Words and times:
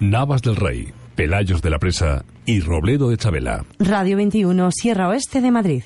Navas 0.00 0.40
del 0.40 0.56
Rey, 0.56 0.88
Pelayos 1.14 1.60
de 1.60 1.68
la 1.68 1.78
Presa 1.78 2.24
y 2.46 2.60
Robledo 2.60 3.10
de 3.10 3.18
Chabela. 3.18 3.66
Radio 3.78 4.16
21, 4.16 4.70
Sierra 4.72 5.08
Oeste 5.10 5.42
de 5.42 5.50
Madrid. 5.50 5.82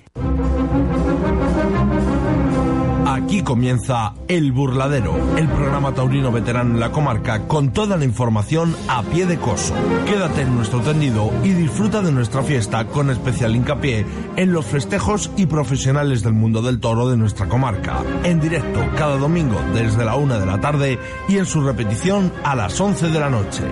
Aquí 3.06 3.42
comienza 3.42 4.14
El 4.28 4.52
Burladero, 4.52 5.16
el 5.36 5.48
programa 5.48 5.92
taurino 5.94 6.30
veterano 6.30 6.74
en 6.74 6.80
la 6.80 6.92
comarca 6.92 7.48
con 7.48 7.72
toda 7.72 7.96
la 7.96 8.04
información 8.04 8.76
a 8.86 9.02
pie 9.02 9.26
de 9.26 9.36
coso. 9.36 9.74
Quédate 10.06 10.42
en 10.42 10.54
nuestro 10.54 10.80
tendido 10.80 11.32
y 11.42 11.48
disfruta 11.48 12.00
de 12.00 12.12
nuestra 12.12 12.44
fiesta 12.44 12.86
con 12.86 13.10
especial 13.10 13.56
hincapié 13.56 14.06
en 14.36 14.52
los 14.52 14.64
festejos 14.64 15.32
y 15.36 15.46
profesionales 15.46 16.22
del 16.22 16.34
mundo 16.34 16.62
del 16.62 16.78
toro 16.78 17.08
de 17.08 17.16
nuestra 17.16 17.48
comarca. 17.48 18.04
En 18.22 18.38
directo 18.38 18.80
cada 18.96 19.16
domingo 19.16 19.60
desde 19.74 20.04
la 20.04 20.14
una 20.14 20.38
de 20.38 20.46
la 20.46 20.60
tarde 20.60 21.00
y 21.28 21.38
en 21.38 21.46
su 21.46 21.62
repetición 21.62 22.32
a 22.44 22.54
las 22.54 22.80
11 22.80 23.08
de 23.08 23.18
la 23.18 23.30
noche. 23.30 23.64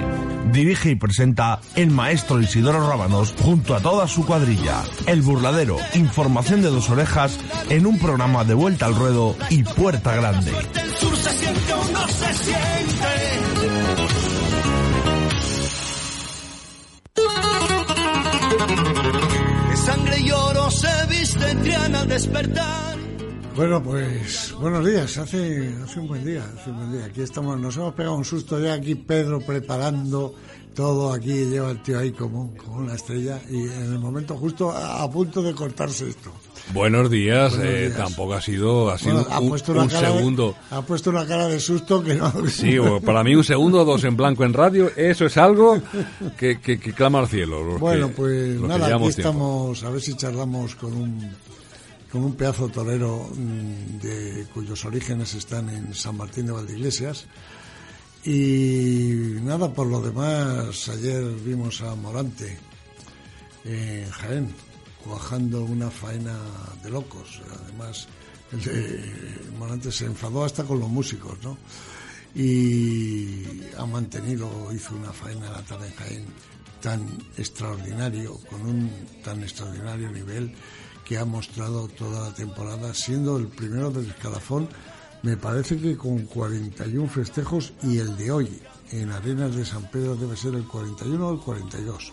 Dirige 0.51 0.91
y 0.91 0.95
presenta 0.97 1.61
el 1.77 1.91
maestro 1.91 2.41
Isidoro 2.41 2.89
Rábanos 2.89 3.35
junto 3.41 3.75
a 3.75 3.81
toda 3.81 4.09
su 4.09 4.27
cuadrilla. 4.27 4.83
El 5.07 5.23
Burladero, 5.23 5.77
información 5.95 6.63
de 6.63 6.69
dos 6.69 6.91
orejas 6.91 7.39
en 7.71 7.87
un 7.87 7.99
programa 7.99 8.45
de 8.45 8.55
vuelta 8.55 8.87
al 8.87 8.95
ruedo 8.95 9.37
y 9.51 9.63
puerta 9.63 10.15
grande. 10.15 10.53
Bueno, 23.57 23.83
pues 23.83 24.55
buenos 24.59 24.85
días. 24.87 25.19
Hace, 25.19 25.75
hace 25.85 26.01
un 26.01 26.09
buen 26.09 26.25
día, 26.25 26.43
hace 26.59 26.71
un 26.71 26.77
buen 26.79 26.93
día. 26.93 27.05
Aquí 27.07 27.21
estamos, 27.21 27.59
nos 27.61 27.77
hemos 27.77 27.95
pegado 27.95 28.17
un 28.17 28.25
susto 28.25 28.59
ya 28.59 28.75
aquí 28.75 28.95
Pedro 28.95 29.41
preparando 29.41 30.35
todo 30.75 31.13
aquí, 31.13 31.45
lleva 31.45 31.71
el 31.71 31.83
tío 31.83 31.99
ahí 31.99 32.13
como, 32.13 32.55
como 32.57 32.79
una 32.79 32.95
estrella 32.95 33.39
y 33.51 33.59
en 33.61 33.93
el 33.93 33.99
momento 33.99 34.37
justo 34.37 34.71
a, 34.71 35.03
a 35.03 35.11
punto 35.11 35.43
de 35.43 35.55
cortarse 35.55 36.09
esto. 36.09 36.33
Buenos 36.73 37.11
días, 37.11 37.55
Buenos 37.57 37.75
eh, 37.75 37.93
tampoco 37.95 38.33
ha 38.35 38.41
sido, 38.41 38.89
ha 38.91 38.97
sido 38.97 39.17
Bueno, 39.17 39.29
ha 39.35 39.41
un, 39.41 39.49
puesto 39.51 39.73
una 39.73 39.83
un 39.83 39.89
cara 39.89 40.11
de- 40.11 40.17
segundo. 40.17 40.55
ha 40.71 40.81
puesto 40.81 41.11
una 41.11 41.27
cara 41.27 41.47
de 41.49 41.61
susto 41.61 42.03
que 42.03 42.15
no. 42.15 42.33
Sí, 42.49 42.77
para 43.05 43.23
mí 43.23 43.35
un 43.35 43.45
segundo 43.45 43.83
o 43.83 43.85
dos 43.85 44.03
en 44.05 44.17
blanco 44.17 44.45
en 44.45 44.55
radio, 44.55 44.91
eso 44.97 45.27
es 45.27 45.37
algo 45.37 45.79
que, 46.39 46.59
que, 46.61 46.81
que 46.81 46.93
clama 46.95 47.19
al 47.19 47.29
cielo. 47.29 47.79
Bueno, 47.79 48.09
que- 48.09 48.15
pues 48.15 48.61
nada, 48.61 48.87
aquí 48.87 48.89
tiempo. 48.97 49.09
estamos, 49.11 49.85
a 49.85 49.91
ver 49.91 50.01
si 50.01 50.15
charlamos 50.17 50.75
con 50.77 50.95
un, 50.95 51.31
con 52.13 52.25
un 52.25 52.35
pedazo 52.35 52.69
torero 52.69 53.31
mm, 53.35 53.99
de 53.99 54.47
cuyos 54.53 54.85
orígenes 54.85 55.33
están 55.33 55.71
en 55.71 55.95
San 55.95 56.15
Martín 56.15 56.45
de 56.45 56.53
Valdeiglesias. 56.53 57.25
Y 58.25 59.39
nada, 59.41 59.73
por 59.73 59.87
lo 59.87 60.03
demás, 60.03 60.91
ayer 60.91 61.25
vimos 61.37 61.81
a 61.81 61.95
Morante 61.95 62.59
en 63.65 64.11
Jaén, 64.11 64.55
cuajando 65.03 65.65
una 65.65 65.91
faena 65.91 66.39
de 66.85 66.91
locos. 66.91 67.41
Además, 67.65 68.07
el 68.53 69.55
Morante 69.59 69.91
se 69.91 70.05
enfadó 70.05 70.45
hasta 70.45 70.65
con 70.65 70.81
los 70.81 70.91
músicos, 70.91 71.39
¿no? 71.43 71.57
Y 72.35 73.63
ha 73.79 73.87
mantenido, 73.87 74.71
hizo 74.75 74.95
una 74.95 75.15
faena 75.15 75.51
la 75.51 75.63
tarde 75.63 75.87
en 75.87 75.95
Jaén 75.95 76.25
tan 76.83 77.09
extraordinario, 77.39 78.39
con 78.51 78.61
un 78.67 78.91
tan 79.25 79.43
extraordinario 79.43 80.11
nivel 80.11 80.55
que 81.13 81.19
ha 81.19 81.27
mostrado 81.27 81.89
toda 81.89 82.31
la 82.31 82.35
temporada, 82.35 82.95
siendo 82.95 83.37
el 83.37 83.47
primero 83.49 83.91
del 83.91 84.09
escalafón, 84.09 84.67
me 85.23 85.37
parece 85.37 85.77
que 85.77 85.95
con 85.95 86.25
41 86.25 87.07
festejos 87.07 87.75
y 87.83 87.99
el 87.99 88.17
de 88.17 88.31
hoy 88.31 88.63
en 88.93 89.11
Arenas 89.11 89.55
de 89.55 89.67
San 89.67 89.91
Pedro 89.91 90.17
debe 90.17 90.39
ser 90.39 90.55
el 90.55 90.67
41 90.67 91.29
o 91.29 91.35
el 91.35 91.41
42 91.41 92.13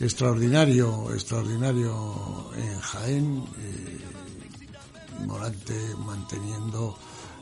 extraordinario, 0.00 1.12
extraordinario 1.12 2.50
en 2.56 2.80
Jaén, 2.80 3.44
eh, 3.58 3.98
Morante 5.26 5.74
manteniendo 5.98 6.96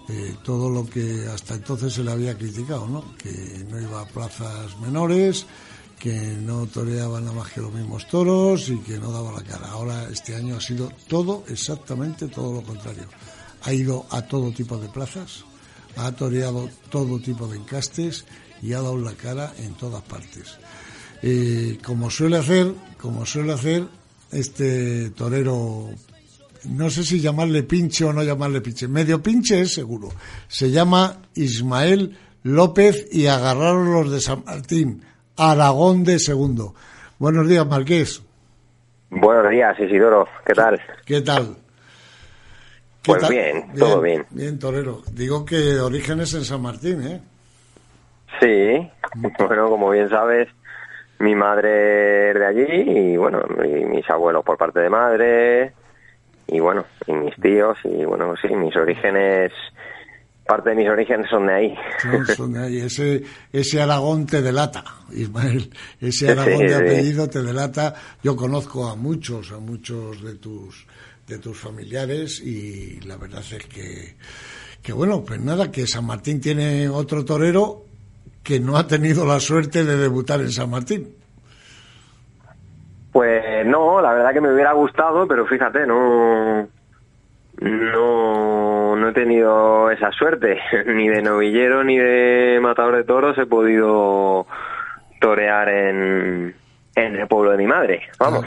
eh, 0.09 0.35
todo 0.43 0.69
lo 0.69 0.85
que 0.85 1.29
hasta 1.33 1.55
entonces 1.55 1.93
se 1.93 2.03
le 2.03 2.11
había 2.11 2.37
criticado, 2.37 2.89
¿no? 2.89 3.15
Que 3.17 3.65
no 3.71 3.81
iba 3.81 4.01
a 4.01 4.07
plazas 4.07 4.77
menores, 4.81 5.47
que 5.99 6.13
no 6.13 6.67
toreaba 6.67 7.21
nada 7.21 7.33
más 7.33 7.53
que 7.53 7.61
los 7.61 7.73
mismos 7.73 8.07
toros 8.09 8.69
y 8.69 8.79
que 8.79 8.99
no 8.99 9.11
daba 9.11 9.33
la 9.33 9.43
cara. 9.43 9.71
Ahora 9.71 10.09
este 10.11 10.35
año 10.35 10.57
ha 10.57 10.61
sido 10.61 10.93
todo, 11.09 11.45
exactamente 11.49 12.29
todo 12.29 12.55
lo 12.55 12.63
contrario. 12.63 13.05
Ha 13.63 13.73
ido 13.73 14.07
a 14.11 14.23
todo 14.23 14.53
tipo 14.53 14.77
de 14.79 14.89
plazas, 14.89 15.45
ha 15.97 16.13
toreado 16.13 16.69
todo 16.91 17.19
tipo 17.19 17.49
de 17.49 17.57
encastes 17.57 18.25
y 18.63 18.73
ha 18.73 18.83
dado 18.83 18.99
la 18.99 19.15
cara 19.15 19.53
en 19.59 19.75
todas 19.75 20.03
partes. 20.03 20.59
Eh, 21.23 21.79
como 21.83 22.11
suele 22.11 22.37
hacer, 22.37 22.75
como 23.01 23.25
suele 23.25 23.55
hacer 23.55 23.89
este 24.31 25.11
torero, 25.11 25.91
no 26.65 26.91
sé 26.91 27.05
si 27.05 27.21
llamarle 27.21 27.63
pinche 27.63 28.05
o 28.05 28.13
no 28.13 28.23
llamarle 28.23 28.61
pinche, 28.61 28.87
medio 28.87 29.23
pinche 29.23 29.61
es 29.61 29.73
seguro. 29.73 30.11
Se 30.49 30.71
llama 30.71 31.23
Ismael 31.35 32.17
López 32.43 33.07
y 33.11 33.27
agarraron 33.27 33.93
los 33.93 34.11
de 34.11 34.21
San 34.21 34.45
Martín, 34.45 35.03
Aragón 35.37 36.05
de 36.05 36.19
segundo. 36.19 36.75
Buenos 37.19 37.49
días, 37.49 37.67
Marqués. 37.67 38.23
Buenos 39.11 39.51
días, 39.51 39.79
Isidoro. 39.79 40.27
¿Qué 40.45 40.55
tal? 40.55 40.81
¿Qué 41.05 41.21
tal? 41.21 41.57
¿Qué 43.03 43.13
Pues 43.13 43.29
bien, 43.29 43.73
todo 43.79 44.01
bien. 44.01 44.27
Bien, 44.31 44.59
torero. 44.59 45.03
Digo 45.13 45.45
que 45.45 45.79
orígenes 45.79 46.35
en 46.35 46.45
San 46.45 46.61
Martín, 46.61 47.03
¿eh? 47.07 47.21
Sí, 48.41 48.91
bueno, 49.39 49.69
como 49.69 49.91
bien 49.91 50.09
sabes, 50.09 50.49
mi 51.19 51.35
madre 51.35 52.31
es 52.31 52.35
de 52.35 52.47
allí 52.47 52.67
y 52.69 53.17
bueno, 53.17 53.43
mis 53.89 54.09
abuelos 54.11 54.45
por 54.45 54.59
parte 54.59 54.81
de 54.81 54.91
madre 54.91 55.73
y 56.49 56.61
bueno, 56.61 56.85
y 57.07 57.13
mis 57.13 57.35
tíos 57.37 57.79
y 57.85 58.05
bueno, 58.05 58.35
sí, 58.41 58.49
mis 58.49 58.77
orígenes, 58.77 59.53
parte 60.47 60.71
de 60.71 60.77
mis 60.77 60.89
orígenes 60.89 61.29
son 61.29 61.47
de 61.47 61.55
ahí. 61.55 61.75
Son- 62.03 62.27
son 62.27 62.53
de 62.55 62.63
ahí. 62.65 62.79
Ese, 62.81 63.23
ese 63.53 63.81
Aragón 63.83 64.27
te 64.27 64.41
delata, 64.43 64.85
Ismael. 65.13 65.71
Ese 66.01 66.31
Aragón 66.31 66.59
Sí, 66.59 66.63
de 66.65 66.69
sí. 66.69 66.75
apellido 66.75 67.29
te 67.29 67.43
delata. 67.43 67.95
Yo 68.23 68.35
conozco 68.37 68.89
a 68.89 68.97
muchos, 68.97 69.53
a 69.53 69.59
muchos 69.59 70.23
de 70.23 70.35
tus, 70.37 70.87
de 71.27 71.39
tus 71.39 71.59
familiares 71.59 72.41
y 72.41 73.01
la 73.01 73.17
verdad 73.17 73.41
es 73.51 73.67
que, 73.67 74.15
que 74.83 74.93
bueno, 74.93 75.23
pues 75.25 75.41
nada, 75.41 75.71
que 75.71 75.87
San 75.87 76.07
Martín 76.07 76.41
tiene 76.41 76.89
otro 76.89 77.25
torero 77.25 77.85
que 78.43 78.61
no 78.61 78.77
ha 78.77 78.87
tenido 78.87 79.27
la 79.27 79.41
suerte 79.41 79.85
de 79.85 79.97
debutar 79.97 80.41
en 80.41 80.53
San 80.53 80.71
Martín. 80.71 81.09
Pues 83.13 83.67
no, 83.67 84.01
la 84.01 84.13
verdad 84.13 84.33
que 84.33 84.41
me 84.41 84.53
hubiera 84.53 84.73
gustado, 84.75 85.27
pero 85.27 85.47
fíjate, 85.47 85.87
no, 85.87 86.69
no, 87.61 88.97
no 88.97 89.09
he 89.09 89.13
tenido 89.13 89.91
esa 89.91 90.11
suerte, 90.13 90.59
ni 90.87 91.09
de 91.09 91.23
novillero 91.23 91.85
ni 91.85 91.99
de 91.99 92.59
matador 92.61 92.97
de 92.97 93.05
toros 93.05 93.39
he 93.39 93.47
podido 93.47 94.47
torear 95.21 95.69
en, 95.69 96.55
en 96.97 97.15
el 97.15 97.29
pueblo 97.29 97.53
de 97.53 97.59
mi 97.59 97.67
madre, 97.67 98.03
vamos. 98.19 98.47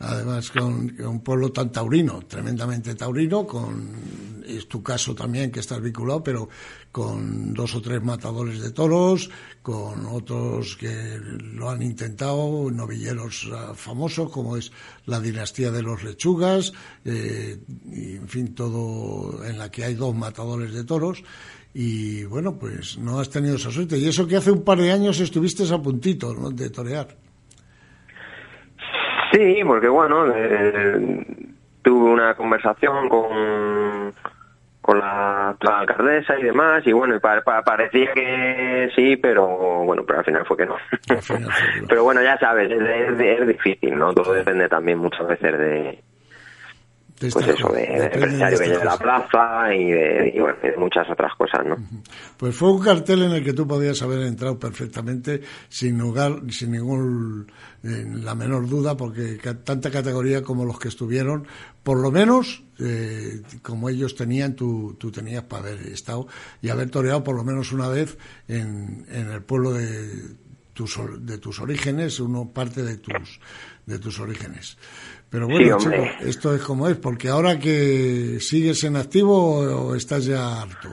Además, 0.00 0.50
con, 0.50 0.88
con 0.90 1.06
un 1.06 1.20
pueblo 1.22 1.52
tan 1.52 1.70
taurino, 1.70 2.20
tremendamente 2.26 2.94
taurino, 2.94 3.46
con 3.46 4.36
es 4.46 4.68
tu 4.68 4.82
caso 4.82 5.14
también 5.14 5.50
que 5.50 5.60
estás 5.60 5.80
vinculado, 5.80 6.22
pero 6.22 6.48
con 6.92 7.52
dos 7.52 7.74
o 7.74 7.82
tres 7.82 8.02
matadores 8.02 8.60
de 8.60 8.70
toros, 8.70 9.30
con 9.62 10.06
otros 10.06 10.76
que 10.76 11.18
lo 11.18 11.68
han 11.68 11.82
intentado, 11.82 12.70
novilleros 12.70 13.50
ah, 13.52 13.72
famosos 13.74 14.30
como 14.30 14.56
es 14.56 14.72
la 15.06 15.20
dinastía 15.20 15.70
de 15.70 15.82
los 15.82 16.04
lechugas, 16.04 16.72
eh, 17.04 17.58
y 17.92 18.16
en 18.16 18.28
fin, 18.28 18.54
todo 18.54 19.44
en 19.44 19.58
la 19.58 19.70
que 19.70 19.84
hay 19.84 19.94
dos 19.94 20.14
matadores 20.14 20.72
de 20.72 20.84
toros. 20.84 21.22
Y 21.74 22.24
bueno, 22.24 22.58
pues 22.58 22.96
no 22.96 23.20
has 23.20 23.28
tenido 23.28 23.56
esa 23.56 23.70
suerte. 23.70 23.98
Y 23.98 24.08
eso 24.08 24.26
que 24.26 24.36
hace 24.36 24.50
un 24.50 24.62
par 24.62 24.78
de 24.78 24.90
años 24.90 25.20
estuviste 25.20 25.62
a 25.70 25.82
puntito 25.82 26.32
¿no? 26.32 26.50
de 26.50 26.70
torear. 26.70 27.25
Sí, 29.36 29.60
porque 29.66 29.88
bueno, 29.88 30.32
eh, 30.34 31.26
tuve 31.82 32.10
una 32.10 32.34
conversación 32.34 33.08
con, 33.10 34.14
con 34.80 34.98
la, 34.98 35.54
la 35.60 35.78
alcaldesa 35.80 36.38
y 36.38 36.44
demás, 36.44 36.82
y 36.86 36.92
bueno, 36.92 37.16
y 37.16 37.18
pa- 37.20 37.42
pa- 37.42 37.62
parecía 37.62 38.12
que 38.14 38.88
sí, 38.96 39.16
pero 39.16 39.46
bueno, 39.84 40.04
pero 40.06 40.20
al 40.20 40.24
final 40.24 40.46
fue 40.46 40.56
que 40.56 40.64
no. 40.66 40.76
Final 41.20 41.50
pero 41.88 42.04
bueno, 42.04 42.22
ya 42.22 42.38
sabes, 42.38 42.70
es, 42.70 42.80
es- 42.80 43.20
es 43.40 43.46
difícil, 43.46 43.98
¿no? 43.98 44.14
Todo 44.14 44.32
depende 44.32 44.68
también 44.70 44.98
muchas 44.98 45.26
veces 45.28 45.58
De 45.58 46.02
pues 47.18 47.48
eso, 47.48 47.68
de, 47.72 47.80
de 47.80 48.04
empresario 48.04 48.84
la 48.84 48.98
plaza 48.98 49.74
y 49.74 49.90
de, 49.90 50.32
y 50.34 50.38
bueno, 50.38 50.58
y 50.62 50.66
de 50.66 50.76
muchas 50.76 51.08
otras 51.10 51.32
cosas, 51.36 51.64
¿no? 51.66 51.76
Pues 52.36 52.54
fue 52.54 52.70
un 52.70 52.82
cartel 52.82 53.22
en 53.22 53.32
el 53.32 53.44
que 53.44 53.54
tú 53.54 53.66
podías 53.66 54.02
haber 54.02 54.22
entrado 54.22 54.58
perfectamente 54.58 55.40
sin 55.68 55.98
lugar, 55.98 56.42
sin 56.50 56.72
ningún 56.72 57.50
eh, 57.82 58.04
la 58.06 58.34
menor 58.34 58.68
duda, 58.68 58.96
porque 58.96 59.38
tanta 59.64 59.90
categoría 59.90 60.42
como 60.42 60.64
los 60.64 60.78
que 60.78 60.88
estuvieron, 60.88 61.46
por 61.82 62.00
lo 62.00 62.10
menos 62.10 62.64
eh, 62.78 63.42
como 63.62 63.88
ellos 63.88 64.14
tenían, 64.14 64.54
tú, 64.54 64.96
tú 64.98 65.10
tenías 65.10 65.44
para 65.44 65.68
haber 65.68 65.86
estado 65.86 66.26
y 66.60 66.68
haber 66.68 66.90
toreado 66.90 67.24
por 67.24 67.34
lo 67.34 67.44
menos 67.44 67.72
una 67.72 67.88
vez 67.88 68.18
en, 68.48 69.06
en 69.08 69.30
el 69.30 69.42
pueblo 69.42 69.72
de 69.72 70.36
tus, 70.76 71.00
de 71.20 71.38
tus 71.38 71.58
orígenes, 71.60 72.20
uno 72.20 72.50
parte 72.52 72.82
de 72.82 72.98
tus, 72.98 73.40
de 73.86 73.98
tus 73.98 74.20
orígenes. 74.20 74.76
Pero 75.30 75.48
bueno, 75.48 75.76
esto 76.20 76.54
es 76.54 76.62
como 76.62 76.88
es, 76.88 76.96
porque 76.96 77.28
ahora 77.28 77.58
que 77.58 78.38
sigues 78.40 78.84
en 78.84 78.96
activo 78.96 79.58
o 79.58 79.94
estás 79.94 80.24
ya 80.24 80.62
harto. 80.62 80.88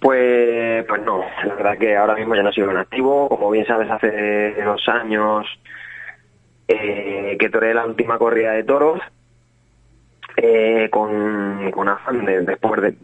Pues, 0.00 0.84
pues 0.86 1.02
no, 1.02 1.24
la 1.44 1.54
verdad 1.54 1.78
que 1.78 1.96
ahora 1.96 2.16
mismo 2.16 2.34
ya 2.34 2.42
no 2.42 2.52
sigo 2.52 2.70
en 2.70 2.78
activo. 2.78 3.28
Como 3.28 3.50
bien 3.50 3.66
sabes, 3.66 3.90
hace 3.90 4.54
dos 4.64 4.82
años 4.88 5.46
eh, 6.66 7.36
que 7.38 7.50
toré 7.50 7.74
la 7.74 7.86
última 7.86 8.18
corrida 8.18 8.52
de 8.52 8.64
toros 8.64 9.00
eh, 10.36 10.88
con, 10.90 11.70
con 11.70 11.88
afán 11.88 12.24
de, 12.24 12.42
después 12.42 12.80
de, 12.80 12.94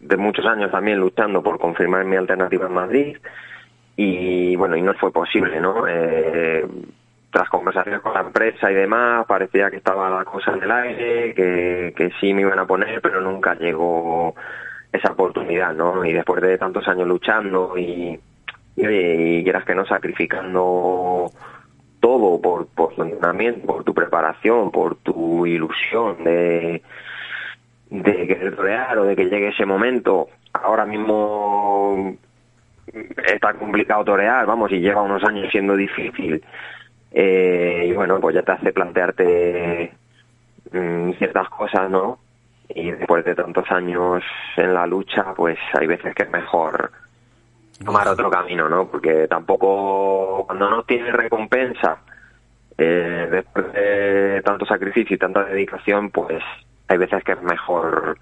de, 0.00 0.16
muchos 0.16 0.46
años 0.46 0.70
también 0.70 0.98
luchando 0.98 1.42
por 1.42 1.58
confirmar 1.58 2.04
mi 2.04 2.16
alternativa 2.16 2.66
en 2.66 2.72
Madrid 2.72 3.16
y 3.96 4.54
bueno, 4.56 4.76
y 4.76 4.82
no 4.82 4.94
fue 4.94 5.10
posible, 5.10 5.60
¿no? 5.60 5.86
Eh, 5.88 6.64
tras 7.30 7.48
conversaciones 7.48 8.00
con 8.00 8.14
la 8.14 8.20
empresa 8.20 8.70
y 8.70 8.74
demás, 8.74 9.26
parecía 9.26 9.70
que 9.70 9.76
estaba 9.76 10.08
la 10.08 10.24
cosa 10.24 10.52
en 10.52 10.62
el 10.62 10.70
aire, 10.70 11.34
que, 11.34 11.92
que 11.96 12.10
sí 12.20 12.32
me 12.32 12.42
iban 12.42 12.58
a 12.58 12.66
poner, 12.66 13.00
pero 13.00 13.20
nunca 13.20 13.54
llegó 13.54 14.34
esa 14.92 15.12
oportunidad, 15.12 15.74
¿no? 15.74 16.04
Y 16.04 16.12
después 16.12 16.40
de 16.40 16.56
tantos 16.56 16.88
años 16.88 17.06
luchando 17.06 17.76
y, 17.76 18.18
y, 18.76 18.86
y 18.86 19.44
quieras 19.44 19.64
que 19.64 19.74
no 19.74 19.84
sacrificando 19.84 21.30
todo 22.00 22.40
por, 22.40 22.66
por 22.68 22.94
tu 22.94 23.02
entrenamiento, 23.02 23.66
por 23.66 23.84
tu 23.84 23.92
preparación, 23.92 24.70
por 24.70 24.96
tu 24.96 25.44
ilusión 25.44 26.24
de, 26.24 26.82
de 27.90 28.26
querer 28.26 28.56
torear 28.56 28.98
o 28.98 29.04
de 29.04 29.16
que 29.16 29.26
llegue 29.26 29.48
ese 29.48 29.66
momento. 29.66 30.28
Ahora 30.52 30.86
mismo 30.86 32.16
está 33.26 33.52
complicado 33.54 34.04
torear, 34.04 34.46
vamos, 34.46 34.72
y 34.72 34.80
lleva 34.80 35.02
unos 35.02 35.22
años 35.24 35.48
siendo 35.50 35.76
difícil. 35.76 36.42
Eh, 37.10 37.86
y 37.88 37.92
bueno, 37.92 38.20
pues 38.20 38.34
ya 38.34 38.42
te 38.42 38.52
hace 38.52 38.72
plantearte 38.72 39.92
mm, 40.72 41.12
ciertas 41.12 41.48
cosas, 41.48 41.90
¿no? 41.90 42.18
Y 42.68 42.90
después 42.90 43.24
de 43.24 43.34
tantos 43.34 43.70
años 43.70 44.22
en 44.56 44.74
la 44.74 44.86
lucha, 44.86 45.32
pues 45.34 45.58
hay 45.72 45.86
veces 45.86 46.14
que 46.14 46.24
es 46.24 46.30
mejor 46.30 46.90
tomar 47.84 48.08
otro 48.08 48.30
camino, 48.30 48.68
¿no? 48.68 48.88
Porque 48.88 49.26
tampoco, 49.28 50.44
cuando 50.46 50.68
no 50.68 50.82
tienes 50.82 51.12
recompensa, 51.12 51.98
eh, 52.76 53.28
después 53.30 53.72
de 53.72 54.42
tanto 54.44 54.66
sacrificio 54.66 55.14
y 55.16 55.18
tanta 55.18 55.44
dedicación, 55.44 56.10
pues 56.10 56.42
hay 56.88 56.98
veces 56.98 57.24
que 57.24 57.32
es 57.32 57.42
mejor 57.42 58.18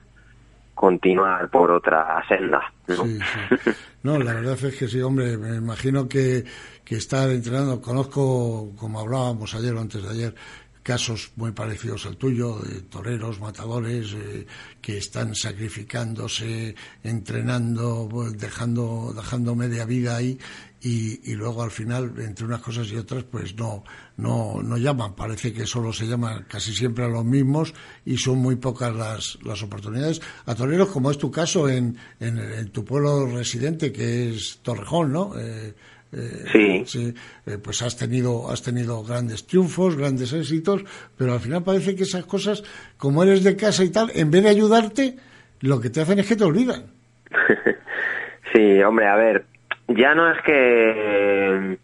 continuar 0.77 1.51
por 1.51 1.71
otra 1.71 2.23
senda. 2.29 2.61
¿no? 2.87 3.05
Sí, 3.05 3.19
sí. 3.65 3.71
no, 4.03 4.19
la 4.19 4.35
verdad 4.35 4.63
es 4.63 4.77
que 4.77 4.87
sí, 4.87 5.01
hombre, 5.01 5.39
me 5.39 5.57
imagino 5.57 6.07
que, 6.07 6.45
que 6.85 6.97
estar 6.97 7.31
entrenando, 7.31 7.81
conozco, 7.81 8.73
como 8.77 9.01
hablábamos 9.01 9.55
ayer 9.55 9.75
o 9.75 9.81
antes 9.81 10.03
de 10.03 10.11
ayer, 10.11 10.35
casos 10.83 11.33
muy 11.35 11.51
parecidos 11.51 12.07
al 12.07 12.17
tuyo, 12.17 12.61
de 12.61 12.83
toreros, 12.83 13.41
matadores, 13.41 14.13
eh, 14.13 14.47
que 14.81 14.99
están 14.99 15.35
sacrificándose, 15.35 16.77
entrenando, 17.03 18.09
dejando, 18.37 19.13
dejando 19.17 19.57
media 19.57 19.85
vida 19.85 20.15
ahí 20.15 20.39
y, 20.81 21.33
y, 21.33 21.35
luego 21.35 21.63
al 21.63 21.71
final, 21.71 22.13
entre 22.19 22.45
unas 22.45 22.61
cosas 22.61 22.91
y 22.93 22.97
otras, 22.97 23.25
pues 23.25 23.57
no, 23.57 23.83
no, 24.19 24.63
no 24.63 24.77
llaman. 24.77 25.15
Parece 25.15 25.53
que 25.53 25.67
solo 25.67 25.93
se 25.93 26.07
llaman 26.07 26.45
casi 26.49 26.75
siempre 26.75 27.05
a 27.05 27.09
los 27.09 27.25
mismos 27.25 27.75
y 28.05 28.17
son 28.19 28.39
muy 28.39 28.57
pocas 28.57 28.95
las, 28.95 29.39
las 29.43 29.63
oportunidades. 29.63 30.21
A 30.45 30.55
toreros, 30.55 30.89
como 30.89 31.11
es 31.11 31.19
tu 31.19 31.31
caso 31.31 31.69
en, 31.69 31.97
en, 32.21 32.39
en 32.39 32.69
tu 32.71 32.85
pueblo 32.85 33.27
residente, 33.27 33.93
que 33.93 34.31
es 34.31 34.61
Torrejón, 34.63 35.13
¿no? 35.13 35.33
Eh, 35.39 35.75
eh, 36.13 36.85
sí. 36.87 37.15
Eh, 37.47 37.59
pues 37.63 37.83
has 37.83 37.97
tenido, 37.97 38.51
has 38.51 38.63
tenido 38.63 39.03
grandes 39.03 39.47
triunfos, 39.47 39.97
grandes 39.97 40.33
éxitos, 40.33 40.85
pero 41.17 41.33
al 41.33 41.41
final 41.41 41.63
parece 41.63 41.97
que 41.97 42.05
esas 42.05 42.25
cosas, 42.25 42.63
como 42.97 43.23
eres 43.23 43.43
de 43.43 43.57
casa 43.57 43.85
y 43.85 43.91
tal, 43.91 44.11
en 44.15 44.31
vez 44.31 44.45
de 44.45 44.51
ayudarte, 44.51 45.17
lo 45.61 45.81
que 45.81 45.91
te 45.91 46.01
hacen 46.01 46.19
es 46.19 46.27
que 46.27 46.37
te 46.37 46.45
olvidan. 46.45 46.87
sí, 48.53 48.83
hombre, 48.83 49.09
a 49.09 49.17
ver, 49.17 49.47
ya 49.89 50.15
no 50.15 50.31
es 50.31 50.43
que, 50.43 51.79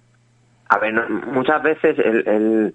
a 0.69 0.78
ver, 0.78 0.94
muchas 1.26 1.62
veces 1.62 1.99
el, 1.99 2.75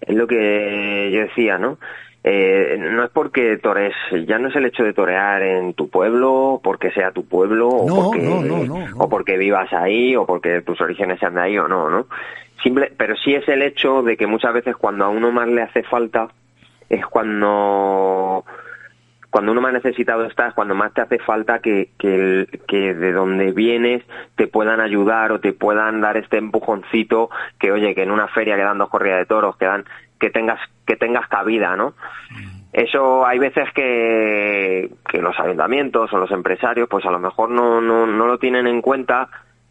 el, 0.00 0.16
lo 0.16 0.26
que 0.26 1.10
yo 1.12 1.20
decía, 1.20 1.58
¿no? 1.58 1.78
Eh, 2.24 2.76
no 2.78 3.04
es 3.04 3.10
porque 3.10 3.56
tores, 3.58 3.94
ya 4.26 4.38
no 4.38 4.48
es 4.48 4.56
el 4.56 4.66
hecho 4.66 4.82
de 4.82 4.92
torear 4.92 5.40
en 5.42 5.72
tu 5.74 5.88
pueblo, 5.88 6.60
porque 6.62 6.90
sea 6.90 7.12
tu 7.12 7.24
pueblo, 7.24 7.68
o, 7.68 7.86
porque, 7.86 8.68
o 8.96 9.08
porque 9.08 9.38
vivas 9.38 9.72
ahí, 9.72 10.16
o 10.16 10.26
porque 10.26 10.60
tus 10.62 10.80
orígenes 10.80 11.20
sean 11.20 11.34
de 11.34 11.42
ahí 11.42 11.58
o 11.58 11.68
no, 11.68 11.88
¿no? 11.88 12.06
Simple, 12.62 12.92
pero 12.96 13.14
sí 13.16 13.34
es 13.34 13.48
el 13.48 13.62
hecho 13.62 14.02
de 14.02 14.16
que 14.16 14.26
muchas 14.26 14.52
veces 14.52 14.76
cuando 14.76 15.04
a 15.04 15.08
uno 15.08 15.30
más 15.30 15.48
le 15.48 15.62
hace 15.62 15.84
falta, 15.84 16.28
es 16.90 17.06
cuando 17.06 18.44
cuando 19.30 19.52
uno 19.52 19.60
más 19.60 19.72
necesitado 19.72 20.24
estás, 20.24 20.54
cuando 20.54 20.74
más 20.74 20.94
te 20.94 21.02
hace 21.02 21.18
falta 21.18 21.60
que, 21.60 21.90
que, 21.98 22.46
que 22.66 22.94
de 22.94 23.12
donde 23.12 23.52
vienes 23.52 24.02
te 24.36 24.46
puedan 24.46 24.80
ayudar 24.80 25.32
o 25.32 25.40
te 25.40 25.52
puedan 25.52 26.00
dar 26.00 26.16
este 26.16 26.38
empujoncito 26.38 27.28
que, 27.58 27.70
oye, 27.70 27.94
que 27.94 28.02
en 28.02 28.10
una 28.10 28.28
feria 28.28 28.56
quedan 28.56 28.78
dos 28.78 28.88
corridas 28.88 29.18
de 29.18 29.26
toros, 29.26 29.56
que 29.56 29.66
dan 29.66 29.84
que 30.18 30.30
tengas 30.30 30.58
que 30.86 30.96
tengas 30.96 31.28
cabida, 31.28 31.76
¿no? 31.76 31.94
Eso 32.72 33.26
hay 33.26 33.38
veces 33.38 33.70
que, 33.74 34.90
que 35.08 35.22
los 35.22 35.38
ayuntamientos 35.38 36.12
o 36.12 36.18
los 36.18 36.30
empresarios, 36.30 36.88
pues 36.88 37.04
a 37.06 37.10
lo 37.10 37.18
mejor 37.18 37.50
no, 37.50 37.80
no, 37.80 38.06
no 38.06 38.26
lo 38.26 38.38
tienen 38.38 38.66
en 38.66 38.82
cuenta 38.82 39.28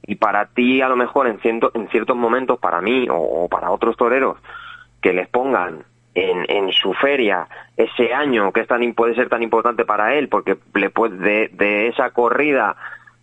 y 0.08 0.16
para 0.16 0.46
ti 0.48 0.82
a 0.82 0.90
lo 0.90 0.96
mejor 0.96 1.28
en, 1.28 1.40
ciento, 1.40 1.72
en 1.74 1.90
ciertos 1.90 2.16
momentos, 2.16 2.60
para 2.60 2.82
mí 2.82 3.08
o, 3.12 3.48
para 3.50 3.72
otros 3.72 3.98
toreros, 3.98 4.38
que 5.02 5.14
les 5.14 5.28
pongan 5.28 5.84
en, 6.18 6.46
en 6.50 6.72
su 6.72 6.94
feria 6.94 7.48
ese 7.76 8.12
año 8.12 8.52
que 8.52 8.62
es 8.62 8.68
tan, 8.68 8.82
puede 8.94 9.14
ser 9.14 9.30
tan 9.30 9.44
importante 9.44 9.86
para 9.86 10.16
él, 10.16 10.30
porque 10.30 10.58
le 10.74 10.90
puede, 10.90 11.18
de, 11.18 11.50
de 11.54 11.88
esa 11.90 12.10
corrida 12.10 12.76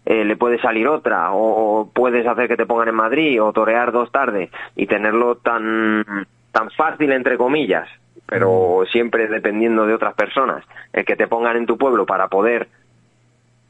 eh, 0.07 0.25
le 0.25 0.37
puede 0.37 0.61
salir 0.61 0.87
otra, 0.87 1.33
o, 1.33 1.81
o, 1.81 1.91
puedes 1.91 2.25
hacer 2.25 2.47
que 2.47 2.57
te 2.57 2.67
pongan 2.67 2.89
en 2.89 2.95
Madrid, 2.95 3.43
o 3.43 3.53
torear 3.53 3.91
dos 3.91 4.13
tardes 4.13 4.51
y 4.77 4.87
tenerlo 4.87 5.37
tan 5.37 6.05
tan 6.53 6.71
fácil 6.71 7.11
entre 7.11 7.37
comillas, 7.37 7.89
pero 8.27 8.83
mm. 8.83 8.87
siempre 8.87 9.27
dependiendo 9.27 9.87
de 9.87 9.95
otras 9.95 10.15
personas, 10.15 10.65
el 10.93 11.05
que 11.05 11.17
te 11.17 11.27
pongan 11.27 11.57
en 11.57 11.67
tu 11.67 11.77
pueblo 11.77 12.07
para 12.07 12.29
poder 12.29 12.69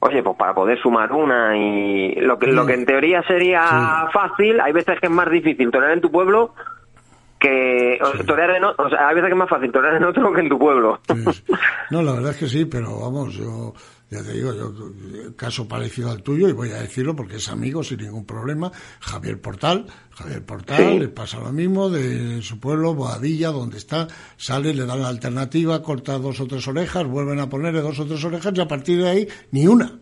oye, 0.00 0.22
pues 0.22 0.36
para 0.36 0.52
poder 0.52 0.78
sumar 0.80 1.12
una 1.12 1.56
y 1.56 2.14
lo 2.16 2.38
que 2.38 2.48
lo 2.48 2.66
que 2.66 2.74
en 2.74 2.84
teoría 2.84 3.22
sería 3.22 4.06
fácil, 4.12 4.60
hay 4.60 4.72
veces 4.74 5.00
que 5.00 5.06
es 5.06 5.12
más 5.12 5.30
difícil 5.30 5.70
torear 5.70 5.92
en 5.92 6.02
tu 6.02 6.10
pueblo 6.10 6.52
que 7.44 8.24
torear 8.24 8.50
en 8.50 8.64
o 8.64 8.88
sea, 8.88 9.08
hay 9.08 9.14
veces 9.14 9.28
que 9.28 9.34
es 9.34 9.38
más 9.38 9.48
fácil 9.48 9.70
torear 9.70 9.96
en 9.96 10.04
otro 10.04 10.32
que 10.32 10.40
en 10.40 10.48
tu 10.48 10.58
pueblo. 10.58 11.00
No, 11.90 12.02
la 12.02 12.12
verdad 12.12 12.30
es 12.30 12.38
que 12.38 12.48
sí, 12.48 12.64
pero 12.64 12.98
vamos, 12.98 13.34
yo 13.34 13.74
ya 14.10 14.22
te 14.22 14.32
digo, 14.32 14.52
yo, 14.54 15.36
caso 15.36 15.66
parecido 15.66 16.10
al 16.10 16.22
tuyo, 16.22 16.48
y 16.48 16.52
voy 16.52 16.70
a 16.70 16.80
decirlo 16.80 17.16
porque 17.16 17.36
es 17.36 17.48
amigo 17.48 17.82
sin 17.82 17.98
ningún 17.98 18.24
problema, 18.24 18.70
Javier 19.00 19.40
Portal. 19.40 19.86
Javier 20.12 20.44
Portal 20.44 20.98
le 20.98 21.08
pasa 21.08 21.40
lo 21.40 21.52
mismo 21.52 21.90
de 21.90 22.40
su 22.40 22.60
pueblo, 22.60 22.94
Boadilla, 22.94 23.50
donde 23.50 23.78
está, 23.78 24.06
sale, 24.36 24.72
le 24.72 24.86
dan 24.86 25.02
la 25.02 25.08
alternativa, 25.08 25.82
corta 25.82 26.18
dos 26.18 26.40
o 26.40 26.46
tres 26.46 26.66
orejas, 26.68 27.04
vuelven 27.06 27.40
a 27.40 27.48
ponerle 27.48 27.80
dos 27.80 27.98
o 27.98 28.06
tres 28.06 28.24
orejas 28.24 28.52
y 28.54 28.60
a 28.60 28.68
partir 28.68 29.02
de 29.02 29.08
ahí 29.08 29.28
ni 29.50 29.66
una. 29.66 29.98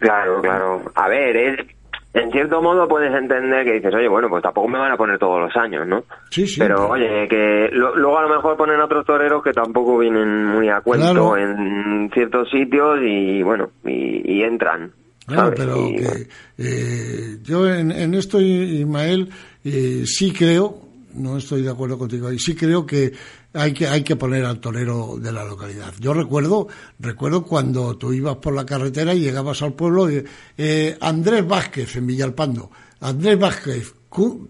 Claro, 0.00 0.42
claro. 0.42 0.82
A 0.94 1.08
ver, 1.08 1.36
es, 1.36 1.66
en 2.14 2.30
cierto 2.30 2.62
modo 2.62 2.86
puedes 2.86 3.12
entender 3.12 3.64
que 3.64 3.72
dices, 3.72 3.92
oye, 3.92 4.06
bueno, 4.08 4.28
pues 4.28 4.40
tampoco 4.40 4.68
me 4.68 4.78
van 4.78 4.92
a 4.92 4.96
poner 4.96 5.18
todos 5.18 5.40
los 5.40 5.56
años, 5.56 5.84
¿no? 5.84 6.04
Sí, 6.30 6.46
sí. 6.46 6.60
Pero, 6.60 6.88
oye, 6.88 7.26
que 7.28 7.68
luego 7.72 8.18
a 8.18 8.22
lo 8.22 8.36
mejor 8.36 8.56
ponen 8.56 8.80
otros 8.80 9.04
toreros 9.04 9.42
que 9.42 9.52
tampoco 9.52 9.98
vienen 9.98 10.44
muy 10.46 10.68
a 10.68 10.80
cuento 10.80 11.36
en 11.36 12.08
ciertos 12.14 12.48
sitios 12.50 13.00
y, 13.02 13.42
bueno, 13.42 13.70
y, 13.84 14.42
entran. 14.42 14.92
Claro, 15.26 15.54
pero 15.56 15.74
que 15.88 16.28
eh, 16.58 17.38
yo 17.42 17.68
en, 17.68 17.90
en, 17.90 18.14
esto, 18.14 18.40
Ismael, 18.40 19.30
eh, 19.64 20.02
sí 20.04 20.32
creo, 20.32 20.83
no 21.14 21.38
estoy 21.38 21.62
de 21.62 21.70
acuerdo 21.70 21.98
contigo 21.98 22.28
ahí, 22.28 22.38
sí 22.38 22.54
creo 22.54 22.84
que 22.84 23.12
hay 23.52 23.72
que, 23.72 23.86
hay 23.86 24.02
que 24.02 24.16
poner 24.16 24.44
al 24.44 24.60
torero 24.60 25.16
de 25.20 25.32
la 25.32 25.44
localidad. 25.44 25.92
Yo 26.00 26.12
recuerdo, 26.12 26.68
recuerdo 26.98 27.44
cuando 27.44 27.96
tú 27.96 28.12
ibas 28.12 28.36
por 28.36 28.54
la 28.54 28.66
carretera 28.66 29.14
y 29.14 29.20
llegabas 29.20 29.62
al 29.62 29.74
pueblo 29.74 30.08
eh, 30.08 30.98
Andrés 31.00 31.46
Vázquez 31.46 31.96
en 31.96 32.06
Villalpando. 32.06 32.70
Andrés 33.00 33.38
Vázquez, 33.38 33.94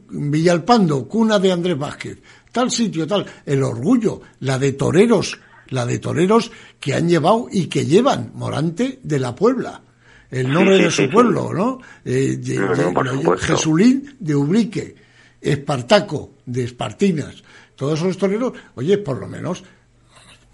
Villalpando, 0.09 1.07
cuna 1.09 1.39
de 1.39 1.53
Andrés 1.53 1.79
Vázquez. 1.79 2.19
Tal 2.51 2.71
sitio, 2.71 3.07
tal. 3.07 3.27
El 3.45 3.63
orgullo, 3.63 4.21
la 4.41 4.59
de 4.59 4.73
toreros, 4.73 5.39
la 5.71 5.85
de 5.85 5.99
toreros 5.99 6.51
que 6.79 6.95
han 6.95 7.09
llevado 7.09 7.49
y 7.51 7.67
que 7.67 7.85
llevan 7.85 8.33
Morante 8.35 9.01
de 9.03 9.19
la 9.19 9.35
Puebla. 9.35 9.83
El 10.31 10.53
nombre 10.53 10.79
de 10.79 10.91
su 10.91 11.09
pueblo, 11.11 11.53
¿no? 11.53 11.79
Eh, 12.05 12.41
Jesulín 13.39 14.17
de 14.19 14.35
Ubrique. 14.35 15.04
Espartaco 15.45 16.31
de 16.47 16.65
Espartinas 16.65 17.43
todos 17.77 18.01
esos 18.01 18.19
toreros, 18.19 18.53
oye, 18.77 18.99
por 18.99 19.19
lo 19.19 19.27
menos, 19.27 19.65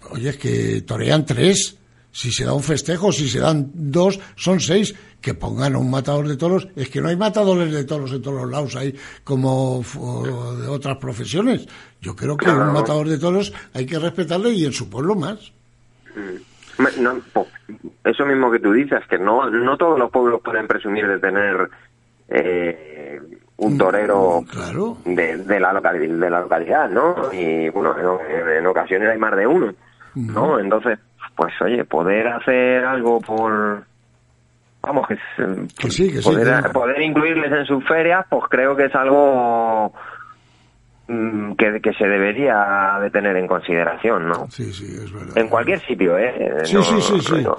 oye, 0.09 0.29
es 0.29 0.37
que 0.37 0.81
torean 0.81 1.25
tres, 1.25 1.77
Si 2.13 2.29
se 2.29 2.43
da 2.43 2.53
un 2.53 2.61
festejo, 2.61 3.13
si 3.13 3.29
se 3.29 3.39
dan 3.39 3.71
dos, 3.73 4.19
son 4.35 4.59
seis. 4.59 4.93
Que 5.21 5.33
pongan 5.33 5.75
a 5.75 5.77
un 5.77 5.89
matador 5.89 6.27
de 6.27 6.35
toros. 6.35 6.67
Es 6.75 6.89
que 6.89 6.99
no 6.99 7.07
hay 7.07 7.15
matadores 7.15 7.71
de 7.71 7.85
toros 7.85 8.11
en 8.11 8.21
todos 8.21 8.41
los 8.41 8.51
lados, 8.51 8.75
hay 8.75 8.93
como 9.23 9.81
de 10.59 10.67
otras 10.67 10.97
profesiones. 10.97 11.65
Yo 12.01 12.13
creo 12.13 12.35
que 12.35 12.49
un 12.49 12.73
matador 12.73 13.07
de 13.07 13.17
toros 13.17 13.53
hay 13.73 13.85
que 13.85 13.97
respetarle 13.97 14.51
y 14.51 14.65
en 14.65 14.73
su 14.73 14.89
pueblo 14.89 15.15
más. 15.15 15.53
Mm. 16.15 16.99
No, 17.01 17.21
eso 18.03 18.25
mismo 18.25 18.51
que 18.51 18.59
tú 18.59 18.73
dices, 18.73 18.99
que 19.07 19.17
no, 19.17 19.49
no 19.49 19.77
todos 19.77 19.97
los 19.97 20.11
pueblos 20.11 20.41
pueden 20.43 20.67
presumir 20.67 21.07
de 21.07 21.19
tener 21.19 21.69
eh, 22.27 23.21
un 23.61 23.77
torero 23.77 24.41
mm, 24.41 25.13
de, 25.13 25.59
la 25.59 25.71
localidad, 25.71 26.17
de 26.17 26.29
la 26.29 26.41
localidad, 26.41 26.89
¿no? 26.89 27.15
Y 27.31 27.69
bueno, 27.69 27.95
en, 28.27 28.65
ocasiones 28.65 29.09
hay 29.09 29.19
más 29.19 29.35
de 29.35 29.45
uno, 29.45 29.73
¿no? 30.15 30.59
Entonces, 30.59 30.97
pues 31.35 31.53
oye, 31.61 31.85
poder 31.85 32.27
hacer 32.27 32.83
algo 32.83 33.19
por 33.21 33.83
vamos 34.81 35.07
que, 35.07 35.15
poder, 36.23 36.71
poder 36.71 37.01
incluirles 37.03 37.51
en 37.51 37.65
sus 37.65 37.87
ferias, 37.87 38.25
pues 38.27 38.45
creo 38.49 38.75
que 38.75 38.85
es 38.85 38.95
algo 38.95 39.93
mm, 41.07 41.53
que, 41.53 41.79
que, 41.81 41.93
se 41.93 42.07
debería 42.07 42.97
de 42.99 43.11
tener 43.11 43.37
en 43.37 43.47
consideración, 43.47 44.27
¿no? 44.27 44.47
Sí, 44.49 44.73
sí, 44.73 44.85
es 44.85 45.13
verdad. 45.13 45.37
En 45.37 45.49
cualquier 45.49 45.79
sitio, 45.81 46.17
¿eh? 46.17 46.63
Sí, 46.63 46.81
sí, 46.81 46.99
sí, 46.99 47.21
sí. 47.21 47.43
No, 47.43 47.57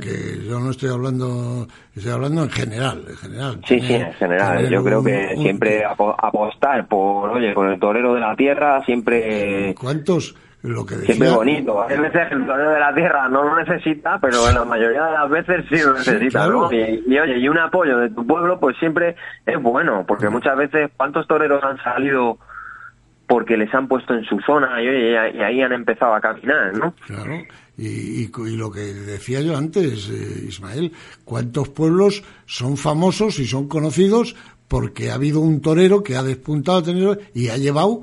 que 0.00 0.44
yo 0.44 0.58
no 0.58 0.70
estoy 0.70 0.90
hablando, 0.90 1.66
estoy 1.94 2.12
hablando 2.12 2.42
en 2.42 2.50
general, 2.50 3.04
en 3.08 3.16
general. 3.16 3.60
Sí, 3.64 3.80
sí, 3.80 3.94
en 3.94 4.12
general. 4.14 4.68
Yo 4.68 4.82
creo 4.82 5.04
que 5.04 5.36
siempre 5.36 5.84
apostar 5.84 6.86
por, 6.88 7.30
oye, 7.30 7.54
con 7.54 7.68
el 7.68 7.78
torero 7.78 8.14
de 8.14 8.20
la 8.20 8.34
tierra, 8.34 8.84
siempre... 8.84 9.74
¿Cuántos? 9.78 10.34
Lo 10.62 10.84
que 10.84 10.96
decía... 10.96 11.14
Siempre 11.14 11.30
bonito. 11.30 11.80
A 11.80 11.86
veces 11.86 12.32
el 12.32 12.44
torero 12.44 12.72
de 12.72 12.80
la 12.80 12.92
tierra 12.92 13.28
no 13.28 13.44
lo 13.44 13.56
necesita, 13.56 14.18
pero 14.20 14.48
en 14.48 14.56
la 14.56 14.64
mayoría 14.64 15.04
de 15.04 15.12
las 15.12 15.30
veces 15.30 15.64
sí 15.68 15.76
lo 15.80 15.92
necesita, 15.94 16.48
¿no? 16.48 16.72
Y, 16.72 17.16
oye, 17.16 17.38
y 17.38 17.48
un 17.48 17.58
apoyo 17.58 17.98
de 17.98 18.10
tu 18.10 18.26
pueblo, 18.26 18.58
pues 18.58 18.76
siempre 18.78 19.14
es 19.46 19.62
bueno, 19.62 20.04
porque 20.08 20.28
muchas 20.28 20.56
veces, 20.56 20.90
¿cuántos 20.96 21.28
toreros 21.28 21.62
han 21.62 21.78
salido 21.84 22.38
porque 23.28 23.58
les 23.58 23.72
han 23.74 23.86
puesto 23.86 24.14
en 24.14 24.24
su 24.24 24.40
zona 24.40 24.82
y, 24.82 24.86
y 24.86 25.42
ahí 25.42 25.60
han 25.60 25.72
empezado 25.72 26.14
a 26.14 26.20
caminar, 26.20 26.76
¿no? 26.76 26.94
Claro. 27.06 27.34
Y, 27.76 28.22
y, 28.24 28.56
lo 28.56 28.72
que 28.72 28.80
decía 28.80 29.40
yo 29.42 29.56
antes, 29.56 30.08
eh, 30.08 30.46
Ismael, 30.48 30.92
¿cuántos 31.24 31.68
pueblos 31.68 32.24
son 32.46 32.76
famosos 32.76 33.38
y 33.38 33.46
son 33.46 33.68
conocidos 33.68 34.34
porque 34.66 35.10
ha 35.10 35.14
habido 35.14 35.40
un 35.40 35.60
torero 35.60 36.02
que 36.02 36.16
ha 36.16 36.22
despuntado 36.22 37.18
y 37.34 37.48
ha 37.48 37.56
llevado 37.56 38.02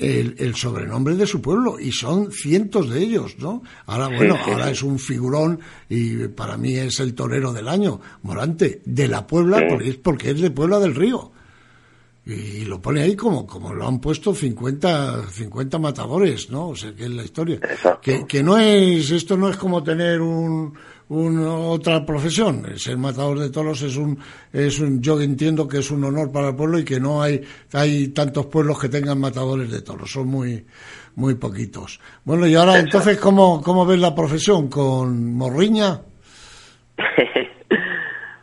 el, 0.00 0.34
el, 0.38 0.54
sobrenombre 0.54 1.14
de 1.14 1.26
su 1.26 1.40
pueblo 1.40 1.78
y 1.78 1.92
son 1.92 2.32
cientos 2.32 2.90
de 2.90 3.00
ellos, 3.00 3.36
¿no? 3.38 3.62
Ahora, 3.86 4.08
bueno, 4.08 4.36
ahora 4.44 4.70
es 4.70 4.82
un 4.82 4.98
figurón 4.98 5.60
y 5.88 6.28
para 6.28 6.56
mí 6.56 6.74
es 6.74 7.00
el 7.00 7.14
torero 7.14 7.52
del 7.52 7.68
año, 7.68 8.00
Morante, 8.22 8.82
de 8.84 9.08
la 9.08 9.26
Puebla, 9.26 9.62
porque 9.68 9.90
es 9.90 9.96
porque 9.96 10.30
es 10.30 10.40
de 10.40 10.50
Puebla 10.50 10.78
del 10.78 10.94
Río 10.94 11.32
y 12.32 12.64
lo 12.64 12.80
pone 12.80 13.02
ahí 13.02 13.16
como, 13.16 13.46
como 13.46 13.74
lo 13.74 13.86
han 13.86 14.00
puesto 14.00 14.34
50, 14.34 15.26
50 15.30 15.78
matadores, 15.78 16.50
¿no? 16.50 16.68
O 16.68 16.76
sea, 16.76 16.94
que 16.94 17.04
es 17.04 17.10
la 17.10 17.24
historia. 17.24 17.58
Que, 18.00 18.26
que 18.26 18.42
no 18.42 18.56
es, 18.56 19.10
esto 19.10 19.36
no 19.36 19.48
es 19.48 19.56
como 19.56 19.82
tener 19.82 20.20
un, 20.20 20.72
otra 21.08 22.04
profesión. 22.06 22.66
Ser 22.76 22.96
matador 22.96 23.38
de 23.40 23.50
toros 23.50 23.82
es 23.82 23.96
un, 23.96 24.18
es 24.52 24.78
un, 24.78 25.00
yo 25.02 25.20
entiendo 25.20 25.66
que 25.66 25.78
es 25.78 25.90
un 25.90 26.04
honor 26.04 26.30
para 26.30 26.50
el 26.50 26.56
pueblo 26.56 26.78
y 26.78 26.84
que 26.84 27.00
no 27.00 27.20
hay, 27.22 27.42
hay 27.72 28.08
tantos 28.08 28.46
pueblos 28.46 28.78
que 28.78 28.88
tengan 28.88 29.18
matadores 29.18 29.70
de 29.70 29.82
toros. 29.82 30.10
Son 30.12 30.28
muy, 30.28 30.64
muy 31.16 31.34
poquitos. 31.34 32.00
Bueno, 32.24 32.46
y 32.46 32.54
ahora 32.54 32.78
entonces, 32.78 33.18
¿cómo, 33.18 33.60
cómo 33.60 33.84
ves 33.84 33.98
la 33.98 34.14
profesión? 34.14 34.68
¿Con 34.68 35.34
morriña? 35.34 36.00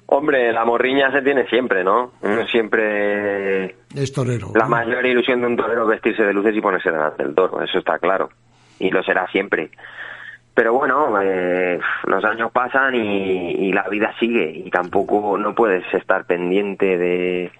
Hombre, 0.10 0.54
la 0.54 0.64
morriña 0.64 1.12
se 1.12 1.22
tiene 1.22 1.48
siempre, 1.48 1.84
¿no? 1.84 2.14
siempre... 2.50 3.76
Es 3.94 4.14
torero. 4.14 4.54
La 4.56 4.66
mayor 4.66 5.06
ilusión 5.06 5.42
de 5.42 5.48
un 5.48 5.58
torero 5.58 5.84
es 5.84 5.90
vestirse 5.90 6.24
de 6.24 6.34
luces 6.34 6.56
y 6.56 6.62
ponerse 6.62 6.90
delante 6.90 7.24
del 7.24 7.36
toro, 7.36 7.62
eso 7.62 7.78
está 7.78 8.00
claro. 8.00 8.30
Y 8.80 8.90
lo 8.90 9.04
será 9.04 9.28
siempre. 9.28 9.70
Pero 10.54 10.74
bueno, 10.74 11.22
eh, 11.22 11.78
los 12.06 12.24
años 12.24 12.52
pasan 12.54 12.96
y, 12.96 13.72
la 13.74 13.84
vida 13.90 14.16
sigue 14.18 14.50
y 14.50 14.72
tampoco 14.72 15.38
no 15.38 15.54
puedes 15.54 15.84
estar 15.94 16.26
pendiente 16.26 16.98
de... 16.98 17.52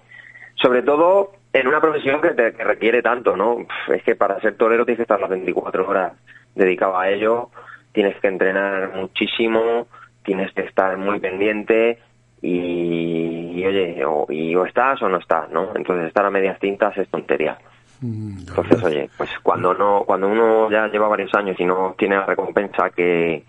Sobre 0.54 0.82
todo 0.82 1.32
en 1.52 1.68
una 1.68 1.82
profesión 1.82 2.22
que, 2.22 2.30
te, 2.30 2.50
requiere 2.50 3.02
tanto, 3.02 3.36
¿no? 3.36 3.58
Es 3.92 4.02
que 4.02 4.16
para 4.16 4.40
ser 4.40 4.56
torero 4.56 4.86
tienes 4.86 4.96
que 4.96 5.02
estar 5.02 5.20
las 5.20 5.30
24 5.30 5.86
horas 5.86 6.14
dedicado 6.54 6.98
a 6.98 7.10
ello, 7.10 7.50
tienes 7.92 8.18
que 8.20 8.28
entrenar 8.28 8.94
muchísimo, 8.94 9.86
tienes 10.24 10.50
que 10.54 10.62
estar 10.62 10.96
muy 10.96 11.20
pendiente 11.20 11.98
y, 12.40 13.64
oye, 13.64 14.04
o, 14.04 14.26
y 14.30 14.54
o 14.54 14.64
estás 14.64 15.02
o 15.02 15.08
no 15.08 15.18
estás, 15.18 15.50
¿no? 15.50 15.74
Entonces 15.74 16.06
estar 16.06 16.24
a 16.24 16.30
medias 16.30 16.58
tintas 16.60 16.96
es 16.96 17.08
tontería. 17.08 17.58
Mm, 18.00 18.38
Entonces, 18.40 18.82
oye, 18.82 19.10
pues 19.16 19.30
cuando 19.42 19.74
no, 19.74 20.04
cuando 20.06 20.28
uno 20.28 20.70
ya 20.70 20.86
lleva 20.88 21.08
varios 21.08 21.34
años 21.34 21.56
y 21.58 21.64
no 21.64 21.94
tiene 21.98 22.16
la 22.16 22.26
recompensa 22.26 22.90
que, 22.90 23.44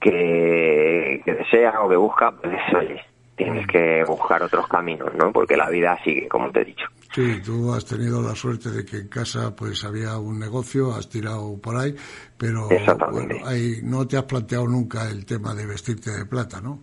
que, 0.00 1.22
desea 1.26 1.80
o 1.80 1.88
que 1.88 1.96
busca, 1.96 2.30
pues 2.30 2.54
oye, 2.74 3.00
tienes 3.34 3.66
que 3.66 4.04
buscar 4.04 4.42
otros 4.44 4.68
caminos, 4.68 5.12
¿no? 5.14 5.32
Porque 5.32 5.56
la 5.56 5.68
vida 5.68 5.98
sigue, 6.04 6.28
como 6.28 6.50
te 6.52 6.60
he 6.60 6.64
dicho. 6.66 6.86
Sí, 7.12 7.40
tú 7.44 7.72
has 7.72 7.84
tenido 7.84 8.22
la 8.22 8.34
suerte 8.34 8.70
de 8.70 8.84
que 8.84 8.98
en 8.98 9.08
casa 9.08 9.54
pues 9.56 9.84
había 9.84 10.18
un 10.18 10.38
negocio, 10.38 10.94
has 10.94 11.08
tirado 11.08 11.58
por 11.60 11.76
ahí, 11.76 11.96
pero 12.36 12.68
bueno, 13.10 13.36
ahí 13.44 13.80
no 13.82 14.06
te 14.06 14.18
has 14.18 14.24
planteado 14.24 14.66
nunca 14.68 15.08
el 15.08 15.24
tema 15.24 15.54
de 15.54 15.66
vestirte 15.66 16.10
de 16.10 16.26
plata, 16.26 16.60
¿no? 16.60 16.78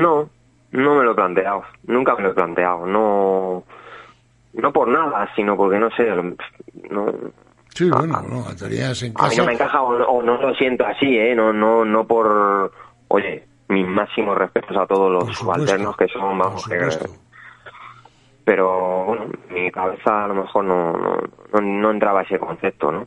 No, 0.00 0.30
no 0.72 0.94
me 0.96 1.04
lo 1.04 1.12
he 1.12 1.14
planteado, 1.14 1.64
nunca 1.84 2.14
me 2.16 2.22
lo 2.22 2.30
he 2.30 2.34
planteado, 2.34 2.86
no, 2.86 3.64
no 4.54 4.72
por 4.72 4.88
nada, 4.88 5.28
sino 5.34 5.56
porque 5.56 5.78
no 5.78 5.90
sé, 5.90 6.08
no, 6.90 7.06
Sí, 7.74 7.88
bueno, 7.88 8.20
no, 8.28 8.44
en 8.50 9.12
casa. 9.14 9.26
A 9.26 9.28
mí 9.30 9.36
no 9.36 9.44
me 9.44 9.52
encaja 9.52 9.82
o, 9.82 10.22
no 10.22 10.36
lo 10.36 10.54
siento 10.54 10.84
así, 10.84 11.16
¿eh? 11.16 11.34
No, 11.34 11.52
no, 11.52 11.84
no 11.84 12.06
por. 12.06 12.72
Oye, 13.08 13.46
mis 13.68 13.86
máximos 13.86 14.36
respetos 14.36 14.76
a 14.76 14.86
todos 14.86 15.10
los 15.10 15.36
subalternos 15.36 15.96
que 15.96 16.08
son, 16.08 16.36
vamos, 16.38 16.66
que. 16.66 16.78
Pero, 18.44 19.04
bueno, 19.04 19.26
mi 19.50 19.70
cabeza 19.70 20.24
a 20.24 20.28
lo 20.28 20.34
mejor 20.34 20.64
no, 20.64 20.92
no, 20.92 21.60
no, 21.60 21.90
entraba 21.90 22.22
ese 22.22 22.38
concepto, 22.38 22.90
¿no? 22.90 23.06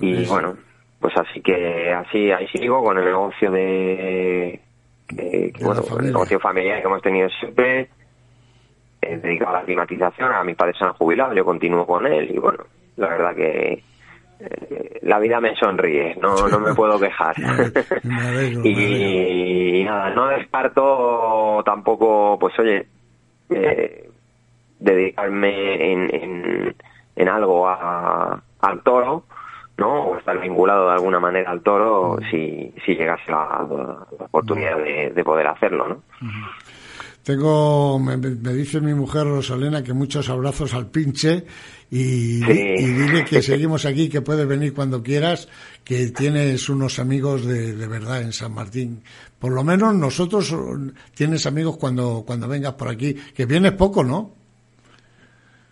y 0.00 0.26
bueno, 0.26 0.56
pues 0.98 1.16
así 1.16 1.40
que 1.40 1.92
así 1.92 2.30
ahí 2.32 2.48
sigo 2.48 2.82
con 2.82 2.98
el 2.98 3.04
negocio 3.04 3.50
de, 3.50 4.60
bueno 5.60 5.82
el 5.98 6.06
negocio 6.06 6.40
familiar 6.40 6.80
que 6.80 6.86
hemos 6.86 7.02
tenido 7.02 7.28
siempre 7.28 7.88
eh, 9.02 9.16
dedicado 9.16 9.56
a 9.56 9.60
la 9.60 9.64
climatización 9.64 10.32
a 10.32 10.44
mis 10.44 10.56
padres 10.56 10.76
se 10.78 10.84
han 10.84 10.92
jubilado 10.94 11.34
yo 11.34 11.44
continúo 11.44 11.86
con 11.86 12.06
él 12.06 12.30
y 12.30 12.38
bueno 12.38 12.64
la 12.96 13.08
verdad 13.08 13.34
que 13.34 13.82
eh, 14.40 14.98
la 15.02 15.18
vida 15.18 15.40
me 15.40 15.54
sonríe 15.56 16.16
no 16.16 16.48
no 16.48 16.60
me 16.60 16.74
puedo 16.74 16.98
quejar. 16.98 17.34
Y, 18.64 19.84
nada 19.84 20.10
no 20.10 20.26
descarto 20.28 21.62
tampoco 21.64 22.38
pues 22.38 22.58
oye 22.58 22.86
eh, 23.50 24.08
dedicarme 24.78 25.92
en, 25.92 26.14
en, 26.14 26.76
en 27.16 27.28
algo 27.28 27.68
a, 27.68 28.42
al 28.60 28.82
toro 28.82 29.24
¿no? 29.80 30.10
O 30.10 30.18
estar 30.18 30.38
vinculado 30.38 30.88
de 30.88 30.92
alguna 30.92 31.18
manera 31.18 31.50
al 31.50 31.62
toro 31.62 32.18
si, 32.30 32.72
si 32.84 32.94
llegase 32.94 33.30
la, 33.30 33.66
oportunidad 34.20 34.76
de, 34.76 35.24
poder 35.24 35.46
hacerlo, 35.46 35.88
¿no? 35.88 36.02
Tengo, 37.22 37.98
me, 37.98 38.16
dice 38.16 38.80
mi 38.80 38.94
mujer 38.94 39.24
Rosalena 39.24 39.82
que 39.82 39.92
muchos 39.92 40.28
abrazos 40.28 40.74
al 40.74 40.90
pinche 40.90 41.44
y, 41.90 42.40
dile 42.40 43.24
que 43.24 43.42
seguimos 43.50 43.86
aquí, 43.86 44.08
que 44.10 44.20
puedes 44.20 44.46
venir 44.46 44.74
cuando 44.74 45.02
quieras, 45.02 45.48
que 45.82 46.08
tienes 46.08 46.68
unos 46.68 46.98
amigos 46.98 47.46
de, 47.46 47.74
de, 47.74 47.86
verdad 47.88 48.20
en 48.20 48.32
San 48.32 48.52
Martín. 48.52 49.02
Por 49.38 49.52
lo 49.52 49.64
menos 49.64 49.94
nosotros 49.94 50.54
tienes 51.14 51.46
amigos 51.46 51.78
cuando, 51.78 52.22
cuando 52.26 52.48
vengas 52.48 52.74
por 52.74 52.88
aquí, 52.88 53.14
que 53.14 53.46
vienes 53.46 53.72
poco, 53.72 54.04
¿no? 54.04 54.39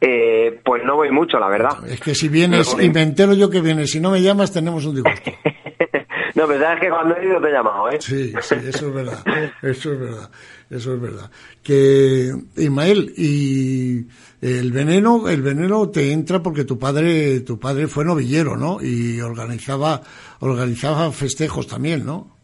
Eh, 0.00 0.60
pues 0.64 0.84
no 0.84 0.96
voy 0.96 1.10
mucho, 1.10 1.38
la 1.38 1.48
verdad. 1.48 1.72
Es 1.88 2.00
que 2.00 2.14
si 2.14 2.28
vienes, 2.28 2.76
y 2.80 2.88
me 2.90 3.02
entero 3.02 3.34
yo 3.34 3.50
que 3.50 3.60
vienes, 3.60 3.90
si 3.90 4.00
no 4.00 4.10
me 4.12 4.22
llamas, 4.22 4.52
tenemos 4.52 4.84
un 4.86 4.94
disgusto. 4.94 5.30
no, 6.34 6.46
pero 6.46 6.60
sabes 6.60 6.80
que 6.80 6.88
cuando 6.88 7.16
he 7.16 7.26
ido 7.26 7.40
te 7.40 7.48
he 7.48 7.52
llamado, 7.52 7.90
¿eh? 7.90 7.98
Sí, 8.00 8.32
sí, 8.40 8.54
eso 8.68 8.88
es 8.88 8.94
verdad. 8.94 9.24
Eso 9.62 9.92
es 9.92 10.00
verdad. 10.00 10.30
Eso 10.70 10.94
es 10.94 11.00
verdad. 11.00 11.30
Que, 11.62 12.30
Ismael, 12.56 13.12
y 13.16 14.06
el 14.40 14.70
veneno, 14.70 15.28
el 15.28 15.42
veneno 15.42 15.88
te 15.88 16.12
entra 16.12 16.42
porque 16.42 16.64
tu 16.64 16.78
padre, 16.78 17.40
tu 17.40 17.58
padre 17.58 17.88
fue 17.88 18.04
novillero, 18.04 18.56
¿no? 18.56 18.78
Y 18.80 19.20
organizaba, 19.20 20.02
organizaba 20.40 21.10
festejos 21.10 21.66
también, 21.66 22.04
¿no? 22.04 22.36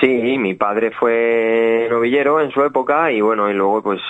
Sí, 0.00 0.38
mi 0.38 0.54
padre 0.54 0.90
fue 0.92 1.88
novillero 1.90 2.40
en 2.40 2.50
su 2.52 2.62
época 2.62 3.10
y 3.10 3.20
bueno, 3.20 3.50
y 3.50 3.54
luego 3.54 3.82
pues 3.82 4.00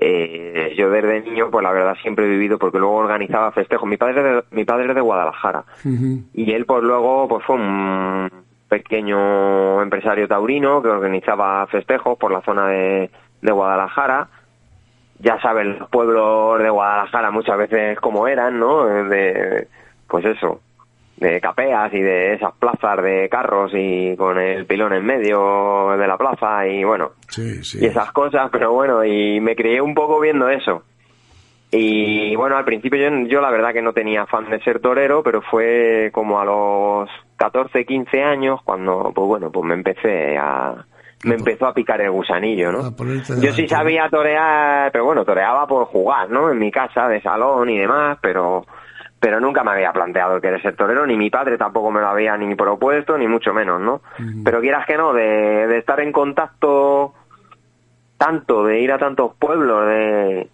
eh, 0.00 0.74
yo 0.76 0.90
desde 0.90 1.22
niño, 1.22 1.50
pues 1.50 1.62
la 1.62 1.72
verdad 1.72 1.96
siempre 2.00 2.26
he 2.26 2.28
vivido 2.28 2.58
porque 2.58 2.78
luego 2.78 2.96
organizaba 2.96 3.52
festejos. 3.52 3.88
Mi 3.88 3.96
padre, 3.96 4.22
de, 4.22 4.42
mi 4.50 4.64
padre 4.64 4.88
es 4.88 4.94
de 4.94 5.00
Guadalajara 5.00 5.64
y 6.34 6.52
él 6.52 6.66
pues 6.66 6.82
luego 6.82 7.28
pues 7.28 7.44
fue 7.44 7.56
un 7.56 8.30
pequeño 8.68 9.82
empresario 9.82 10.28
taurino 10.28 10.82
que 10.82 10.88
organizaba 10.88 11.66
festejos 11.66 12.18
por 12.18 12.32
la 12.32 12.42
zona 12.42 12.68
de, 12.68 13.10
de 13.40 13.52
Guadalajara. 13.52 14.28
Ya 15.20 15.40
saben 15.40 15.78
los 15.78 15.88
pueblos 15.88 16.62
de 16.62 16.70
Guadalajara 16.70 17.30
muchas 17.30 17.58
veces 17.58 17.98
como 17.98 18.28
eran, 18.28 18.58
¿no? 18.58 18.84
De, 18.84 19.66
pues 20.06 20.24
eso, 20.24 20.60
de 21.18 21.40
capeas 21.40 21.92
y 21.92 22.00
de 22.00 22.34
esas 22.34 22.52
plazas 22.54 23.02
de 23.02 23.28
carros 23.28 23.72
y 23.74 24.16
con 24.16 24.38
el 24.38 24.66
pilón 24.66 24.92
en 24.92 25.04
medio 25.04 25.96
de 25.98 26.06
la 26.06 26.16
plaza 26.16 26.66
y 26.66 26.84
bueno, 26.84 27.12
y 27.36 27.84
esas 27.84 28.12
cosas, 28.12 28.48
pero 28.52 28.72
bueno, 28.72 29.04
y 29.04 29.40
me 29.40 29.56
crié 29.56 29.80
un 29.80 29.94
poco 29.94 30.20
viendo 30.20 30.48
eso. 30.48 30.82
Y 31.70 32.34
bueno, 32.34 32.56
al 32.56 32.64
principio 32.64 32.98
yo, 32.98 33.26
yo 33.28 33.40
la 33.42 33.50
verdad 33.50 33.72
que 33.72 33.82
no 33.82 33.92
tenía 33.92 34.24
fan 34.26 34.48
de 34.48 34.60
ser 34.60 34.80
torero, 34.80 35.22
pero 35.22 35.42
fue 35.42 36.10
como 36.12 36.40
a 36.40 36.44
los 36.44 37.10
14, 37.36 37.84
15 37.84 38.22
años 38.22 38.60
cuando, 38.64 39.12
pues 39.14 39.26
bueno, 39.26 39.50
pues 39.52 39.66
me 39.66 39.74
empecé 39.74 40.38
a, 40.38 40.86
me 41.24 41.34
empezó 41.34 41.66
a 41.66 41.74
picar 41.74 42.00
el 42.00 42.10
gusanillo, 42.10 42.72
¿no? 42.72 42.96
Yo 43.40 43.52
sí 43.52 43.68
sabía 43.68 44.08
torear, 44.08 44.90
pero 44.92 45.04
bueno, 45.04 45.24
toreaba 45.24 45.66
por 45.66 45.86
jugar, 45.86 46.30
¿no? 46.30 46.50
En 46.50 46.58
mi 46.58 46.70
casa 46.70 47.06
de 47.08 47.20
salón 47.20 47.68
y 47.68 47.78
demás, 47.78 48.18
pero 48.22 48.64
pero 49.20 49.40
nunca 49.40 49.64
me 49.64 49.72
había 49.72 49.92
planteado 49.92 50.40
querer 50.40 50.62
ser 50.62 50.76
torero, 50.76 51.06
ni 51.06 51.16
mi 51.16 51.30
padre 51.30 51.58
tampoco 51.58 51.90
me 51.90 52.00
lo 52.00 52.08
había 52.08 52.36
ni 52.36 52.54
propuesto, 52.54 53.18
ni 53.18 53.26
mucho 53.26 53.52
menos, 53.52 53.80
¿no? 53.80 54.00
Pero 54.44 54.60
quieras 54.60 54.86
que 54.86 54.96
no, 54.96 55.12
de, 55.12 55.66
de 55.66 55.78
estar 55.78 56.00
en 56.00 56.12
contacto 56.12 57.14
tanto, 58.16 58.64
de 58.64 58.80
ir 58.80 58.92
a 58.92 58.98
tantos 58.98 59.34
pueblos, 59.34 59.86
de 59.86 60.48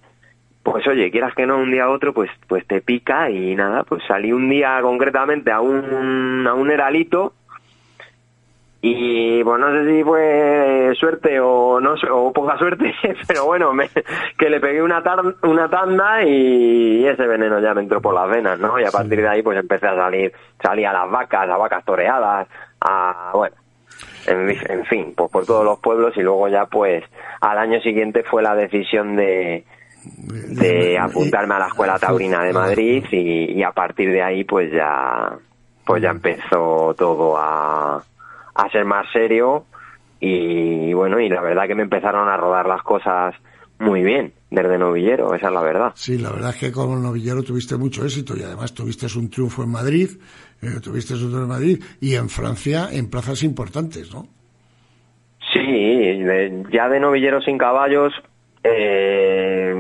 pues 0.64 0.86
oye, 0.86 1.10
quieras 1.10 1.34
que 1.34 1.46
no, 1.46 1.58
un 1.58 1.70
día 1.70 1.84
a 1.84 1.90
otro, 1.90 2.14
pues, 2.14 2.30
pues 2.48 2.66
te 2.66 2.80
pica 2.80 3.28
y 3.28 3.54
nada, 3.54 3.84
pues 3.84 4.02
salí 4.08 4.32
un 4.32 4.48
día 4.48 4.78
concretamente 4.80 5.52
a 5.52 5.60
un, 5.60 6.46
a 6.46 6.54
un 6.54 6.70
heralito 6.70 7.34
y 8.86 9.42
pues 9.42 9.58
no 9.58 9.72
sé 9.72 9.90
si 9.90 10.04
fue 10.04 10.92
suerte 11.00 11.40
o 11.40 11.80
no 11.80 11.94
o 12.12 12.32
poca 12.34 12.58
suerte 12.58 12.92
pero 13.26 13.46
bueno 13.46 13.72
me, 13.72 13.88
que 14.38 14.50
le 14.50 14.60
pegué 14.60 14.82
una 14.82 15.02
una 15.42 15.70
tanda 15.70 16.22
y 16.22 17.06
ese 17.06 17.26
veneno 17.26 17.60
ya 17.60 17.72
me 17.72 17.80
entró 17.80 18.02
por 18.02 18.12
las 18.12 18.28
venas 18.28 18.58
no 18.60 18.78
y 18.78 18.84
a 18.84 18.90
partir 18.90 19.22
de 19.22 19.28
ahí 19.28 19.42
pues 19.42 19.58
empecé 19.58 19.86
a 19.86 19.96
salir 19.96 20.34
salí 20.62 20.84
a 20.84 20.92
las 20.92 21.10
vacas 21.10 21.48
a 21.48 21.56
vacas 21.56 21.82
toreadas 21.82 22.46
a 22.82 23.30
bueno 23.32 23.56
en, 24.26 24.50
en 24.50 24.84
fin 24.84 25.14
pues 25.16 25.30
por 25.30 25.46
todos 25.46 25.64
los 25.64 25.78
pueblos 25.78 26.14
y 26.18 26.20
luego 26.20 26.48
ya 26.48 26.66
pues 26.66 27.04
al 27.40 27.56
año 27.56 27.80
siguiente 27.80 28.22
fue 28.22 28.42
la 28.42 28.54
decisión 28.54 29.16
de 29.16 29.64
de 30.02 30.98
apuntarme 30.98 31.54
a 31.54 31.60
la 31.60 31.66
escuela 31.68 31.98
taurina 31.98 32.44
de 32.44 32.52
Madrid 32.52 33.02
y, 33.10 33.58
y 33.58 33.62
a 33.62 33.72
partir 33.72 34.12
de 34.12 34.22
ahí 34.22 34.44
pues 34.44 34.70
ya 34.70 35.38
pues 35.86 36.02
ya 36.02 36.10
empezó 36.10 36.94
todo 36.98 37.38
a 37.38 38.02
a 38.54 38.70
ser 38.70 38.84
más 38.84 39.06
serio 39.12 39.64
y 40.20 40.92
bueno, 40.92 41.20
y 41.20 41.28
la 41.28 41.42
verdad 41.42 41.66
que 41.66 41.74
me 41.74 41.82
empezaron 41.82 42.28
a 42.28 42.36
rodar 42.36 42.66
las 42.66 42.82
cosas 42.82 43.34
muy 43.78 44.02
bien 44.02 44.32
desde 44.50 44.78
novillero, 44.78 45.34
esa 45.34 45.48
es 45.48 45.52
la 45.52 45.62
verdad. 45.62 45.92
Sí, 45.96 46.16
la 46.16 46.30
verdad 46.30 46.50
es 46.50 46.56
que 46.56 46.72
como 46.72 46.96
novillero 46.96 47.42
tuviste 47.42 47.76
mucho 47.76 48.04
éxito 48.04 48.34
y 48.36 48.42
además 48.42 48.72
tuviste 48.72 49.06
un 49.18 49.28
triunfo 49.28 49.64
en 49.64 49.70
Madrid, 49.70 50.08
eh, 50.62 50.80
tuviste 50.82 51.14
un 51.14 51.20
triunfo 51.20 51.42
en 51.42 51.48
Madrid 51.48 51.84
y 52.00 52.14
en 52.14 52.28
Francia 52.28 52.88
en 52.92 53.10
plazas 53.10 53.42
importantes, 53.42 54.14
¿no? 54.14 54.28
Sí, 55.52 56.24
ya 56.72 56.88
de 56.88 57.00
novillero 57.00 57.40
sin 57.42 57.58
caballos 57.58 58.12
eh, 58.62 59.74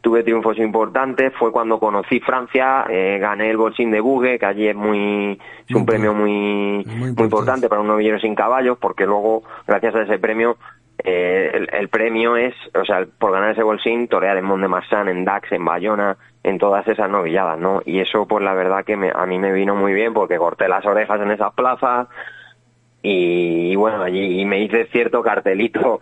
tuve 0.00 0.22
triunfos 0.22 0.58
importantes, 0.58 1.32
fue 1.38 1.52
cuando 1.52 1.78
conocí 1.78 2.20
Francia, 2.20 2.84
eh, 2.88 3.18
gané 3.20 3.50
el 3.50 3.56
Bolsín 3.56 3.90
de 3.90 4.00
Bugue, 4.00 4.38
que 4.38 4.46
allí 4.46 4.68
es 4.68 4.76
muy, 4.76 5.38
es 5.68 5.74
un 5.74 5.84
premio 5.84 6.14
muy, 6.14 6.84
muy 6.84 7.08
importante. 7.08 7.68
para 7.68 7.80
un 7.80 7.88
novillero 7.88 8.18
sin 8.18 8.34
caballos, 8.34 8.78
porque 8.78 9.04
luego, 9.04 9.42
gracias 9.66 9.94
a 9.94 10.02
ese 10.02 10.18
premio, 10.18 10.56
eh, 11.04 11.66
el, 11.72 11.88
premio 11.88 12.36
es, 12.36 12.54
o 12.74 12.84
sea, 12.84 13.06
por 13.18 13.32
ganar 13.32 13.50
ese 13.50 13.62
Bolsín, 13.62 14.08
torear 14.08 14.36
en 14.36 14.44
Mont 14.44 14.62
de 14.62 14.68
Marsan, 14.68 15.08
en 15.08 15.24
Dax, 15.24 15.52
en 15.52 15.64
Bayona, 15.64 16.16
en 16.42 16.58
todas 16.58 16.86
esas 16.88 17.10
novilladas, 17.10 17.58
¿no? 17.58 17.82
Y 17.84 18.00
eso, 18.00 18.26
pues 18.26 18.42
la 18.44 18.54
verdad 18.54 18.84
que 18.84 18.94
a 18.94 19.26
mí 19.26 19.38
me 19.38 19.52
vino 19.52 19.74
muy 19.74 19.92
bien, 19.92 20.14
porque 20.14 20.38
corté 20.38 20.68
las 20.68 20.84
orejas 20.86 21.20
en 21.20 21.30
esas 21.30 21.52
plazas, 21.54 22.08
y, 23.02 23.72
y 23.72 23.76
bueno, 23.76 24.02
allí 24.02 24.44
me 24.44 24.62
hice 24.62 24.86
cierto 24.86 25.22
cartelito 25.22 26.00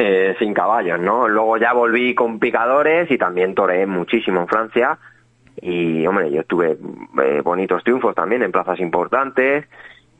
eh, 0.00 0.36
sin 0.38 0.54
caballos, 0.54 1.00
¿no? 1.00 1.26
Luego 1.26 1.56
ya 1.56 1.72
volví 1.72 2.14
con 2.14 2.38
picadores 2.38 3.10
y 3.10 3.18
también 3.18 3.52
toreé 3.52 3.84
muchísimo 3.84 4.42
en 4.42 4.46
Francia 4.46 4.96
y, 5.60 6.06
hombre, 6.06 6.30
yo 6.30 6.44
tuve 6.44 6.78
eh, 7.24 7.40
bonitos 7.42 7.82
triunfos 7.82 8.14
también 8.14 8.44
en 8.44 8.52
plazas 8.52 8.78
importantes 8.78 9.66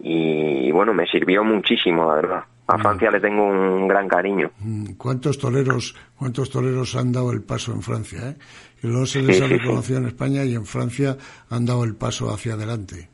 y, 0.00 0.72
bueno, 0.72 0.92
me 0.92 1.06
sirvió 1.06 1.44
muchísimo, 1.44 2.06
la 2.08 2.14
verdad. 2.16 2.44
A 2.66 2.76
mm. 2.76 2.80
Francia 2.80 3.10
le 3.12 3.20
tengo 3.20 3.44
un 3.44 3.86
gran 3.86 4.08
cariño. 4.08 4.50
Mm, 4.58 4.94
¿Cuántos 4.94 5.38
toreros, 5.38 5.94
cuántos 6.18 6.50
toreros 6.50 6.96
han 6.96 7.12
dado 7.12 7.30
el 7.30 7.42
paso 7.42 7.72
en 7.72 7.82
Francia? 7.82 8.30
Eh? 8.30 8.34
Y 8.82 8.88
luego 8.88 9.06
se 9.06 9.22
les 9.22 9.40
ha 9.40 9.46
reconocido 9.46 10.00
en 10.00 10.06
España 10.06 10.44
y 10.44 10.56
en 10.56 10.66
Francia 10.66 11.16
han 11.50 11.64
dado 11.64 11.84
el 11.84 11.94
paso 11.94 12.34
hacia 12.34 12.54
adelante. 12.54 13.08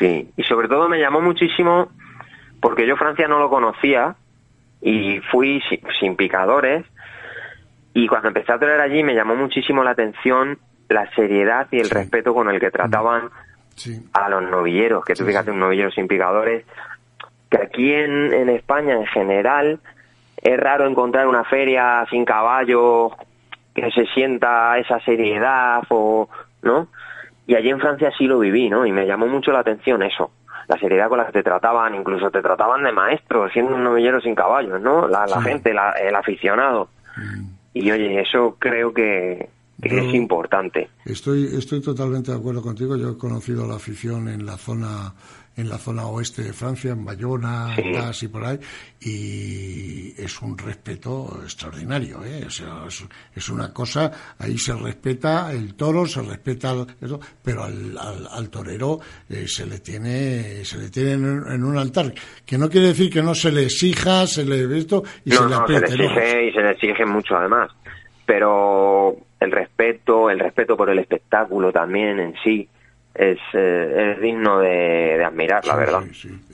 Sí, 0.00 0.28
y 0.36 0.42
sobre 0.42 0.66
todo 0.66 0.88
me 0.88 0.98
llamó 0.98 1.20
muchísimo 1.20 1.88
porque 2.60 2.84
yo 2.84 2.96
Francia 2.96 3.28
no 3.28 3.38
lo 3.38 3.48
conocía 3.48 4.16
y 4.80 5.20
fui 5.30 5.62
sin, 5.98 6.16
picadores. 6.16 6.84
Y 7.94 8.06
cuando 8.06 8.28
empecé 8.28 8.52
a 8.52 8.58
torear 8.58 8.80
allí 8.80 9.02
me 9.02 9.14
llamó 9.14 9.34
muchísimo 9.34 9.82
la 9.82 9.90
atención 9.90 10.58
la 10.88 11.10
seriedad 11.14 11.68
y 11.70 11.80
el 11.80 11.90
respeto 11.90 12.32
con 12.32 12.48
el 12.48 12.58
que 12.58 12.70
trataban 12.70 13.28
a 14.14 14.28
los 14.28 14.42
novilleros, 14.42 15.04
que 15.04 15.14
tú 15.14 15.24
fíjate 15.24 15.50
un 15.50 15.60
novillero 15.60 15.90
sin 15.90 16.08
picadores, 16.08 16.64
que 17.50 17.58
aquí 17.58 17.92
en, 17.92 18.32
en 18.32 18.48
España 18.48 18.94
en 18.94 19.06
general 19.06 19.80
es 20.42 20.58
raro 20.58 20.86
encontrar 20.86 21.26
una 21.26 21.44
feria 21.44 22.06
sin 22.10 22.24
caballos 22.24 23.12
que 23.74 23.90
se 23.90 24.06
sienta 24.06 24.78
esa 24.78 25.00
seriedad 25.00 25.82
o 25.88 26.28
no 26.62 26.88
y 27.46 27.54
allí 27.54 27.70
en 27.70 27.80
Francia 27.80 28.12
sí 28.16 28.26
lo 28.26 28.38
viví 28.38 28.68
no 28.68 28.86
y 28.86 28.92
me 28.92 29.06
llamó 29.06 29.26
mucho 29.26 29.52
la 29.52 29.60
atención 29.60 30.02
eso 30.02 30.30
la 30.68 30.78
seriedad 30.78 31.08
con 31.08 31.18
la 31.18 31.26
que 31.26 31.32
te 31.32 31.42
trataban, 31.42 31.94
incluso 31.94 32.30
te 32.30 32.42
trataban 32.42 32.84
de 32.84 32.92
maestro, 32.92 33.48
siendo 33.50 33.74
un 33.74 33.84
novillero 33.84 34.20
sin 34.20 34.34
caballos, 34.34 34.80
¿no? 34.80 35.08
La, 35.08 35.26
gente, 35.40 35.70
el 35.70 36.14
aficionado. 36.14 36.90
Mm. 37.16 37.44
Y 37.72 37.90
oye, 37.90 38.20
eso 38.20 38.56
creo 38.58 38.92
que, 38.92 39.48
es 39.80 40.14
importante. 40.14 40.90
Estoy, 41.04 41.44
estoy 41.56 41.80
totalmente 41.80 42.32
de 42.32 42.38
acuerdo 42.38 42.60
contigo. 42.60 42.96
Yo 42.96 43.10
he 43.10 43.18
conocido 43.18 43.66
la 43.66 43.76
afición 43.76 44.28
en 44.28 44.44
la 44.44 44.56
zona 44.56 45.14
en 45.58 45.68
la 45.68 45.76
zona 45.76 46.06
oeste 46.06 46.42
de 46.42 46.52
Francia, 46.52 46.92
en 46.92 47.04
Bayona, 47.04 47.74
sí. 48.12 48.26
y 48.26 48.28
por 48.28 48.44
ahí, 48.44 48.58
y 49.00 50.14
es 50.16 50.40
un 50.40 50.56
respeto 50.56 51.40
extraordinario, 51.42 52.24
¿eh? 52.24 52.46
es, 52.46 53.48
una 53.48 53.72
cosa, 53.72 54.36
ahí 54.38 54.56
se 54.56 54.72
respeta 54.74 55.50
el 55.50 55.74
toro, 55.74 56.06
se 56.06 56.22
respeta, 56.22 56.86
eso, 57.00 57.18
pero 57.42 57.64
al, 57.64 57.98
al, 57.98 58.50
torero 58.50 59.00
eh, 59.28 59.48
se 59.48 59.66
le 59.66 59.80
tiene, 59.80 60.64
se 60.64 60.78
le 60.78 60.90
tiene 60.90 61.14
en, 61.14 61.64
un 61.64 61.76
altar, 61.76 62.12
que 62.46 62.56
no 62.56 62.68
quiere 62.68 62.88
decir 62.88 63.12
que 63.12 63.22
no 63.22 63.34
se 63.34 63.50
le 63.50 63.64
exija, 63.64 64.28
se 64.28 64.44
le 64.44 64.78
esto 64.78 65.02
y 65.24 65.32
se 65.32 65.44
le 65.44 65.56
apriete. 65.56 65.88
Se 65.88 65.96
le 65.96 66.06
exige 66.06 66.46
y 66.46 66.52
se 66.52 66.60
le 66.60 66.70
exige 66.70 67.04
mucho 67.04 67.36
además, 67.36 67.72
pero 68.24 69.16
el 69.40 69.50
respeto, 69.50 70.30
el 70.30 70.38
respeto 70.38 70.76
por 70.76 70.88
el 70.88 71.00
espectáculo 71.00 71.72
también 71.72 72.20
en 72.20 72.34
sí, 72.44 72.68
es, 73.14 73.38
eh, 73.52 74.12
es 74.14 74.20
digno 74.20 74.60
de, 74.60 75.24
admirar, 75.24 75.66
la 75.66 75.76
verdad. 75.76 76.04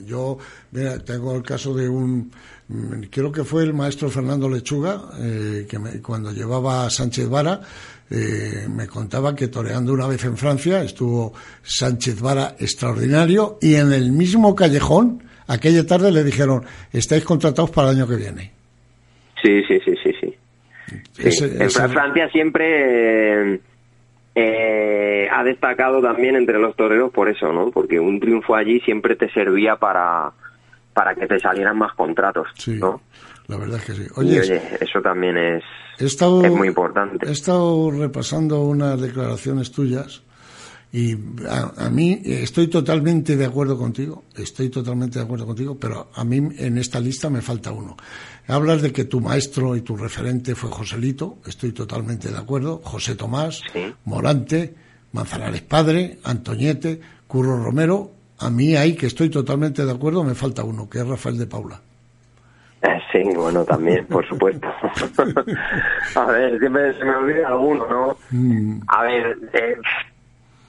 Yo, 0.05 0.37
mira, 0.71 0.97
tengo 0.99 1.35
el 1.35 1.43
caso 1.43 1.73
de 1.73 1.87
un, 1.87 2.31
mm, 2.67 3.03
creo 3.11 3.31
que 3.31 3.43
fue 3.43 3.63
el 3.63 3.73
maestro 3.73 4.09
Fernando 4.09 4.49
Lechuga, 4.49 5.01
eh, 5.19 5.67
que 5.69 6.01
cuando 6.01 6.31
llevaba 6.31 6.85
a 6.85 6.89
Sánchez 6.89 7.29
Vara, 7.29 7.61
eh, 8.09 8.67
me 8.69 8.87
contaba 8.87 9.35
que 9.35 9.47
toreando 9.47 9.93
una 9.93 10.07
vez 10.07 10.23
en 10.25 10.37
Francia 10.37 10.83
estuvo 10.83 11.33
Sánchez 11.63 12.21
Vara 12.21 12.55
extraordinario 12.59 13.57
y 13.61 13.75
en 13.75 13.93
el 13.93 14.11
mismo 14.11 14.55
callejón, 14.55 15.23
aquella 15.47 15.85
tarde 15.85 16.11
le 16.11 16.23
dijeron, 16.23 16.63
estáis 16.91 17.23
contratados 17.23 17.71
para 17.71 17.89
el 17.89 17.97
año 17.97 18.07
que 18.07 18.15
viene. 18.15 18.51
Sí, 19.41 19.61
sí, 19.67 19.79
sí, 19.85 19.93
sí, 20.03 20.11
sí. 20.19 21.45
en 21.59 21.69
Francia 21.69 22.29
siempre 22.29 23.53
eh, 23.55 23.59
ha 24.35 25.43
destacado 25.43 26.01
también 26.01 26.35
entre 26.35 26.59
los 26.59 26.75
toreros 26.75 27.11
por 27.11 27.29
eso, 27.29 27.53
¿no? 27.53 27.71
Porque 27.71 27.99
un 27.99 28.19
triunfo 28.19 28.55
allí 28.55 28.79
siempre 28.81 29.15
te 29.15 29.29
servía 29.31 29.77
para, 29.77 30.31
para 30.93 31.13
que 31.13 31.27
te 31.27 31.39
salieran 31.39 31.77
más 31.77 31.93
contratos, 31.93 32.47
sí, 32.55 32.79
La 33.47 33.57
verdad 33.57 33.79
es 33.79 33.85
que 33.85 33.93
sí. 33.93 34.07
Oye, 34.15 34.61
eso 34.79 35.01
también 35.01 35.37
es, 35.37 35.63
es 35.99 36.21
muy 36.51 36.67
importante. 36.67 37.27
He 37.27 37.31
estado 37.31 37.91
repasando 37.91 38.61
unas 38.61 38.99
declaraciones 38.99 39.71
tuyas 39.71 40.23
Y 40.91 41.13
a, 41.49 41.89
mí 41.89 42.21
estoy 42.23 42.67
totalmente 42.67 43.35
de 43.35 43.45
acuerdo 43.45 43.77
contigo, 43.77 44.23
estoy 44.37 44.69
totalmente 44.69 45.19
de 45.19 45.25
acuerdo 45.25 45.45
contigo, 45.45 45.77
pero 45.77 46.07
a 46.13 46.23
mí 46.23 46.37
en 46.57 46.77
esta 46.77 47.01
lista 47.01 47.29
me 47.29 47.41
falta 47.41 47.71
uno. 47.71 47.97
Hablas 48.47 48.81
de 48.81 48.93
que 48.93 49.05
tu 49.05 49.21
maestro 49.21 49.75
y 49.75 49.81
tu 49.81 49.97
referente 49.97 50.55
fue 50.55 50.69
Joselito, 50.69 51.37
estoy 51.45 51.71
totalmente 51.71 52.29
de 52.29 52.37
acuerdo, 52.37 52.81
José 52.83 53.15
Tomás, 53.15 53.61
Morante, 54.05 54.75
Manzanares 55.13 55.61
Padre, 55.61 56.19
Antoñete, 56.23 57.01
Curro 57.27 57.63
Romero, 57.63 58.11
a 58.39 58.49
mí 58.49 58.75
ahí 58.75 58.95
que 58.95 59.07
estoy 59.07 59.29
totalmente 59.29 59.85
de 59.85 59.91
acuerdo 59.91 60.23
me 60.23 60.35
falta 60.35 60.63
uno, 60.63 60.89
que 60.89 60.99
es 60.99 61.07
Rafael 61.07 61.37
de 61.37 61.47
Paula. 61.47 61.79
Eh, 62.81 62.99
sí, 63.11 63.23
bueno, 63.35 63.63
también, 63.63 64.05
por 64.05 64.27
supuesto. 64.27 64.67
a 66.15 66.25
ver, 66.25 66.59
siempre 66.59 66.93
se 66.93 67.05
me 67.05 67.15
olvida 67.15 67.47
alguno, 67.47 67.87
¿no? 67.87 68.17
Mm. 68.29 68.81
A 68.87 69.03
ver, 69.03 69.37
eh, 69.53 69.75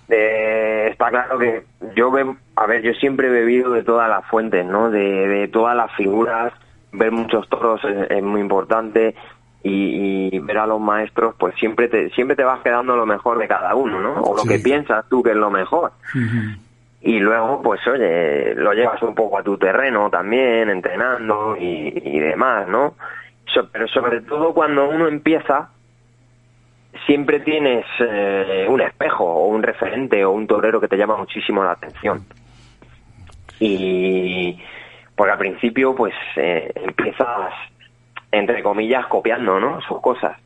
eh, 0.09 0.89
está 0.93 1.11
claro 1.11 1.39
que 1.39 1.65
yo 1.95 2.13
a 2.55 2.67
ver, 2.67 2.83
yo 2.83 2.93
siempre 2.95 3.27
he 3.27 3.31
bebido 3.31 3.73
de 3.73 3.83
todas 3.83 4.09
las 4.09 4.25
fuentes, 4.27 4.65
¿no? 4.65 4.91
De, 4.91 5.49
todas 5.53 5.77
las 5.77 5.93
figuras, 5.97 6.53
ver 6.97 7.13
muchos 7.13 7.49
toros 7.49 7.81
es, 7.85 8.23
muy 8.23 8.41
importante 8.41 9.15
y, 9.63 10.39
ver 10.39 10.59
a 10.59 10.67
los 10.67 10.81
maestros, 10.81 11.35
pues 11.39 11.55
siempre 11.57 11.89
te, 11.89 12.11
siempre 12.11 12.37
te 12.37 12.45
vas 12.45 12.61
quedando 12.61 12.97
lo 12.97 13.07
mejor 13.07 13.39
de 13.39 13.49
cada 13.49 13.75
uno, 13.75 14.01
¿no? 14.01 14.23
O 14.23 14.37
lo 14.37 14.45
que 14.45 14.59
piensas 14.59 15.05
tú 15.09 15.23
que 15.23 15.31
es 15.31 15.37
lo 15.37 15.51
mejor. 15.51 15.93
Y 17.01 17.19
luego 17.19 17.63
pues 17.63 17.81
oye 17.87 18.55
lo 18.55 18.73
llevas 18.73 19.03
un 19.03 19.15
poco 19.15 19.39
a 19.39 19.43
tu 19.43 19.57
terreno 19.57 20.11
también 20.11 20.71
entrenando 20.71 21.57
y, 21.59 22.19
demás 22.19 22.67
no 22.69 22.95
pero 23.73 23.87
sobre 23.89 24.21
todo 24.23 24.53
cuando 24.53 24.89
uno 24.89 25.07
empieza 25.07 25.71
siempre 27.07 27.41
tienes 27.41 27.85
eh, 28.01 28.67
un 28.69 28.81
espejo 28.81 29.25
o 29.25 29.49
un 29.49 29.63
referente 29.63 30.25
o 30.25 30.31
un 30.31 30.47
torero 30.47 30.81
que 30.81 30.89
te 30.89 30.97
llama 30.97 31.17
muchísimo 31.17 31.63
la 31.63 31.73
atención. 31.73 32.25
Y 33.61 34.59
porque 35.17 35.33
al 35.33 35.39
principio 35.39 35.95
pues 35.95 36.15
eh, 36.37 36.71
empiezas 36.75 37.53
entre 38.31 38.63
comillas 38.63 39.07
copiando 39.07 39.59
no 39.59 39.81
sus 39.83 40.01
cosas 40.01 40.37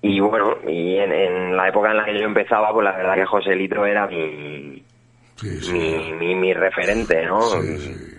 y 0.00 0.18
bueno 0.20 0.56
y 0.66 0.96
en, 0.98 1.12
en, 1.12 1.56
la 1.56 1.68
época 1.68 1.90
en 1.90 1.96
la 1.96 2.04
que 2.04 2.18
yo 2.18 2.26
empezaba 2.26 2.72
pues 2.72 2.84
la 2.84 2.96
verdad 2.96 3.14
que 3.14 3.26
José 3.26 3.54
Litro 3.54 3.86
era 3.86 4.06
mi 4.06 4.82
Mi, 5.72 6.34
mi, 6.34 6.54
referente, 6.54 7.24
¿no? 7.26 7.40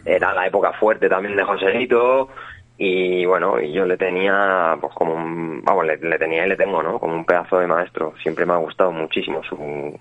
Era 0.06 0.34
la 0.34 0.48
época 0.48 0.74
fuerte 0.74 1.08
también 1.08 1.38
de 1.38 1.44
Joselito 1.44 2.30
y 2.78 3.26
bueno, 3.26 3.62
y 3.62 3.72
yo 3.72 3.86
le 3.86 3.98
tenía 3.98 4.76
pues 4.82 4.94
como 4.94 5.14
un, 5.14 5.62
vamos, 5.64 5.86
le, 5.86 5.98
tenía 6.18 6.46
y 6.46 6.50
le 6.50 6.56
tengo, 6.56 6.82
¿no? 6.82 7.00
Como 7.00 7.14
un 7.14 7.26
pedazo 7.26 7.60
de 7.60 7.68
maestro. 7.68 8.14
Siempre 8.22 8.46
me 8.46 8.54
ha 8.54 8.58
gustado 8.58 8.92
muchísimo 8.92 9.44
su, 9.44 9.98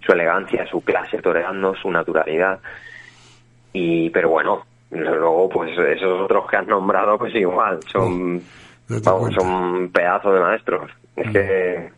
su 0.00 0.12
elegancia, 0.12 0.66
su 0.66 0.80
clase 0.82 1.20
toreando, 1.20 1.74
su 1.74 1.90
naturalidad. 1.90 2.60
Y, 3.72 4.10
pero 4.10 4.30
bueno, 4.30 4.64
luego 4.94 5.48
pues 5.48 5.70
esos 5.78 6.22
otros 6.22 6.48
que 6.50 6.56
has 6.56 6.66
nombrado 6.66 7.18
pues 7.18 7.34
igual, 7.34 7.80
son, 7.90 8.42
vamos, 8.88 9.34
son 9.34 9.90
pedazos 9.90 10.34
de 10.34 10.40
maestros. 10.40 10.90
Es 11.16 11.30
que 11.30 11.90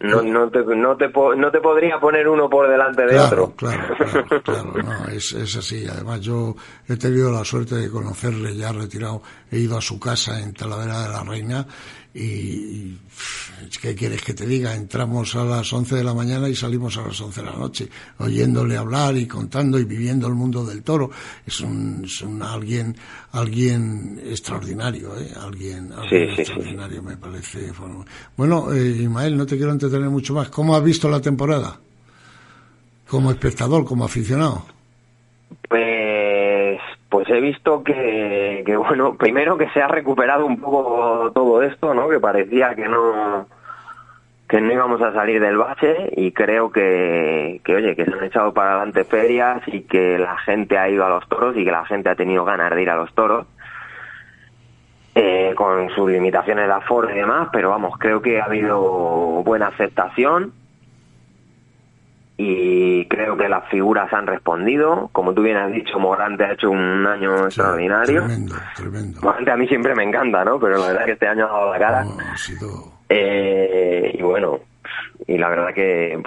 no, 0.00 0.22
no, 0.22 0.48
te, 0.48 0.60
no, 0.64 0.96
te, 0.96 1.08
no 1.08 1.50
te 1.50 1.60
podría 1.60 2.00
poner 2.00 2.26
uno 2.26 2.48
por 2.48 2.70
delante 2.70 3.04
de 3.04 3.18
otro. 3.18 3.52
Claro, 3.54 3.94
claro, 3.96 4.42
claro, 4.42 4.72
no, 4.82 5.08
es, 5.08 5.32
es 5.32 5.56
así. 5.56 5.86
Además, 5.86 6.20
yo 6.20 6.54
he 6.88 6.96
tenido 6.96 7.30
la 7.30 7.44
suerte 7.44 7.74
de 7.74 7.90
conocerle 7.90 8.56
ya 8.56 8.72
retirado. 8.72 9.20
He 9.50 9.58
ido 9.58 9.76
a 9.76 9.82
su 9.82 10.00
casa 10.00 10.40
en 10.40 10.54
Talavera 10.54 11.02
de 11.02 11.08
la 11.10 11.22
Reina 11.22 11.66
y, 12.12 12.98
¿qué 13.80 13.94
quieres 13.94 14.22
que 14.22 14.34
te 14.34 14.46
diga? 14.46 14.74
Entramos 14.74 15.34
a 15.36 15.44
las 15.44 15.72
11 15.72 15.96
de 15.96 16.04
la 16.04 16.12
mañana 16.12 16.48
y 16.48 16.56
salimos 16.56 16.96
a 16.96 17.02
las 17.02 17.20
11 17.20 17.40
de 17.40 17.46
la 17.46 17.56
noche, 17.56 17.88
oyéndole 18.18 18.76
hablar 18.76 19.16
y 19.16 19.26
contando 19.26 19.78
y 19.78 19.84
viviendo 19.84 20.26
el 20.26 20.34
mundo 20.34 20.64
del 20.64 20.82
toro. 20.82 21.10
Es 21.46 21.60
un, 21.60 22.02
es 22.04 22.20
un 22.22 22.42
alguien, 22.42 22.96
alguien 23.32 24.20
extraordinario, 24.24 25.16
¿eh? 25.18 25.32
Alguien, 25.40 25.92
extraordinario, 26.10 27.02
me 27.02 27.16
parece. 27.16 27.72
Bueno, 28.36 28.72
eh, 28.72 28.96
Ismael, 29.02 29.36
no 29.36 29.46
te 29.46 29.56
quiero 29.56 29.72
entretener 29.72 30.10
mucho 30.10 30.34
más. 30.34 30.48
¿Cómo 30.48 30.74
has 30.74 30.82
visto 30.82 31.08
la 31.08 31.20
temporada? 31.20 31.78
Como 33.06 33.30
espectador, 33.30 33.84
como 33.84 34.04
aficionado. 34.04 34.66
Pues 35.68 36.29
visto 37.40 37.82
que, 37.82 38.62
que, 38.64 38.76
bueno, 38.76 39.14
primero 39.18 39.56
que 39.56 39.68
se 39.70 39.82
ha 39.82 39.88
recuperado 39.88 40.46
un 40.46 40.60
poco 40.60 41.30
todo 41.32 41.62
esto, 41.62 41.94
¿no? 41.94 42.08
Que 42.08 42.20
parecía 42.20 42.74
que 42.74 42.88
no 42.88 43.46
que 44.48 44.60
no 44.60 44.72
íbamos 44.72 45.00
a 45.00 45.12
salir 45.12 45.40
del 45.40 45.56
bache 45.56 46.10
y 46.16 46.32
creo 46.32 46.72
que, 46.72 47.60
que, 47.62 47.76
oye, 47.76 47.94
que 47.94 48.04
se 48.04 48.12
han 48.12 48.24
echado 48.24 48.52
para 48.52 48.72
adelante 48.72 49.04
ferias 49.04 49.62
y 49.68 49.82
que 49.82 50.18
la 50.18 50.36
gente 50.38 50.76
ha 50.76 50.88
ido 50.88 51.06
a 51.06 51.08
los 51.08 51.28
toros 51.28 51.56
y 51.56 51.64
que 51.64 51.70
la 51.70 51.84
gente 51.84 52.08
ha 52.08 52.16
tenido 52.16 52.44
ganas 52.44 52.74
de 52.74 52.82
ir 52.82 52.90
a 52.90 52.96
los 52.96 53.14
toros. 53.14 53.46
Eh, 55.14 55.54
con 55.56 55.90
sus 55.90 56.10
limitaciones 56.10 56.66
de 56.66 56.72
aforo 56.72 57.10
y 57.10 57.14
demás, 57.14 57.48
pero 57.52 57.70
vamos, 57.70 57.94
creo 57.98 58.22
que 58.22 58.40
ha 58.40 58.44
habido 58.44 58.80
buena 59.44 59.66
aceptación 59.68 60.52
y 62.42 63.04
creo 63.04 63.36
que 63.36 63.50
las 63.50 63.68
figuras 63.68 64.10
han 64.14 64.26
respondido. 64.26 65.10
Como 65.12 65.34
tú 65.34 65.42
bien 65.42 65.58
has 65.58 65.70
dicho, 65.70 65.98
Morante 65.98 66.44
ha 66.44 66.52
hecho 66.52 66.70
un 66.70 67.06
año 67.06 67.44
extraordinario. 67.44 68.24
Tremendo, 68.24 68.54
tremendo. 68.74 69.20
Morante 69.20 69.50
a 69.50 69.56
mí 69.58 69.68
siempre 69.68 69.94
me 69.94 70.04
encanta, 70.04 70.42
¿no? 70.42 70.58
Pero 70.58 70.78
la 70.78 70.86
verdad 70.86 71.02
es 71.02 71.06
que 71.06 71.12
este 71.12 71.28
año 71.28 71.46
ha 71.46 71.50
dado 71.50 71.72
la 71.72 71.78
cara. 71.78 72.04
eh, 73.10 74.16
y 74.18 74.22
bueno, 74.22 74.58
y 75.26 75.36
la 75.36 75.50
verdad 75.50 75.74
que, 75.74 76.18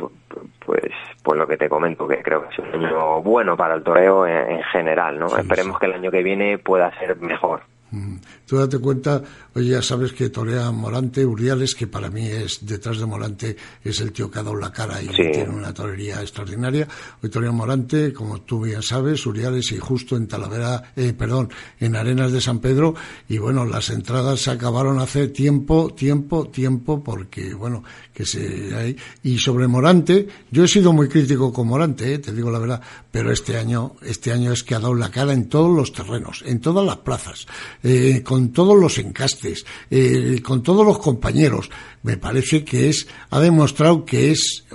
pues, 0.64 0.84
pues 1.24 1.40
lo 1.40 1.48
que 1.48 1.58
te 1.58 1.68
comento, 1.68 2.08
que 2.08 2.22
creo 2.22 2.44
que 2.44 2.50
es 2.54 2.60
un 2.60 2.86
año 2.86 3.24
bueno 3.24 3.58
para 3.58 3.74
el 3.74 3.84
toreo 3.84 4.28
en, 4.28 4.62
general, 4.72 5.18
¿no? 5.18 5.36
Esperemos 5.36 5.80
que 5.80 5.88
el 5.88 5.94
año 5.94 6.12
que 6.12 6.22
viene 6.22 6.60
pueda 6.60 6.92
ser 7.00 7.18
mejor. 7.18 7.64
Mm. 7.94 8.16
Tú 8.48 8.58
date 8.58 8.80
cuenta, 8.80 9.22
oye, 9.54 9.70
ya 9.70 9.82
sabes 9.84 10.14
que 10.14 10.30
torea 10.30 10.72
Morante, 10.72 11.24
Uriales, 11.24 11.76
que 11.76 11.86
para 11.86 12.10
mí 12.10 12.26
es, 12.26 12.66
detrás 12.66 12.98
de 12.98 13.06
Morante, 13.06 13.56
es 13.84 14.02
el 14.02 14.12
tío 14.12 14.32
que 14.32 14.40
ha 14.40 14.44
dado 14.44 14.56
la 14.56 14.72
cara 14.72 15.00
y 15.00 15.08
tiene 15.10 15.50
una 15.50 15.72
torería 15.72 16.20
extraordinaria. 16.20 16.88
Hoy 17.22 17.30
torea 17.30 17.52
Morante, 17.52 18.12
como 18.12 18.42
tú 18.42 18.62
bien 18.62 18.82
sabes, 18.82 19.24
Uriales 19.28 19.72
y 19.74 19.78
justo 19.78 20.18
en 20.18 20.28
Talavera, 20.28 20.92
eh, 20.96 21.14
perdón, 21.14 21.50
en 21.80 21.96
Arenas 21.96 22.32
de 22.32 22.42
San 22.42 22.60
Pedro, 22.60 22.96
y 23.30 23.38
bueno, 23.38 23.64
las 23.64 23.92
entradas 23.92 24.42
se 24.42 24.50
acabaron 24.50 24.98
hace 24.98 25.28
tiempo, 25.28 25.94
tiempo, 25.94 26.48
tiempo, 26.48 27.04
porque 27.04 27.54
bueno, 27.54 27.84
que 28.12 28.26
se 28.26 28.76
hay. 28.76 28.98
Y 29.22 29.38
sobre 29.38 29.68
Morante, 29.68 30.28
yo 30.50 30.64
he 30.64 30.68
sido 30.68 30.94
muy 30.94 31.08
crítico 31.10 31.54
con 31.54 31.68
Morante, 31.68 32.16
eh, 32.16 32.18
te 32.18 32.34
digo 32.34 32.50
la 32.50 32.58
verdad, 32.58 32.82
pero 33.12 33.32
este 33.32 33.56
año, 33.58 33.94
este 34.02 34.32
año 34.32 34.52
es 34.52 34.64
que 34.64 34.74
ha 34.74 34.80
dado 34.80 34.96
la 34.96 35.12
cara 35.12 35.34
en 35.34 35.48
todos 35.48 35.76
los 35.76 35.94
terrenos, 35.94 36.44
en 36.48 36.60
todas 36.60 36.84
las 36.84 36.98
plazas. 36.98 37.46
Eh, 37.86 38.22
con 38.24 38.54
todos 38.54 38.80
los 38.80 38.98
encastes, 38.98 39.66
eh, 39.92 40.42
con 40.42 40.64
todos 40.64 40.86
los 40.86 40.98
compañeros. 41.00 41.70
Me 42.04 42.16
parece 42.16 42.64
que 42.64 42.88
es, 42.88 43.08
ha 43.30 43.42
demostrado 43.42 44.06
que 44.06 44.32
es 44.32 44.66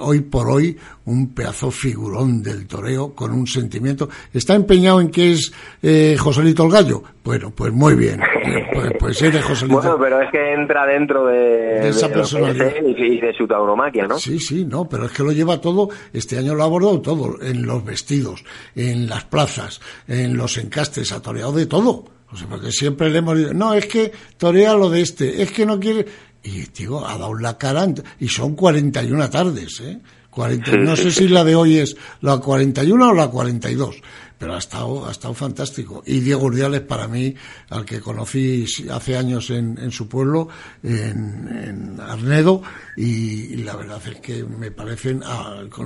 hoy, 0.00 0.20
por 0.22 0.50
hoy 0.50 0.76
un 1.04 1.32
pedazo 1.32 1.70
figurón 1.70 2.42
del 2.42 2.66
toreo 2.66 3.14
con 3.14 3.32
un 3.32 3.46
sentimiento. 3.46 4.08
¿Está 4.32 4.54
empeñado 4.54 5.00
en 5.00 5.10
que 5.10 5.32
es 5.32 5.52
eh, 5.80 6.16
Joselito 6.18 6.64
el 6.64 6.72
Gallo? 6.72 7.04
Bueno, 7.22 7.52
pues 7.54 7.72
muy 7.72 7.94
bien. 7.94 8.20
Pues, 8.72 8.92
pues 8.98 9.22
eres 9.22 9.44
Joselito. 9.44 9.80
Bueno, 9.80 9.98
pero 10.00 10.20
es 10.20 10.30
que 10.32 10.52
entra 10.52 10.86
dentro 10.86 11.26
de, 11.26 11.88
esa 11.88 12.08
personalidad. 12.08 12.72
y 12.84 13.20
de 13.20 13.32
su 13.32 13.46
tauromaquia, 13.46 14.06
¿no? 14.06 14.18
Sí, 14.18 14.40
sí, 14.40 14.64
no, 14.64 14.88
pero 14.88 15.06
es 15.06 15.12
que 15.12 15.22
lo 15.22 15.30
lleva 15.30 15.60
todo, 15.60 15.88
este 16.12 16.36
año 16.36 16.54
lo 16.54 16.62
ha 16.62 16.66
abordado 16.66 17.00
todo, 17.00 17.40
en 17.42 17.64
los 17.64 17.84
vestidos, 17.84 18.44
en 18.74 19.08
las 19.08 19.24
plazas, 19.24 19.80
en 20.08 20.36
los 20.36 20.58
encastes, 20.58 21.12
ha 21.12 21.22
toreado 21.22 21.52
de 21.52 21.66
todo 21.66 22.15
o 22.30 22.36
sea, 22.36 22.48
porque 22.48 22.72
siempre 22.72 23.10
le 23.10 23.18
hemos 23.18 23.38
dicho, 23.38 23.54
no, 23.54 23.74
es 23.74 23.86
que 23.86 24.12
torea 24.36 24.74
lo 24.74 24.90
de 24.90 25.00
este, 25.00 25.42
es 25.42 25.52
que 25.52 25.64
no 25.64 25.78
quiere. 25.78 26.06
Y 26.42 26.66
digo, 26.76 27.06
ha 27.06 27.18
dado 27.18 27.34
la 27.34 27.58
cara, 27.58 27.86
y 28.20 28.28
son 28.28 28.54
41 28.54 29.30
tardes, 29.30 29.80
¿eh? 29.80 29.98
40, 30.30 30.76
no 30.76 30.96
sé 30.96 31.10
si 31.10 31.28
la 31.28 31.44
de 31.44 31.56
hoy 31.56 31.78
es 31.78 31.96
la 32.20 32.38
41 32.38 33.08
o 33.08 33.14
la 33.14 33.28
42 33.28 33.96
pero 34.38 34.54
ha 34.54 34.58
estado, 34.58 35.06
ha 35.06 35.10
estado 35.10 35.34
fantástico. 35.34 36.02
Y 36.04 36.20
Diego 36.20 36.44
Urdiales, 36.44 36.82
para 36.82 37.08
mí, 37.08 37.34
al 37.70 37.84
que 37.84 38.00
conocí 38.00 38.66
hace 38.90 39.16
años 39.16 39.50
en, 39.50 39.78
en 39.78 39.90
su 39.90 40.08
pueblo, 40.08 40.48
en, 40.82 41.98
Arnedo, 42.00 42.62
y, 42.96 43.56
la 43.64 43.76
verdad 43.76 44.00
es 44.06 44.20
que 44.20 44.44
me 44.44 44.70
parecen, 44.70 45.22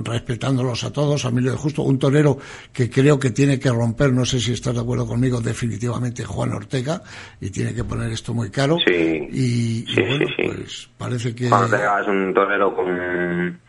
respetándolos 0.03 0.83
a 0.83 0.91
todos, 0.91 1.25
a 1.25 1.29
Emilio 1.29 1.51
de 1.51 1.57
Justo, 1.57 1.83
un 1.83 1.97
torero 1.97 2.37
que 2.73 2.89
creo 2.89 3.19
que 3.19 3.31
tiene 3.31 3.59
que 3.59 3.69
romper, 3.69 4.11
no 4.11 4.25
sé 4.25 4.39
si 4.39 4.51
estás 4.53 4.75
de 4.75 4.81
acuerdo 4.81 5.07
conmigo, 5.07 5.39
definitivamente 5.39 6.23
Juan 6.25 6.53
Ortega, 6.53 7.01
y 7.39 7.49
tiene 7.49 7.73
que 7.73 7.83
poner 7.83 8.11
esto 8.11 8.33
muy 8.33 8.49
caro. 8.49 8.77
Sí. 8.85 9.27
Y, 9.31 9.85
bueno, 9.95 10.25
pues 10.37 10.89
parece 10.97 11.33
que. 11.33 11.49
Juan 11.49 11.63
Ortega 11.63 12.01
es 12.01 12.07
un 12.07 12.33
torero 12.33 12.75
con, 12.75 13.59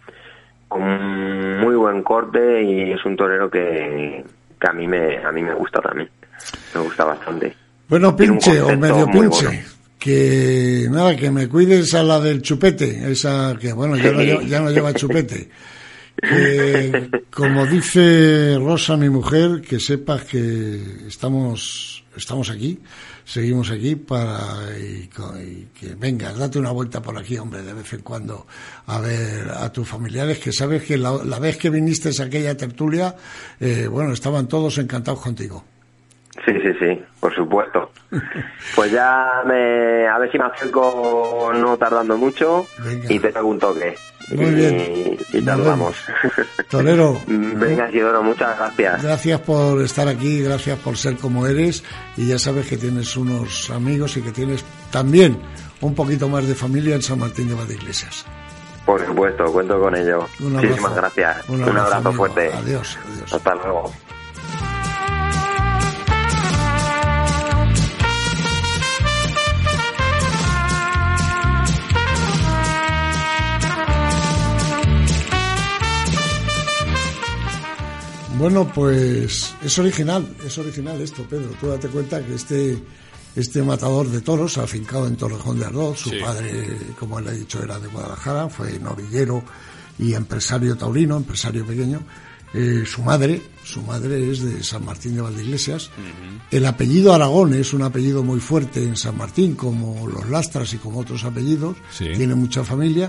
con 0.68 1.60
muy 1.60 1.76
buen 1.76 2.02
corte 2.02 2.62
y 2.62 2.92
es 2.92 3.04
un 3.04 3.16
torero 3.16 3.50
que 3.50 4.24
que 4.62 4.68
a 4.68 4.72
mí 4.72 4.86
me, 4.86 5.18
a 5.18 5.32
mí 5.32 5.42
me 5.42 5.54
gusta 5.54 5.80
también. 5.80 6.08
Me 6.74 6.80
gusta 6.80 7.04
bastante. 7.04 7.52
Bueno, 7.88 8.14
pinche 8.16 8.62
o 8.62 8.76
medio 8.76 9.10
pinche. 9.10 9.64
Que 9.98 10.86
nada, 10.88 11.16
que 11.16 11.30
me 11.30 11.48
cuides 11.48 11.94
a 11.94 12.02
la 12.02 12.20
del 12.20 12.42
chupete, 12.42 13.10
esa 13.10 13.56
que 13.60 13.72
bueno, 13.72 13.96
ya 13.96 14.12
no, 14.12 14.22
lleva, 14.22 14.42
ya 14.42 14.60
no 14.60 14.70
lleva 14.70 14.94
chupete. 14.94 15.48
Eh, 16.22 17.10
como 17.30 17.66
dice 17.66 18.56
Rosa, 18.58 18.96
mi 18.96 19.08
mujer, 19.08 19.62
que 19.62 19.78
sepas 19.80 20.24
que 20.24 21.06
estamos, 21.06 22.04
estamos 22.16 22.50
aquí, 22.50 22.78
seguimos 23.24 23.70
aquí 23.70 23.96
para 23.96 24.38
y, 24.78 25.08
que 25.08 25.94
vengas, 25.96 26.38
date 26.38 26.58
una 26.58 26.70
vuelta 26.70 27.00
por 27.00 27.18
aquí, 27.18 27.38
hombre, 27.38 27.62
de 27.62 27.72
vez 27.72 27.92
en 27.92 28.02
cuando 28.02 28.46
a 28.86 29.00
ver 29.00 29.50
a 29.50 29.70
tus 29.72 29.88
familiares, 29.88 30.38
que 30.38 30.52
sabes 30.52 30.84
que 30.84 30.96
la, 30.96 31.38
vez 31.38 31.56
que 31.56 31.70
viniste 31.70 32.10
a 32.10 32.24
aquella 32.24 32.56
tertulia, 32.56 33.14
eh, 33.60 33.86
bueno, 33.88 34.12
estaban 34.12 34.48
todos 34.48 34.78
encantados 34.78 35.20
contigo. 35.20 35.64
Sí, 36.44 36.52
sí, 36.62 36.72
sí, 36.78 37.04
por 37.20 37.34
supuesto. 37.34 37.90
Pues 38.74 38.90
ya 38.90 39.42
me, 39.44 40.06
a 40.06 40.18
ver 40.18 40.30
si 40.30 40.38
me 40.38 40.44
acerco 40.44 41.52
no 41.54 41.76
tardando 41.76 42.16
mucho 42.16 42.64
y 43.08 43.18
te 43.18 43.30
pregunto 43.30 43.74
qué. 43.74 43.94
Muy 44.34 44.50
bien. 44.50 45.18
Y, 45.32 45.42
tardamos. 45.42 45.96
Torero. 46.68 47.20
Venga, 47.26 47.88
Isidoro, 47.88 48.22
muchas 48.22 48.56
gracias. 48.58 49.02
Gracias 49.02 49.40
por 49.40 49.82
estar 49.82 50.08
aquí, 50.08 50.42
gracias 50.42 50.78
por 50.78 50.96
ser 50.96 51.16
como 51.16 51.46
eres 51.46 51.82
y 52.16 52.26
ya 52.26 52.38
sabes 52.38 52.66
que 52.66 52.76
tienes 52.76 53.16
unos 53.16 53.70
amigos 53.70 54.16
y 54.16 54.22
que 54.22 54.32
tienes 54.32 54.64
también 54.90 55.40
un 55.80 55.94
poquito 55.94 56.28
más 56.28 56.46
de 56.46 56.54
familia 56.54 56.94
en 56.94 57.02
San 57.02 57.18
Martín 57.18 57.48
de 57.48 57.54
Valdeiglesias. 57.54 58.24
Por 58.84 59.04
supuesto, 59.04 59.44
cuento 59.52 59.78
con 59.80 59.94
ello. 59.96 60.26
Muchísimas 60.40 60.94
gracias. 60.94 61.48
Un 61.48 61.62
abrazo, 61.62 62.12
fuerte. 62.12 62.52
Adiós, 62.52 62.98
adiós. 63.06 63.32
Hasta 63.32 63.54
luego. 63.54 63.92
Bueno, 78.42 78.68
pues 78.74 79.54
es 79.62 79.78
original, 79.78 80.26
es 80.44 80.58
original 80.58 81.00
esto, 81.00 81.22
Pedro. 81.30 81.50
Tú 81.60 81.68
date 81.68 81.86
cuenta 81.86 82.20
que 82.26 82.34
este, 82.34 82.76
este 83.36 83.62
matador 83.62 84.08
de 84.08 84.20
toros, 84.20 84.58
afincado 84.58 85.06
en 85.06 85.14
Torrejón 85.14 85.60
de 85.60 85.66
Ardoz, 85.66 86.00
su 86.00 86.10
padre, 86.20 86.76
como 86.98 87.20
él 87.20 87.28
ha 87.28 87.30
dicho, 87.30 87.62
era 87.62 87.78
de 87.78 87.86
Guadalajara, 87.86 88.48
fue 88.48 88.80
novillero 88.80 89.44
y 89.96 90.14
empresario 90.14 90.76
taurino, 90.76 91.18
empresario 91.18 91.64
pequeño. 91.64 92.02
Eh, 92.52 92.82
su 92.84 93.02
madre, 93.02 93.40
su 93.62 93.80
madre 93.82 94.32
es 94.32 94.42
de 94.42 94.64
San 94.64 94.84
Martín 94.84 95.14
de 95.14 95.20
Valdeiglesias. 95.20 95.90
El 96.50 96.66
apellido 96.66 97.14
Aragón 97.14 97.54
es 97.54 97.72
un 97.72 97.82
apellido 97.82 98.24
muy 98.24 98.40
fuerte 98.40 98.82
en 98.82 98.96
San 98.96 99.16
Martín, 99.16 99.54
como 99.54 100.08
los 100.08 100.28
Lastras 100.28 100.74
y 100.74 100.78
como 100.78 100.98
otros 100.98 101.22
apellidos. 101.22 101.76
Tiene 101.96 102.34
mucha 102.34 102.64
familia. 102.64 103.08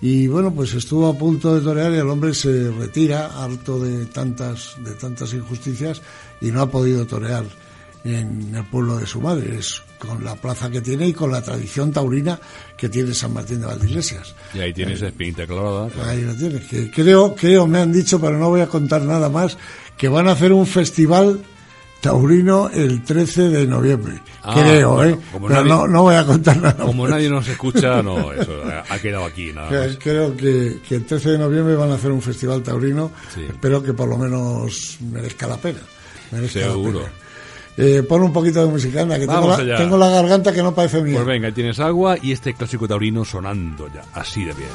Y 0.00 0.28
bueno, 0.28 0.52
pues 0.52 0.74
estuvo 0.74 1.08
a 1.08 1.18
punto 1.18 1.54
de 1.54 1.60
torear 1.60 1.92
y 1.92 1.96
el 1.96 2.08
hombre 2.08 2.32
se 2.32 2.70
retira 2.70 3.42
harto 3.42 3.80
de 3.80 4.06
tantas, 4.06 4.76
de 4.78 4.92
tantas 4.92 5.32
injusticias 5.34 6.02
y 6.40 6.52
no 6.52 6.62
ha 6.62 6.70
podido 6.70 7.04
torear 7.04 7.44
en 8.04 8.54
el 8.54 8.64
pueblo 8.64 8.96
de 8.98 9.06
su 9.06 9.20
madre. 9.20 9.58
Es 9.58 9.82
con 9.98 10.24
la 10.24 10.36
plaza 10.36 10.70
que 10.70 10.80
tiene 10.80 11.08
y 11.08 11.12
con 11.12 11.32
la 11.32 11.42
tradición 11.42 11.92
taurina 11.92 12.38
que 12.76 12.88
tiene 12.88 13.12
San 13.12 13.32
Martín 13.32 13.60
de 13.60 13.66
Valdeiglesias. 13.66 14.34
Y 14.54 14.60
ahí 14.60 14.72
tienes 14.72 15.02
eh, 15.02 15.08
espinita 15.08 15.46
clavada. 15.46 15.90
Ahí 16.08 16.22
lo 16.22 16.34
tienes. 16.34 16.64
Que 16.66 16.90
creo, 16.90 17.34
creo, 17.34 17.66
me 17.66 17.80
han 17.80 17.92
dicho, 17.92 18.20
pero 18.20 18.38
no 18.38 18.48
voy 18.48 18.60
a 18.60 18.68
contar 18.68 19.02
nada 19.02 19.28
más, 19.28 19.58
que 19.96 20.08
van 20.08 20.28
a 20.28 20.32
hacer 20.32 20.52
un 20.52 20.66
festival 20.66 21.40
Taurino 22.00 22.70
el 22.70 23.02
13 23.02 23.48
de 23.48 23.66
noviembre. 23.66 24.20
Ah, 24.42 24.54
creo, 24.54 25.04
¿eh? 25.04 25.18
Pero 25.46 25.86
no, 25.86 26.02
voy 26.02 26.14
a 26.14 26.24
contar 26.24 26.56
nada. 26.56 26.84
Como 26.84 27.08
nadie 27.08 27.28
nos 27.28 27.48
escucha, 27.48 28.02
no, 28.02 28.32
eso 28.32 28.62
ha 28.88 28.98
quedado 28.98 29.24
aquí. 29.24 29.52
Nada 29.52 29.88
Creo 29.98 30.36
que, 30.36 30.78
el 30.90 31.04
13 31.04 31.32
de 31.32 31.38
noviembre 31.38 31.74
van 31.74 31.90
a 31.90 31.94
hacer 31.94 32.12
un 32.12 32.22
festival 32.22 32.62
taurino. 32.62 33.10
Espero 33.36 33.82
que 33.82 33.94
por 33.94 34.08
lo 34.08 34.16
menos 34.16 34.98
merezca 35.10 35.46
la 35.46 35.56
pena. 35.56 35.80
Seguro. 36.48 37.02
Eh, 37.80 38.02
pon 38.02 38.22
un 38.22 38.32
poquito 38.32 38.58
de 38.60 38.66
música, 38.66 39.06
que 39.06 39.26
tengo 39.26 39.56
la, 39.56 39.76
tengo 39.76 39.96
la, 39.96 40.08
garganta 40.08 40.52
que 40.52 40.64
no 40.64 40.74
parece 40.74 41.00
mía. 41.00 41.14
Pues 41.14 41.26
venga, 41.26 41.52
tienes 41.52 41.78
agua 41.78 42.16
y 42.20 42.32
este 42.32 42.52
clásico 42.52 42.88
taurino 42.88 43.24
sonando 43.24 43.86
ya, 43.94 44.02
así 44.14 44.44
de 44.44 44.52
bien. 44.52 44.68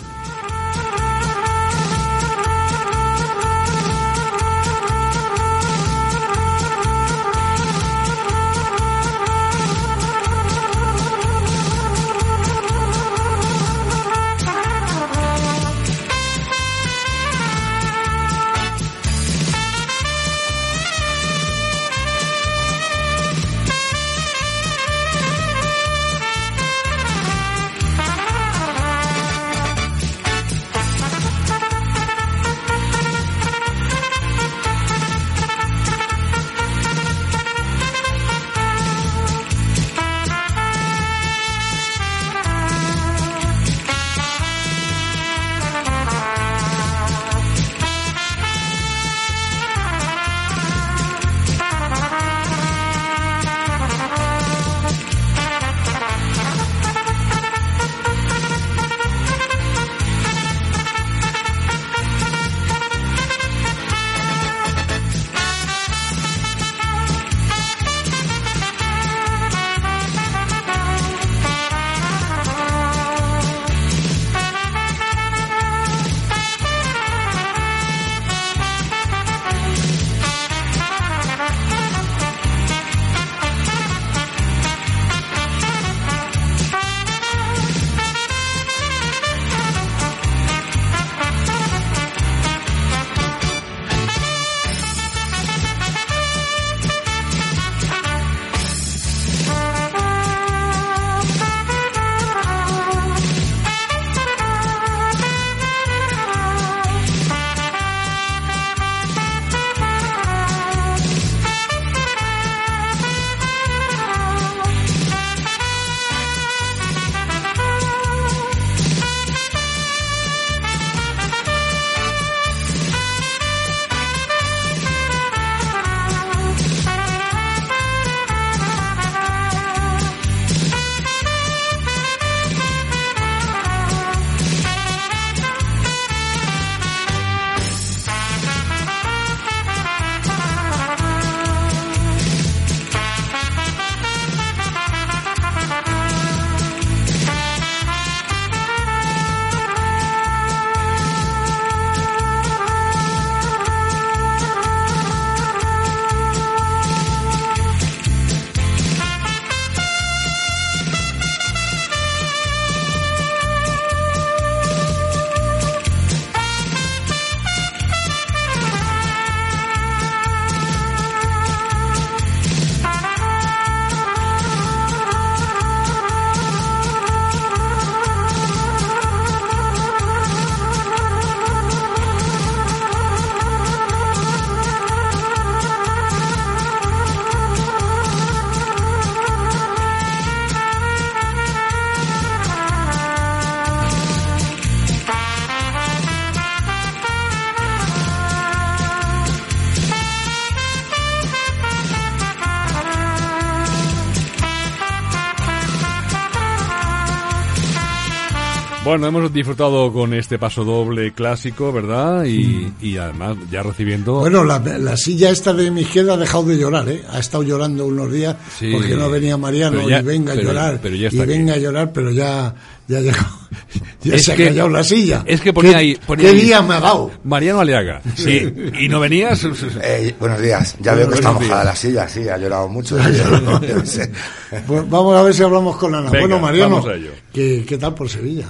Bueno, 208.93 209.07
hemos 209.07 209.33
disfrutado 209.33 209.91
con 209.91 210.13
este 210.13 210.37
paso 210.37 210.63
doble 210.63 211.13
clásico, 211.13 211.73
¿verdad? 211.73 212.25
Y, 212.25 212.43
Mm. 212.43 212.73
y 212.85 212.97
además 212.97 213.37
ya 213.51 213.63
recibiendo... 213.63 214.19
Bueno, 214.19 214.43
la, 214.43 214.59
la 214.59 214.95
silla 214.97 215.31
esta 215.31 215.51
de 215.51 215.71
mi 215.71 215.81
izquierda 215.81 216.13
ha 216.13 216.17
dejado 216.17 216.43
de 216.43 216.57
llorar, 216.59 216.87
¿eh? 216.89 217.01
Ha 217.09 217.17
estado 217.17 217.41
llorando 217.41 217.87
unos 217.87 218.11
días 218.11 218.35
Sí. 218.59 218.69
porque 218.71 218.95
no 218.95 219.09
venía 219.09 219.35
Mariano 219.35 219.89
ya- 219.89 220.01
y 220.01 220.03
venga 220.03 220.35
pero- 220.35 220.49
a 220.49 220.53
llorar. 220.53 220.79
pero 220.79 220.93
ya 220.95 221.01
y 221.01 221.05
está 221.07 221.25
venga 221.25 221.55
a 221.55 221.57
llorar, 221.57 221.91
pero 221.91 222.11
ya, 222.11 222.53
ya 222.87 222.99
llegó. 222.99 223.17
Ya 224.03 224.15
Es 224.15 224.25
se 224.25 224.35
que- 224.35 224.43
ha 224.43 224.47
callado 224.49 224.69
la 224.69 224.83
silla. 224.83 225.23
es 225.25 225.39
que 225.41 225.53
ponía 225.53 225.71
¿Qué- 225.71 225.77
ahí- 225.77 225.97
ponía 226.05 226.25
¿Qué 226.29 226.35
ahí- 226.35 226.41
día 226.41 226.61
me 226.61 226.73
ha 226.75 226.79
dado? 226.81 227.09
Mariano 227.23 227.61
Aliaga. 227.61 228.01
Sí. 228.15 228.53
¿Y 228.79 228.89
no 228.89 228.99
venías? 228.99 229.43
Eh, 229.81 230.13
buenos 230.19 230.39
días. 230.41 230.75
Ya 230.81 230.93
veo 230.93 231.07
que 231.09 231.15
está 231.15 231.31
mojada 231.31 231.63
la 231.63 231.75
silla, 231.75 232.07
sí, 232.07 232.27
ha 232.29 232.37
llorado 232.37 232.67
mucho. 232.69 232.95
Pues 234.67 234.89
vamos 234.89 235.15
a 235.17 235.23
ver 235.23 235.33
si 235.33 235.41
hablamos 235.41 235.77
con 235.77 235.95
Ana. 235.95 236.11
Venga, 236.11 236.19
bueno, 236.27 236.39
Mariano, 236.39 236.75
vamos 236.75 236.89
a 236.91 236.95
ello. 236.95 237.11
¿qué, 237.33 237.65
¿qué 237.67 237.77
tal 237.79 237.95
por 237.95 238.07
Sevilla? 238.09 238.45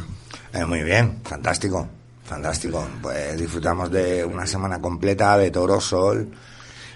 Eh, 0.54 0.66
muy 0.66 0.84
bien, 0.84 1.20
fantástico, 1.24 1.88
fantástico. 2.26 2.86
Pues 3.02 3.38
disfrutamos 3.40 3.92
de 3.92 4.24
una 4.24 4.46
semana 4.46 4.80
completa 4.80 5.38
de 5.38 5.50
toro, 5.52 5.80
sol 5.82 6.30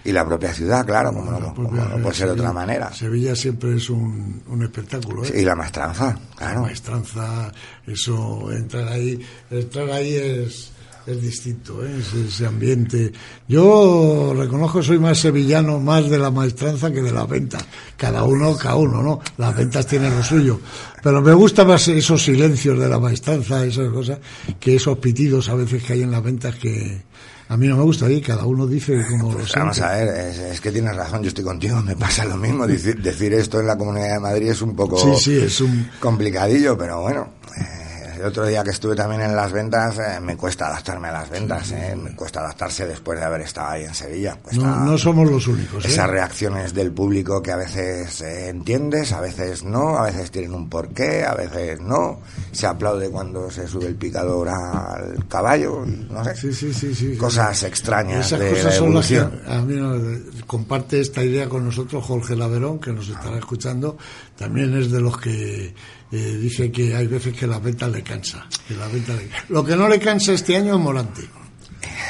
y 0.04 0.12
la 0.12 0.26
propia 0.26 0.54
ciudad, 0.54 0.86
claro, 0.86 1.12
como 1.12 1.32
no, 1.32 1.54
como 1.54 1.72
no 1.72 1.98
puede 2.02 2.16
ser 2.16 2.28
de 2.28 2.34
otra 2.34 2.54
manera. 2.54 2.94
Sevilla 2.94 3.36
siempre 3.36 3.76
es 3.76 3.90
un, 3.90 4.42
un 4.48 4.64
espectáculo, 4.64 5.26
¿eh? 5.26 5.34
Y 5.36 5.44
la 5.44 5.56
maestranza, 5.56 6.18
La 6.32 6.36
claro. 6.38 6.62
maestranza, 6.62 7.52
eso, 7.86 8.52
entrar 8.52 8.88
ahí, 8.88 9.20
entrar 9.50 9.90
ahí 9.90 10.16
es, 10.16 10.72
es 11.08 11.22
distinto, 11.22 11.86
¿eh? 11.86 11.96
ese, 12.00 12.28
ese 12.28 12.46
ambiente. 12.46 13.12
Yo 13.48 14.34
reconozco 14.38 14.80
que 14.80 14.86
soy 14.86 15.00
más 15.00 15.18
sevillano, 15.20 15.80
más 15.80 16.10
de 16.10 16.18
la 16.18 16.32
maestranza 16.32 16.92
que 16.92 17.02
de 17.02 17.12
las 17.12 17.28
ventas. 17.28 17.64
Cada 17.96 18.24
uno, 18.24 18.56
cada 18.58 18.76
uno, 18.76 19.02
¿no? 19.02 19.20
Las 19.38 19.56
ventas 19.56 19.88
tienen 19.88 20.16
lo 20.16 20.24
suyo. 20.24 20.60
Pero 21.02 21.22
me 21.22 21.34
gusta 21.34 21.64
más 21.64 21.88
esos 21.88 22.24
silencios 22.24 22.78
de 22.78 22.90
la 22.90 23.00
maestranza, 23.00 23.66
esas 23.66 23.90
cosas, 23.90 24.20
que 24.60 24.76
esos 24.76 24.98
pitidos 24.98 25.48
a 25.50 25.56
veces 25.56 25.82
que 25.84 25.94
hay 25.94 26.02
en 26.02 26.12
las 26.12 26.22
ventas 26.24 26.56
que 26.56 27.02
a 27.50 27.56
mí 27.56 27.66
no 27.68 27.78
me 27.78 27.84
gusta 27.84 28.08
ahí, 28.08 28.20
cada 28.20 28.46
uno 28.46 28.68
dice 28.68 29.06
como 29.10 29.32
lo 29.32 29.38
Pues 29.38 29.54
vamos 29.56 29.78
siente. 29.78 29.94
a 29.94 29.98
ver, 30.04 30.28
es, 30.28 30.38
es 30.38 30.60
que 30.60 30.70
tienes 30.70 30.94
razón, 30.98 31.22
yo 31.24 31.30
estoy 31.30 31.46
contigo, 31.46 31.82
me 31.82 31.96
pasa 31.96 32.26
lo 32.26 32.36
mismo. 32.36 32.68
Decir, 32.68 33.02
decir 33.02 33.34
esto 33.34 33.62
en 33.62 33.68
la 33.68 33.78
Comunidad 33.78 34.16
de 34.16 34.20
Madrid 34.20 34.50
es 34.50 34.62
un 34.62 34.76
poco 34.76 34.98
Sí, 34.98 35.24
sí, 35.24 35.38
es 35.38 35.62
un... 35.62 35.90
complicadillo, 36.02 36.78
pero 36.78 37.00
bueno. 37.04 37.30
eh, 37.58 37.87
el 38.20 38.26
otro 38.26 38.46
día 38.46 38.64
que 38.64 38.72
estuve 38.72 38.96
también 38.96 39.22
en 39.22 39.36
las 39.36 39.52
ventas, 39.52 39.98
eh, 40.00 40.20
me 40.22 40.36
cuesta 40.36 40.68
adaptarme 40.68 41.08
a 41.08 41.12
las 41.12 41.30
ventas, 41.30 41.72
eh, 41.72 41.96
me 41.96 42.16
cuesta 42.16 42.40
adaptarse 42.42 42.86
después 42.88 43.20
de 43.20 43.26
haber 43.26 43.42
estado 43.42 43.70
ahí 43.70 43.84
en 43.84 43.94
Sevilla. 43.94 44.38
Cuesta- 44.42 44.62
No, 44.64 44.76
no 44.86 44.98
somos 44.98 45.30
los 45.30 45.48
únicos, 45.48 45.86
¿eh? 45.86 45.88
esas 45.90 46.10
reacciones 46.10 46.74
del 46.74 46.92
público 46.92 47.42
que 47.42 47.52
a 47.52 47.56
veces 47.58 48.22
eh, 48.22 48.50
entiendes, 48.50 49.12
a 49.14 49.22
veces 49.22 49.64
no, 49.64 49.98
a 49.98 50.04
veces 50.04 50.32
tienen 50.32 50.54
un 50.54 50.70
porqué, 50.70 51.24
a 51.26 51.34
veces 51.36 51.80
no. 51.82 52.20
Se 52.52 52.66
aplaude 52.68 53.10
cuando 53.10 53.50
se 53.52 53.68
sube 53.68 53.88
el 53.88 53.96
picador 53.96 54.50
al 54.50 55.28
caballo, 55.28 55.86
no 55.86 56.24
sé. 56.24 56.36
Sí, 56.36 56.54
sí, 56.54 56.74
sí, 56.74 56.96
sí. 56.96 57.18
Cosas 57.18 57.64
extrañas 57.64 58.28
Esas 58.28 58.40
de 58.40 58.50
cosas 58.50 58.66
la 58.66 58.72
son 58.72 58.94
las 58.94 59.08
que 59.08 59.18
a 59.20 59.62
mí 59.62 59.76
no- 59.76 60.46
comparte 60.48 61.00
esta 61.02 61.24
idea 61.24 61.48
con 61.50 61.66
nosotros 61.66 62.04
Jorge 62.06 62.36
Laverón, 62.36 62.80
que 62.80 62.92
nos 62.94 63.10
estará 63.10 63.38
escuchando. 63.38 63.98
También 64.38 64.76
es 64.78 64.92
de 64.92 65.02
los 65.02 65.20
que 65.20 65.74
eh, 66.12 66.38
dice 66.42 66.72
que 66.72 66.96
hay 66.96 67.08
veces 67.08 67.34
que 67.36 67.48
la 67.48 67.60
venta 67.60 67.88
le 67.88 68.02
cansa. 68.04 68.48
que 68.68 68.76
la 68.76 68.88
venta 68.88 69.14
le- 69.14 69.30
Lo 69.50 69.64
que 69.66 69.76
no 69.76 69.88
le 69.90 70.00
cansa 70.00 70.34
este 70.34 70.56
año 70.56 70.76
es 70.76 70.80
Morante. 70.80 71.22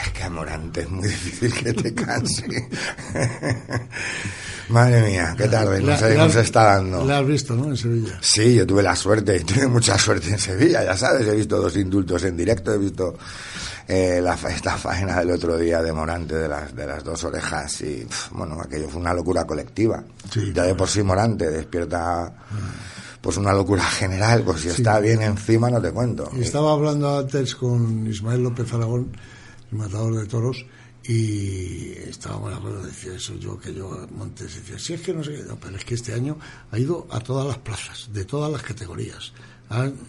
Es 0.06 0.12
que 0.14 0.30
Morante 0.30 0.82
es 0.82 0.90
muy 0.90 1.08
difícil 1.08 1.54
que 1.54 1.74
te 1.74 1.94
canse. 1.94 2.46
Madre 4.70 5.02
mía, 5.02 5.34
qué 5.38 5.48
tarde 5.48 5.82
La- 5.82 5.94
nos, 5.94 6.02
la- 6.02 6.14
nos 6.16 6.36
está 6.36 6.64
dando. 6.76 7.06
La 7.06 7.20
has 7.20 7.26
visto, 7.28 7.56
¿no? 7.56 7.66
En 7.70 7.78
Sevilla. 7.78 8.18
Sí, 8.22 8.56
yo 8.56 8.68
tuve 8.68 8.84
la 8.84 8.96
suerte, 8.96 9.40
tuve 9.46 9.68
mucha 9.68 9.98
suerte 9.98 10.30
en 10.32 10.40
Sevilla, 10.40 10.84
ya 10.84 10.96
sabes, 10.98 11.26
he 11.28 11.36
visto 11.36 11.58
dos 11.62 11.76
indultos 11.78 12.24
en 12.24 12.36
directo, 12.36 12.74
he 12.74 12.78
visto 12.78 13.18
eh, 13.88 14.20
la, 14.22 14.34
esta 14.34 14.78
faena 14.78 15.20
del 15.20 15.32
otro 15.32 15.58
día 15.58 15.82
de 15.82 15.94
Morante 15.94 16.36
de 16.36 16.50
las, 16.50 16.76
de 16.76 16.86
las 16.86 17.02
dos 17.04 17.24
orejas 17.24 17.80
y, 17.82 18.06
bueno, 18.32 18.60
aquello 18.62 18.90
fue 18.90 19.00
una 19.00 19.14
locura 19.14 19.46
colectiva. 19.46 20.04
Sí, 20.30 20.52
ya 20.54 20.64
de 20.64 20.76
por 20.76 20.90
sí 20.90 21.02
Morante 21.02 21.50
despierta 21.50 22.34
pues 23.22 23.38
una 23.38 23.54
locura 23.54 23.84
general, 23.84 24.44
pues 24.44 24.62
si 24.62 24.70
está 24.70 25.00
bien 25.00 25.22
encima 25.22 25.70
no 25.70 25.82
te 25.82 25.92
cuento. 25.92 26.30
Estaba 26.40 26.74
hablando 26.74 27.18
antes 27.18 27.56
con 27.56 28.08
Ismael 28.08 28.44
López 28.44 28.72
Aragón, 28.74 29.12
el 29.72 29.78
matador 29.78 30.16
de 30.16 30.26
toros, 30.26 30.66
y 31.04 31.94
estábamos 32.10 32.54
hablando, 32.54 32.86
decía 32.86 33.14
eso 33.16 33.36
yo, 33.36 33.58
que 33.58 33.74
yo 33.74 34.08
Montes 34.12 34.56
decía, 34.56 34.78
si 34.78 34.94
es 34.94 35.02
que 35.02 35.14
no 35.14 35.24
sé 35.24 35.36
qué, 35.38 35.44
no, 35.44 35.58
pero 35.58 35.78
es 35.78 35.86
que 35.86 35.96
este 35.96 36.14
año 36.14 36.38
ha 36.72 36.78
ido 36.78 37.08
a 37.10 37.20
todas 37.22 37.48
las 37.48 37.58
plazas, 37.60 38.10
de 38.12 38.26
todas 38.26 38.52
las 38.52 38.62
categorías. 38.62 39.32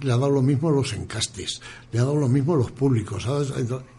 Le 0.03 0.13
ha 0.13 0.17
dado 0.17 0.31
lo 0.31 0.43
mismo 0.43 0.71
los 0.71 0.93
encastes, 0.93 1.61
le 1.93 1.99
ha 1.99 2.03
dado 2.03 2.17
lo 2.17 2.29
mismo 2.29 2.57
los 2.57 2.73
públicos, 2.73 3.27
ha 3.27 3.41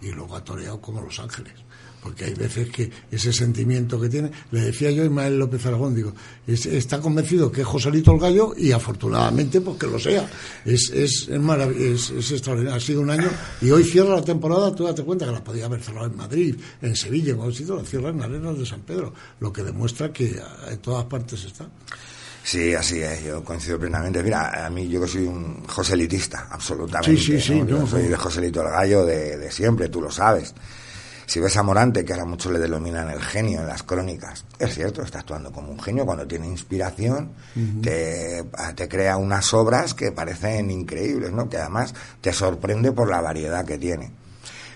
y 0.02 0.12
luego 0.12 0.36
ha 0.36 0.44
toreado 0.44 0.80
como 0.82 1.02
Los 1.02 1.20
Ángeles. 1.20 1.54
Porque 2.02 2.26
hay 2.26 2.34
veces 2.34 2.70
que 2.70 2.90
ese 3.12 3.34
sentimiento 3.34 4.00
que 4.00 4.08
tiene, 4.08 4.32
le 4.52 4.62
decía 4.62 4.90
yo 4.92 5.04
a 5.04 5.06
Ismael 5.06 5.38
López 5.38 5.66
Aragón, 5.66 5.94
digo, 5.94 6.14
es- 6.48 6.66
está 6.66 7.00
convencido 7.02 7.52
que 7.52 7.62
es 7.62 7.68
Joselito 7.68 8.14
el 8.14 8.20
Gallo 8.20 8.54
y 8.58 8.72
afortunadamente 8.72 9.60
pues 9.60 9.78
que 9.78 9.88
lo 9.88 10.00
sea. 10.00 10.30
Es, 10.66 10.90
es, 10.92 11.28
es, 11.30 11.30
es, 11.30 12.10
es 12.12 12.32
extraordinario. 12.32 12.78
Ha 12.78 12.80
sido 12.80 13.02
un 13.02 13.10
año 13.10 13.30
y 13.62 13.70
hoy 13.72 13.84
cierra 13.84 14.16
la 14.16 14.24
temporada, 14.24 14.74
tú 14.74 14.86
date 14.86 15.04
cuenta 15.04 15.26
que 15.26 15.32
la 15.34 15.44
podía 15.44 15.66
haber 15.66 15.82
cerrado 15.82 16.08
en 16.08 16.16
Madrid, 16.16 16.56
en 16.82 16.96
Sevilla, 16.96 17.34
en 17.34 17.54
sitio, 17.54 17.76
la 17.76 17.84
cierra 17.84 18.10
en 18.10 18.22
Arenas 18.22 18.58
de 18.58 18.66
San 18.66 18.82
Pedro, 18.82 19.14
lo 19.42 19.52
que 19.52 19.64
demuestra 19.64 20.14
que 20.14 20.42
en 20.70 20.78
todas 20.80 21.04
partes 21.06 21.44
está. 21.44 21.68
Sí, 22.42 22.74
así 22.74 23.00
es, 23.02 23.26
yo 23.26 23.44
coincido 23.44 23.78
plenamente. 23.78 24.24
Mira, 24.24 24.66
a 24.66 24.70
mí 24.70 24.88
yo 24.88 25.02
que 25.02 25.08
soy 25.08 25.26
un 25.26 25.64
joselitista, 25.68 26.48
absolutamente. 26.50 27.18
Sí, 27.22 27.34
sí, 27.34 27.42
sí, 27.42 27.60
¿no? 27.60 27.68
Yo 27.68 27.80
no, 27.80 27.88
soy 27.88 28.04
de 28.08 28.16
Joselito 28.16 28.62
el 28.62 28.70
Gallo 28.70 29.06
de, 29.06 29.38
de 29.38 29.52
siempre, 29.52 29.90
tú 29.90 30.02
lo 30.02 30.10
sabes. 30.10 30.54
Si 31.30 31.40
ves 31.40 31.56
a 31.58 31.62
Morante, 31.64 32.04
que 32.04 32.14
ahora 32.14 32.26
muchos 32.26 32.52
le 32.52 32.58
denominan 32.58 33.08
el 33.12 33.22
genio 33.22 33.62
en 33.62 33.68
las 33.68 33.84
crónicas, 33.84 34.46
es 34.58 34.74
cierto, 34.74 35.04
está 35.04 35.20
actuando 35.20 35.52
como 35.52 35.72
un 35.72 35.80
genio 35.80 36.04
cuando 36.04 36.26
tiene 36.26 36.48
inspiración, 36.48 37.34
te, 37.84 38.44
te 38.76 38.88
crea 38.90 39.16
unas 39.18 39.54
obras 39.54 39.94
que 39.94 40.12
parecen 40.12 40.72
increíbles, 40.72 41.32
¿no? 41.32 41.48
Que 41.48 41.58
además 41.58 41.94
te 42.20 42.34
sorprende 42.34 42.92
por 42.94 43.12
la 43.12 43.22
variedad 43.22 43.64
que 43.64 43.78
tiene. 43.78 44.12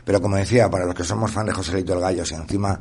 Pero 0.06 0.22
como 0.22 0.36
decía, 0.36 0.70
para 0.70 0.86
los 0.86 0.94
que 0.94 1.04
somos 1.04 1.32
fan 1.32 1.48
de 1.48 1.54
Joselito 1.54 1.94
el 1.94 2.02
Gallo, 2.02 2.24
si 2.24 2.36
encima 2.36 2.80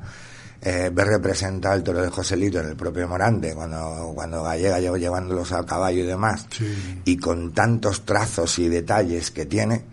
eh, 0.61 0.91
ver 0.93 1.07
representar 1.07 1.75
el 1.75 1.83
toro 1.83 2.03
de 2.03 2.11
Joselito 2.11 2.61
en 2.61 2.67
el 2.67 2.77
propio 2.77 3.09
Morante, 3.09 3.55
cuando, 3.55 4.13
cuando 4.15 4.43
Gallega 4.43 4.81
llevándolos 4.81 5.51
al 5.53 5.65
caballo 5.65 6.05
y 6.05 6.07
demás, 6.07 6.47
Sí. 6.51 7.01
y 7.07 7.17
con 7.17 7.53
tantos 7.55 8.05
trazos 8.05 8.59
y 8.59 8.69
detalles 8.69 9.31
que 9.31 9.47
tiene, 9.47 9.85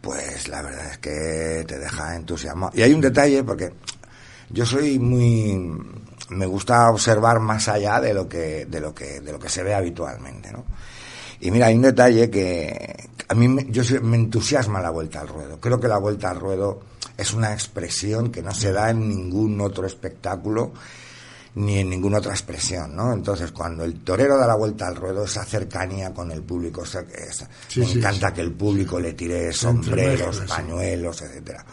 pues 0.00 0.48
la 0.48 0.62
verdad 0.62 0.90
es 0.92 0.98
que 0.98 1.64
te 1.66 1.78
deja 1.78 2.16
entusiasmado. 2.16 2.72
Y 2.74 2.82
hay 2.82 2.92
un 2.92 3.00
detalle, 3.00 3.42
porque 3.44 3.72
yo 4.50 4.64
soy 4.64 4.98
muy 4.98 5.58
me 6.30 6.46
gusta 6.46 6.90
observar 6.90 7.40
más 7.40 7.68
allá 7.68 8.00
de 8.00 8.14
lo 8.14 8.28
que 8.28 8.66
de 8.66 8.80
lo 8.80 8.94
que 8.94 9.20
de 9.20 9.32
lo 9.32 9.38
que 9.38 9.48
se 9.48 9.62
ve 9.62 9.74
habitualmente 9.74 10.52
no 10.52 10.64
y 11.40 11.50
mira 11.50 11.66
hay 11.66 11.76
un 11.76 11.82
detalle 11.82 12.28
que 12.30 13.08
a 13.28 13.34
mí 13.34 13.48
me, 13.48 13.66
yo 13.70 13.82
me 14.02 14.16
entusiasma 14.16 14.80
la 14.80 14.90
vuelta 14.90 15.20
al 15.20 15.28
ruedo 15.28 15.58
creo 15.60 15.80
que 15.80 15.88
la 15.88 15.98
vuelta 15.98 16.30
al 16.30 16.40
ruedo 16.40 16.80
es 17.16 17.32
una 17.32 17.52
expresión 17.52 18.30
que 18.30 18.42
no 18.42 18.52
se 18.52 18.72
da 18.72 18.90
en 18.90 19.08
ningún 19.08 19.60
otro 19.60 19.86
espectáculo 19.86 20.72
ni 21.58 21.78
en 21.78 21.90
ninguna 21.90 22.18
otra 22.18 22.32
expresión, 22.32 22.94
¿no? 22.96 23.12
Entonces, 23.12 23.52
cuando 23.52 23.84
el 23.84 24.00
torero 24.04 24.36
da 24.38 24.46
la 24.46 24.54
vuelta 24.56 24.86
al 24.86 24.96
ruedo, 24.96 25.24
esa 25.24 25.44
cercanía 25.44 26.12
con 26.14 26.30
el 26.32 26.42
público, 26.42 26.84
esa- 26.84 27.00
esa- 27.14 27.48
Sí, 27.68 27.80
me 27.80 27.86
sí, 27.86 27.98
encanta 27.98 28.28
sí. 28.28 28.34
que 28.34 28.40
el 28.42 28.52
público 28.52 28.98
le 29.00 29.12
tire 29.14 29.52
sombreros, 29.52 30.40
pañuelos, 30.48 31.20
etcétera. 31.22 31.64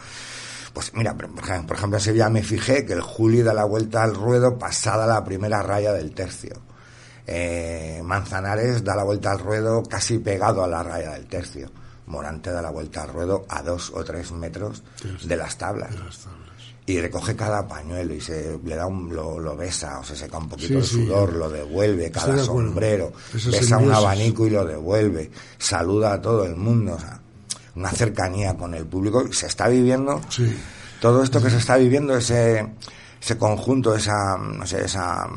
Pues 0.72 0.92
mira, 0.94 1.14
por 1.16 1.30
ejemplo, 1.74 1.96
en 1.98 2.00
Sevilla 2.02 2.28
me 2.28 2.42
fijé 2.42 2.84
que 2.84 2.92
el 2.92 3.00
Juli 3.00 3.42
da 3.42 3.54
la 3.54 3.64
vuelta 3.64 4.02
al 4.02 4.14
ruedo 4.14 4.58
pasada 4.58 5.06
la 5.06 5.24
primera 5.24 5.62
raya 5.62 5.92
del 5.92 6.12
tercio. 6.12 6.60
Eh, 7.26 8.00
Manzanares 8.04 8.84
da 8.84 8.94
la 8.94 9.02
vuelta 9.04 9.32
al 9.32 9.38
ruedo 9.38 9.82
casi 9.82 10.18
pegado 10.18 10.62
a 10.62 10.68
la 10.68 10.82
raya 10.82 11.12
del 11.12 11.26
tercio. 11.26 11.70
Morante 12.06 12.50
da 12.52 12.62
la 12.62 12.70
vuelta 12.70 13.02
al 13.02 13.08
ruedo 13.08 13.46
a 13.48 13.62
dos 13.62 13.90
o 13.94 14.04
tres 14.04 14.30
metros 14.32 14.82
de 15.24 15.36
las 15.36 15.56
tablas. 15.58 15.90
Y 16.88 17.00
recoge 17.00 17.34
cada 17.34 17.66
pañuelo 17.66 18.14
y 18.14 18.20
se 18.20 18.58
le 18.64 18.76
da 18.76 18.86
un, 18.86 19.12
lo, 19.14 19.40
lo 19.40 19.56
besa 19.56 19.98
o 19.98 20.04
se 20.04 20.14
seca 20.14 20.38
un 20.38 20.48
poquito 20.48 20.68
Sí, 20.68 20.74
el 20.74 20.84
sí. 20.84 20.94
sudor, 21.06 21.32
lo 21.32 21.48
devuelve, 21.50 22.10
cada 22.12 22.26
sombrero, 22.44 23.12
besa 23.50 23.78
un 23.78 23.90
abanico 23.92 24.46
y 24.46 24.50
lo 24.50 24.64
devuelve, 24.64 25.30
saluda 25.58 26.12
a 26.14 26.20
todo 26.22 26.44
el 26.44 26.54
mundo, 26.54 26.94
o 26.94 26.98
sea, 27.00 27.20
una 27.74 27.90
cercanía 27.90 28.56
con 28.56 28.72
el 28.74 28.86
público 28.86 29.24
se 29.32 29.46
está 29.48 29.66
viviendo 29.68 30.20
Sí. 30.28 30.56
todo 31.00 31.24
esto 31.24 31.42
que 31.42 31.50
se 31.50 31.56
está 31.58 31.76
viviendo, 31.76 32.16
ese, 32.16 32.64
ese 33.20 33.36
conjunto, 33.36 33.96
esa, 33.96 34.38
no 34.38 34.64
sé, 34.64 34.84
esa, 34.84 35.28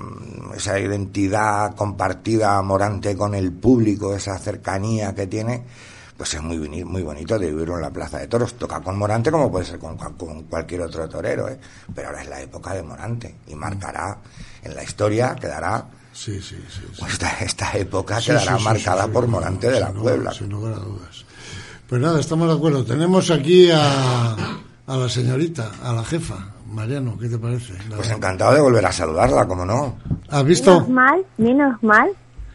esa 0.56 0.80
identidad 0.80 1.76
compartida, 1.76 2.62
morante 2.62 3.18
con 3.18 3.34
el 3.34 3.52
público, 3.54 4.14
esa 4.16 4.38
cercanía 4.38 5.16
que 5.16 5.26
tiene, 5.26 5.64
pues 6.20 6.34
es 6.34 6.42
muy, 6.44 6.58
muy 6.84 7.02
bonito 7.02 7.40
de 7.40 7.50
vivirlo 7.50 7.76
en 7.78 7.82
la 7.82 7.92
Plaza 7.92 8.18
de 8.20 8.28
Toros. 8.28 8.56
Toca 8.56 8.82
con 8.82 8.98
Morante 8.98 9.32
como 9.32 9.50
puede 9.50 9.64
ser 9.64 9.80
con, 9.80 9.96
cual- 9.96 10.18
con 10.18 10.44
cualquier 10.44 10.82
otro 10.82 11.08
torero, 11.08 11.48
¿eh? 11.48 11.58
pero 11.96 12.10
ahora 12.10 12.22
es 12.24 12.28
la 12.28 12.42
época 12.42 12.74
de 12.74 12.84
Morante 12.84 13.36
y 13.48 13.56
marcará 13.56 14.18
en 14.62 14.76
la 14.76 14.84
historia, 14.84 15.34
quedará, 15.36 15.86
Sí, 16.12 16.42
sí, 16.42 16.58
sí. 16.70 16.82
sí. 16.92 16.96
pues 17.00 17.14
esta, 17.14 17.30
esta 17.40 17.72
época 17.78 18.20
Sí, 18.20 18.28
quedará 18.28 18.52
sí, 18.54 18.58
sí, 18.60 18.64
marcada 18.66 19.06
sí, 19.06 19.10
por 19.12 19.24
sí, 19.24 19.30
Morante 19.32 19.68
no, 19.68 19.74
de 19.74 19.80
la 19.80 19.92
Puebla. 19.94 20.32
Sin 20.34 20.50
lugar 20.50 20.74
a 20.74 20.80
dudas. 20.80 21.26
Pues 21.88 22.02
nada, 22.02 22.20
estamos 22.20 22.50
de 22.50 22.54
acuerdo. 22.56 22.84
Tenemos 22.84 23.32
aquí 23.32 23.72
a, 23.72 24.36
a 24.88 24.98
la 24.98 25.08
señorita, 25.08 25.72
a 25.82 25.94
la 25.94 26.04
jefa. 26.04 26.36
Mariano, 26.68 27.18
¿qué 27.18 27.30
te 27.30 27.38
parece? 27.38 27.74
La- 27.90 27.96
Pues 27.96 28.10
encantado 28.12 28.54
de 28.54 28.60
volver 28.62 28.86
a 28.86 28.92
saludarla, 28.92 29.48
como 29.48 29.66
no. 29.66 29.98
¿Has 30.30 30.44
visto? 30.44 30.74
Menos 30.82 30.90
mal, 30.90 31.26
menos 31.38 31.82
mal 31.84 32.10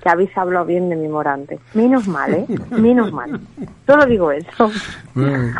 que 0.04 0.10
habéis 0.10 0.36
hablado 0.36 0.66
bien 0.66 0.88
de 0.90 0.96
mi 0.96 1.08
morante. 1.08 1.58
Menos 1.72 2.06
mal, 2.06 2.32
¿eh? 2.32 2.46
Menos 2.70 3.10
mal. 3.10 3.40
Solo 3.86 4.06
digo 4.06 4.30
eso. 4.30 4.70
Eh, 5.16 5.52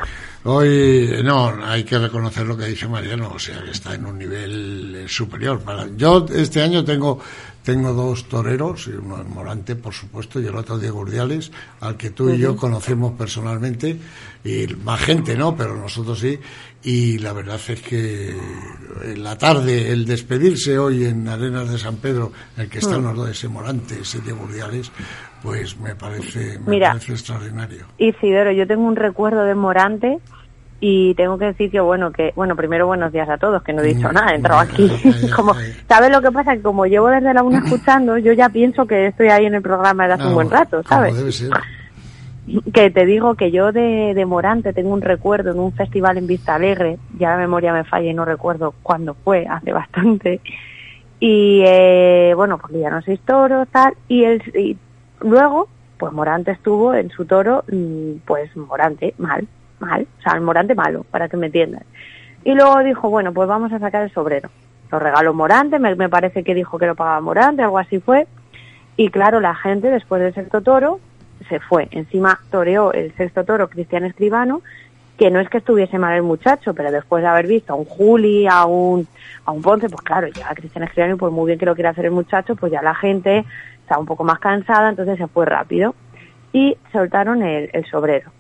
Hoy, 0.47 1.23
no, 1.25 1.55
hay 1.65 1.85
que 1.85 1.99
reconocer 1.99 2.47
lo 2.47 2.55
que 2.55 2.67
dicho 2.67 2.91
Mariano, 2.91 3.33
o 3.35 3.39
sea, 3.39 3.65
que 3.65 3.71
está 3.71 3.95
en 3.95 4.05
un 4.05 4.19
nivel 4.19 4.95
eh, 4.95 5.09
superior. 5.09 5.61
Para, 5.61 5.89
yo 5.97 6.27
este 6.35 6.61
año 6.61 6.85
tengo 6.85 7.19
tengo 7.63 7.95
dos 7.95 8.29
toreros, 8.29 8.87
y 8.89 8.91
uno 8.91 9.23
es 9.23 9.27
Morante, 9.27 9.75
por 9.75 9.95
supuesto, 9.95 10.39
y 10.39 10.47
el 10.47 10.55
otro 10.55 10.79
Diego 10.79 11.01
Urdiales, 11.01 11.51
al 11.81 11.97
que 11.97 12.11
tú 12.11 12.29
y 12.29 12.37
yo 12.37 12.57
conocemos 12.57 13.13
personalmente, 13.13 13.99
y 14.45 14.67
más 14.85 15.01
gente 15.01 15.35
no, 15.35 15.57
pero 15.57 15.75
nosotros 15.75 16.19
sí, 16.21 16.39
y 16.85 17.19
la 17.19 17.33
verdad 17.33 17.59
es 17.69 17.81
que 17.81 18.37
en 19.05 19.23
la 19.25 19.37
tarde, 19.37 19.91
el 19.91 20.05
despedirse 20.07 20.79
hoy 20.79 21.05
en 21.07 21.27
Arenas 21.29 21.71
de 21.71 21.79
San 21.79 21.97
Pedro, 21.97 22.31
el 22.57 22.69
que 22.69 22.79
están 22.79 23.03
los 23.03 23.17
dos, 23.17 23.29
ese 23.31 23.49
Morante, 23.49 24.01
ese 24.01 24.21
Diego 24.21 24.45
Urdiales, 24.45 24.93
pues 25.43 25.79
me 25.79 25.95
parece, 25.95 26.59
me 26.61 26.73
Mira. 26.73 26.89
parece 26.91 27.13
extraordinario. 27.13 27.87
Isidoro, 27.99 28.53
yo 28.53 28.67
tengo 28.67 28.85
un 28.87 28.97
recuerdo 28.97 29.45
de 29.45 29.55
Morante 29.55 30.19
y 30.81 31.15
tengo 31.15 31.39
que 31.39 31.47
decir 31.47 31.71
que 31.71 31.81
bueno, 31.81 32.13
que 32.13 32.33
bueno, 32.37 32.55
primero 32.57 32.87
buenos 32.87 33.11
días 33.13 33.29
a 33.29 33.39
todos, 33.39 33.63
que 33.63 33.73
no 33.73 33.83
he 33.83 33.95
dicho 33.95 34.09
Mm, 34.11 34.15
nada, 34.15 34.33
he 34.33 34.37
entrado 34.37 34.61
aquí. 34.61 34.91
ay, 35.05 35.13
ay, 35.25 35.31
como, 35.31 35.55
ay. 35.55 35.75
¿sabes 35.89 36.11
lo 36.11 36.21
que 36.21 36.31
pasa? 36.31 36.53
Que 36.55 36.63
como 36.63 36.85
llevo 36.87 37.09
desde 37.09 37.33
la 37.35 37.43
una 37.43 37.59
escuchando, 37.65 38.19
yo 38.19 38.33
ya 38.33 38.49
pienso 38.49 38.87
que 38.87 39.07
estoy 39.09 39.29
ahí 39.29 39.47
en 39.47 39.55
el 39.55 39.63
programa 39.63 40.05
desde 40.07 40.15
hace 40.21 40.29
un 40.29 40.35
buen 40.35 40.51
rato, 40.51 40.83
¿sabes? 40.89 41.17
debe 41.17 41.33
ser. 41.33 41.51
Que 42.75 42.91
te 42.91 43.07
digo 43.07 43.37
que 43.37 43.51
yo 43.51 43.73
de, 43.73 44.13
de 44.15 44.27
Morante 44.27 44.75
tengo 44.75 44.93
un 44.93 45.01
recuerdo 45.01 45.53
en 45.53 45.59
un 45.59 45.73
festival 45.73 46.19
en 46.19 46.27
Vista 46.27 46.55
Alegre, 46.55 46.99
ya 47.19 47.31
la 47.31 47.39
memoria 47.39 47.73
me 47.73 47.85
falla 47.85 48.11
y 48.11 48.15
no 48.15 48.27
recuerdo 48.27 48.75
cuándo 48.83 49.15
fue, 49.15 49.47
hace 49.47 49.73
bastante. 49.73 50.41
Y 51.21 51.63
eh, 51.65 52.35
bueno, 52.37 52.59
porque 52.59 52.81
ya 52.81 52.91
no 52.91 53.01
sois 53.01 53.21
toros, 53.21 53.67
tal. 53.69 53.95
Y, 54.09 54.25
el, 54.25 54.43
y 54.55 54.77
luego, 55.21 55.69
pues 55.97 56.13
Morante 56.13 56.51
estuvo 56.51 56.93
en 56.93 57.09
su 57.11 57.25
toro, 57.25 57.65
mm, 57.73 58.17
pues 58.27 58.55
Morante, 58.57 59.15
mal, 59.17 59.49
mal, 59.79 60.07
o 60.19 60.23
sea, 60.23 60.35
el 60.35 60.43
Morante 60.43 60.75
malo, 60.75 61.07
para 61.11 61.31
que 61.31 61.39
me 61.39 61.47
entiendan. 61.47 61.85
Y 62.45 62.55
luego 62.55 62.81
dijo, 62.81 63.09
bueno, 63.09 63.33
pues 63.33 63.49
vamos 63.49 63.73
a 63.73 63.79
sacar 63.79 64.03
el 64.03 64.13
sobrero. 64.13 64.51
Lo 64.93 64.99
regaló 64.99 65.33
Morante, 65.33 65.79
me, 65.79 65.95
me 65.95 66.11
parece 66.11 66.45
que 66.45 66.55
dijo 66.55 66.77
que 66.79 66.87
lo 66.87 66.95
pagaba 66.95 67.23
Morante, 67.23 67.63
algo 67.63 67.79
así 67.79 68.01
fue. 68.01 68.27
Y 68.99 69.09
claro, 69.09 69.41
la 69.41 69.55
gente 69.55 69.91
después 69.91 70.21
del 70.21 70.35
sexto 70.35 70.61
toro 70.61 71.01
se 71.49 71.61
fue. 71.61 71.89
Encima 71.91 72.41
toreó 72.51 72.93
el 72.93 73.15
sexto 73.17 73.45
toro 73.45 73.69
Cristian 73.69 74.05
Escribano, 74.05 74.63
que 75.19 75.31
no 75.31 75.41
es 75.41 75.49
que 75.49 75.59
estuviese 75.59 75.99
mal 75.99 76.15
el 76.15 76.23
muchacho, 76.23 76.75
pero 76.75 76.91
después 76.91 77.23
de 77.23 77.29
haber 77.29 77.47
visto 77.47 77.73
a 77.73 77.77
un 77.77 77.85
Juli, 77.85 78.47
a 78.47 78.65
un, 78.65 79.07
a 79.45 79.53
un 79.53 79.63
Ponce, 79.63 79.89
pues 79.89 80.03
claro, 80.03 80.27
ya 80.29 80.51
a 80.51 80.55
Cristian 80.55 80.85
Escribano, 80.85 81.15
y 81.15 81.19
por 81.19 81.31
muy 81.31 81.47
bien 81.47 81.59
que 81.59 81.67
lo 81.67 81.75
quiera 81.75 81.91
hacer 81.91 82.07
el 82.07 82.11
muchacho, 82.11 82.57
pues 82.57 82.73
ya 82.73 82.83
la 82.83 82.95
gente 82.95 83.45
estaba 83.81 84.01
un 84.01 84.07
poco 84.07 84.25
más 84.25 84.39
cansada, 84.39 84.89
entonces 84.89 85.19
se 85.19 85.29
fue 85.29 85.47
rápido. 85.47 85.95
Y 86.53 86.77
soltaron 86.93 87.43
el, 87.43 87.71
el 87.73 87.85
sobrero. 87.87 88.31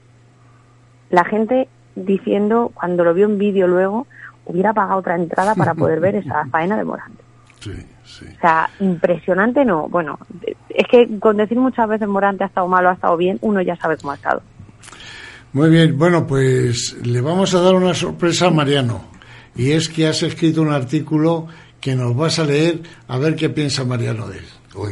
La 1.10 1.24
gente 1.24 1.68
diciendo, 1.94 2.70
cuando 2.74 3.04
lo 3.04 3.14
vio 3.14 3.26
en 3.26 3.38
vídeo 3.38 3.66
luego, 3.66 4.06
hubiera 4.46 4.72
pagado 4.72 5.00
otra 5.00 5.16
entrada 5.16 5.54
para 5.54 5.74
poder 5.74 6.00
ver 6.00 6.16
esa 6.16 6.46
faena 6.50 6.76
de 6.76 6.84
Morante. 6.84 7.22
Sí, 7.60 7.72
sí. 8.04 8.26
O 8.36 8.40
sea, 8.40 8.70
impresionante 8.80 9.64
no. 9.64 9.88
Bueno, 9.88 10.18
es 10.68 10.86
que 10.88 11.18
con 11.18 11.36
decir 11.36 11.58
muchas 11.58 11.88
veces 11.88 12.08
Morante 12.08 12.44
ha 12.44 12.48
estado 12.48 12.68
mal 12.68 12.86
o 12.86 12.90
ha 12.90 12.94
estado 12.94 13.16
bien, 13.16 13.38
uno 13.40 13.60
ya 13.62 13.76
sabe 13.76 13.96
cómo 13.96 14.12
ha 14.12 14.16
estado. 14.16 14.42
Muy 15.52 15.70
bien, 15.70 15.96
bueno, 15.96 16.26
pues 16.26 16.96
le 17.04 17.20
vamos 17.20 17.54
a 17.54 17.60
dar 17.60 17.74
una 17.74 17.94
sorpresa 17.94 18.48
a 18.48 18.50
Mariano. 18.50 19.04
Y 19.54 19.70
es 19.70 19.88
que 19.88 20.06
has 20.06 20.22
escrito 20.24 20.62
un 20.62 20.72
artículo 20.72 21.46
que 21.80 21.94
nos 21.94 22.16
vas 22.16 22.38
a 22.38 22.44
leer 22.44 22.80
a 23.06 23.18
ver 23.18 23.36
qué 23.36 23.50
piensa 23.50 23.84
Mariano 23.84 24.26
de 24.26 24.38
él. 24.38 24.44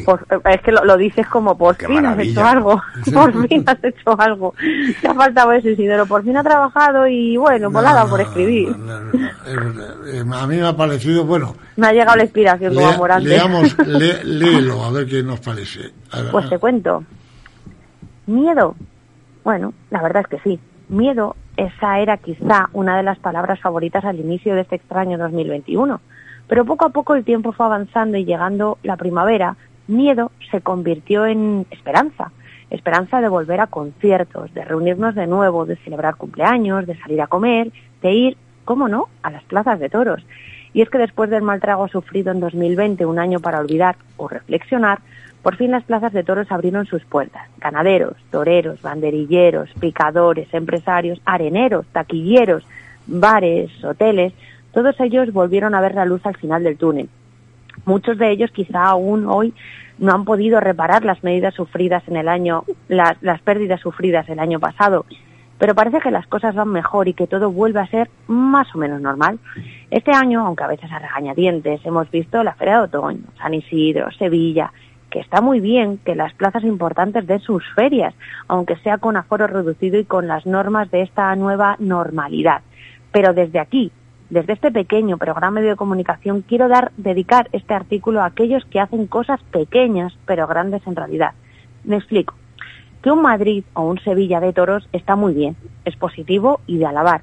Por- 0.05 0.27
es 0.45 0.61
que 0.63 0.71
lo, 0.73 0.85
lo 0.85 0.97
dices 0.97 1.27
como 1.27 1.59
por 1.59 1.77
Qué 1.77 1.87
fin 1.87 1.97
has 1.99 2.03
maravilla. 2.17 2.31
hecho 2.31 2.45
algo. 2.45 2.83
Por 3.13 3.49
fin 3.49 3.65
has 3.67 3.83
hecho 3.85 4.21
algo. 4.21 4.55
Te 5.01 5.09
ha 5.09 5.15
faltado 5.15 5.53
eso, 5.53 5.69
Isidoro. 5.69 6.07
Por 6.07 6.23
fin 6.23 6.37
ha 6.37 6.43
trabajado 6.45 7.07
y 7.09 7.37
bueno, 7.37 7.71
pues 7.73 7.83
le 7.83 7.91
ha 7.91 7.95
dado 7.95 8.11
por 8.11 8.21
escribir. 8.21 8.77
No, 8.77 9.01
no, 9.01 9.13
no. 9.13 10.07
Eh, 10.07 10.25
A 10.35 10.47
mí 10.47 10.57
me 10.57 10.67
ha 10.67 10.77
parecido, 10.77 11.25
bueno, 11.25 11.57
Me 11.77 11.89
ha 11.89 11.93
llegado 11.93 12.17
la 12.17 12.23
inspiración 12.25 12.75
como 12.75 12.87
lea- 12.89 12.97
Morante. 12.97 13.29
leamos, 13.29 13.77
lé- 13.87 14.23
léelo, 14.25 14.85
a 14.85 14.91
ver 14.93 15.07
qué 15.07 15.23
nos 15.23 15.41
parece. 15.41 15.81
Ver, 16.13 16.31
Pues 16.31 16.49
te 16.49 16.59
cuento. 16.59 17.03
Miedo. 18.27 18.77
Bueno, 19.45 19.75
la 19.91 20.03
verdad 20.03 20.23
es 20.23 20.29
que 20.29 20.49
sí. 20.49 20.61
Miedo, 20.89 21.37
esa 21.57 21.99
era 22.01 22.17
quizá 22.19 22.69
una 22.73 22.97
de 22.97 23.03
las 23.03 23.19
palabras 23.19 23.61
favoritas 23.61 24.05
al 24.05 24.21
inicio 24.21 24.55
de 24.55 24.61
este 24.63 24.77
extraño 24.77 25.19
2021. 25.19 26.01
Pero 26.49 26.65
poco 26.65 26.85
a 26.85 26.91
poco 26.91 27.15
el 27.15 27.25
tiempo 27.25 27.53
fue 27.53 27.67
avanzando 27.67 28.17
y 28.19 28.25
llegando 28.25 28.79
la 28.83 28.97
primavera, 28.97 29.57
miedo 29.89 30.33
se 30.51 30.61
convirtió 30.61 31.27
en 31.27 31.67
esperanza. 31.71 32.33
Esperanza 32.71 33.21
de 33.21 33.29
volver 33.29 33.61
a 33.61 33.67
conciertos, 33.67 34.53
de 34.55 34.65
reunirnos 34.65 35.15
de 35.15 35.27
nuevo, 35.27 35.67
de 35.67 35.77
celebrar 35.77 36.17
cumpleaños, 36.17 36.87
de 36.87 36.99
salir 36.99 37.21
a 37.21 37.27
comer, 37.27 37.71
de 38.01 38.13
ir, 38.13 38.37
cómo 38.65 38.89
no, 38.89 39.09
a 39.23 39.31
las 39.31 39.45
plazas 39.45 39.79
de 39.79 39.91
toros. 39.91 40.25
Y 40.73 40.81
es 40.81 40.89
que 40.89 40.99
después 40.99 41.29
del 41.29 41.43
mal 41.43 41.61
trago 41.61 41.89
sufrido 41.89 42.33
en 42.33 42.41
2020, 42.41 43.05
un 43.05 43.19
año 43.19 43.41
para 43.41 43.61
olvidar 43.61 43.97
o 44.17 44.27
reflexionar, 44.27 45.01
por 45.43 45.57
fin 45.57 45.73
las 45.73 45.85
plazas 45.85 46.13
de 46.13 46.25
toros 46.25 46.51
abrieron 46.51 46.87
sus 46.87 47.05
puertas. 47.05 47.49
Ganaderos, 47.59 48.17
toreros, 48.31 48.81
banderilleros, 48.81 49.71
picadores, 49.81 50.53
empresarios, 50.55 51.21
areneros, 51.27 51.85
taquilleros, 51.93 52.65
bares, 53.07 53.71
hoteles, 53.85 54.33
todos 54.73 54.99
ellos 55.01 55.33
volvieron 55.33 55.75
a 55.75 55.81
ver 55.81 55.95
la 55.95 56.07
luz 56.07 56.25
al 56.25 56.37
final 56.37 56.63
del 56.65 56.79
túnel. 56.79 57.09
Muchos 57.85 58.19
de 58.19 58.31
ellos 58.31 58.51
quizá 58.51 58.85
aún 58.85 59.27
hoy 59.27 59.55
no 59.99 60.13
han 60.13 60.25
podido 60.25 60.61
reparar 60.61 61.05
las 61.05 61.23
medidas 61.23 61.55
sufridas 61.55 62.03
en 62.09 62.17
el 62.17 62.29
año, 62.29 62.65
las, 62.89 63.21
las 63.23 63.41
pérdidas 63.43 63.81
sufridas 63.81 64.29
el 64.29 64.39
año 64.39 64.59
pasado, 64.59 65.05
pero 65.59 65.77
parece 65.77 66.01
que 66.01 66.11
las 66.11 66.27
cosas 66.27 66.57
van 66.57 66.71
mejor 66.71 67.07
y 67.07 67.15
que 67.15 67.29
todo 67.29 67.53
vuelve 67.53 67.79
a 67.79 67.87
ser 67.87 68.11
más 68.27 68.75
o 68.75 68.79
menos 68.79 69.01
normal. 69.01 69.39
Este 69.93 70.11
año, 70.11 70.45
aunque 70.45 70.65
a 70.65 70.67
veces 70.67 70.91
a 70.91 70.99
regañadientes, 70.99 71.81
hemos 71.85 72.11
visto 72.11 72.43
la 72.43 72.55
Feria 72.55 72.79
de 72.79 72.85
Otoño, 72.85 73.23
San 73.39 73.55
Isidro, 73.55 74.11
Sevilla, 74.11 74.73
que 75.09 75.21
está 75.21 75.41
muy 75.41 75.61
bien 75.61 75.99
que 75.99 76.17
las 76.17 76.33
plazas 76.35 76.65
importantes 76.65 77.29
den 77.29 77.39
sus 77.39 77.63
ferias, 77.77 78.13
aunque 78.49 78.75
sea 78.79 78.99
con 78.99 79.17
aforo 79.17 79.47
reducido 79.47 80.01
y 80.01 80.05
con 80.05 80.27
las 80.27 80.47
normas 80.47 80.91
de 80.91 81.03
esta 81.03 81.37
nueva 81.37 81.77
normalidad. 81.79 82.63
Pero 83.13 83.33
desde 83.33 83.61
aquí, 83.61 83.93
desde 84.33 84.55
este 84.55 84.71
pequeño 84.71 85.19
programa 85.19 85.61
de 85.61 85.77
comunicación, 85.77 86.41
quiero 86.41 86.67
dar, 86.67 86.91
dedicar 86.97 87.51
este 87.53 87.75
artículo 87.75 88.23
a 88.23 88.27
aquellos 88.27 88.65
que 88.65 88.81
hacen 88.81 89.07
cosas 89.07 89.39
pequeñas 89.51 90.17
pero 90.25 90.47
grandes 90.47 90.81
en 90.87 90.97
realidad. 90.97 91.33
Me 91.85 91.97
explico. 91.97 92.35
Que 93.03 93.11
un 93.11 93.21
Madrid 93.21 93.63
o 93.75 93.83
un 93.83 93.99
Sevilla 93.99 94.41
de 94.41 94.55
toros 94.55 94.89
está 94.95 95.17
muy 95.17 95.35
bien, 95.35 95.55
es 95.85 95.97
positivo 95.97 96.61
y 96.67 96.79
de 96.79 96.87
alabar. 96.87 97.21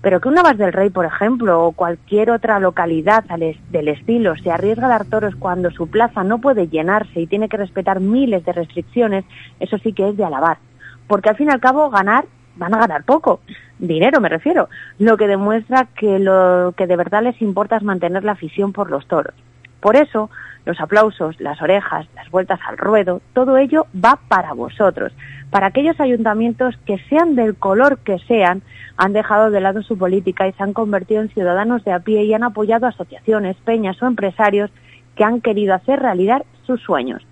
Pero 0.00 0.20
que 0.20 0.28
un 0.28 0.34
Navas 0.34 0.56
del 0.56 0.72
Rey, 0.72 0.90
por 0.90 1.06
ejemplo, 1.06 1.64
o 1.64 1.72
cualquier 1.72 2.30
otra 2.30 2.60
localidad 2.60 3.24
del 3.24 3.88
estilo 3.88 4.36
se 4.36 4.52
arriesga 4.52 4.86
a 4.86 4.90
dar 4.90 5.06
toros 5.06 5.34
cuando 5.34 5.72
su 5.72 5.88
plaza 5.88 6.22
no 6.22 6.38
puede 6.38 6.68
llenarse 6.68 7.20
y 7.20 7.26
tiene 7.26 7.48
que 7.48 7.56
respetar 7.56 7.98
miles 7.98 8.44
de 8.44 8.52
restricciones, 8.52 9.24
eso 9.58 9.76
sí 9.78 9.92
que 9.92 10.08
es 10.08 10.16
de 10.16 10.24
alabar. 10.24 10.58
Porque 11.08 11.30
al 11.30 11.36
fin 11.36 11.48
y 11.48 11.52
al 11.52 11.58
cabo 11.58 11.90
ganar, 11.90 12.26
van 12.56 12.74
a 12.74 12.78
ganar 12.78 13.04
poco. 13.04 13.40
Dinero 13.78 14.20
me 14.20 14.28
refiero. 14.28 14.68
Lo 14.98 15.16
que 15.16 15.26
demuestra 15.26 15.88
que 15.96 16.18
lo 16.18 16.72
que 16.76 16.86
de 16.86 16.96
verdad 16.96 17.22
les 17.22 17.40
importa 17.42 17.76
es 17.76 17.82
mantener 17.82 18.24
la 18.24 18.32
afición 18.32 18.72
por 18.72 18.90
los 18.90 19.06
toros. 19.06 19.34
Por 19.80 19.96
eso, 19.96 20.30
los 20.64 20.80
aplausos, 20.80 21.38
las 21.40 21.60
orejas, 21.60 22.06
las 22.14 22.30
vueltas 22.30 22.58
al 22.66 22.78
ruedo, 22.78 23.20
todo 23.34 23.58
ello 23.58 23.86
va 23.94 24.18
para 24.28 24.54
vosotros, 24.54 25.12
para 25.50 25.66
aquellos 25.66 26.00
ayuntamientos 26.00 26.74
que 26.86 26.98
sean 27.08 27.36
del 27.36 27.54
color 27.54 27.98
que 27.98 28.18
sean, 28.20 28.62
han 28.96 29.12
dejado 29.12 29.50
de 29.50 29.60
lado 29.60 29.82
su 29.82 29.98
política 29.98 30.48
y 30.48 30.52
se 30.52 30.62
han 30.62 30.72
convertido 30.72 31.20
en 31.20 31.28
ciudadanos 31.28 31.84
de 31.84 31.92
a 31.92 32.00
pie 32.00 32.24
y 32.24 32.34
han 32.34 32.42
apoyado 32.42 32.86
asociaciones, 32.86 33.56
peñas 33.58 34.02
o 34.02 34.06
empresarios 34.06 34.70
que 35.14 35.24
han 35.24 35.40
querido 35.40 35.74
hacer 35.74 36.00
realidad 36.00 36.44
sus 36.66 36.80
sueños. 36.80 37.24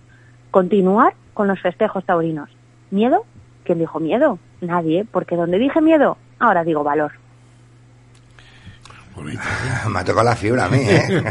Continuar 0.51 1.15
con 1.35 1.49
los 1.49 1.61
festejos 1.61 2.05
taurinos. 2.05 2.51
¿Miedo? 2.91 3.25
¿Quién 3.65 3.79
dijo 3.79 4.01
miedo? 4.01 4.39
Nadie, 4.61 5.07
porque 5.11 5.37
donde 5.37 5.59
dije 5.59 5.81
miedo, 5.81 6.17
ahora 6.39 6.65
digo 6.65 6.83
valor. 6.83 7.13
bonito. 9.15 9.41
me 9.89 9.99
ha 9.99 10.05
tocado 10.05 10.25
la 10.25 10.37
fibra 10.37 10.65
a 10.65 10.69
mí, 10.69 10.79
¿eh? 10.81 11.03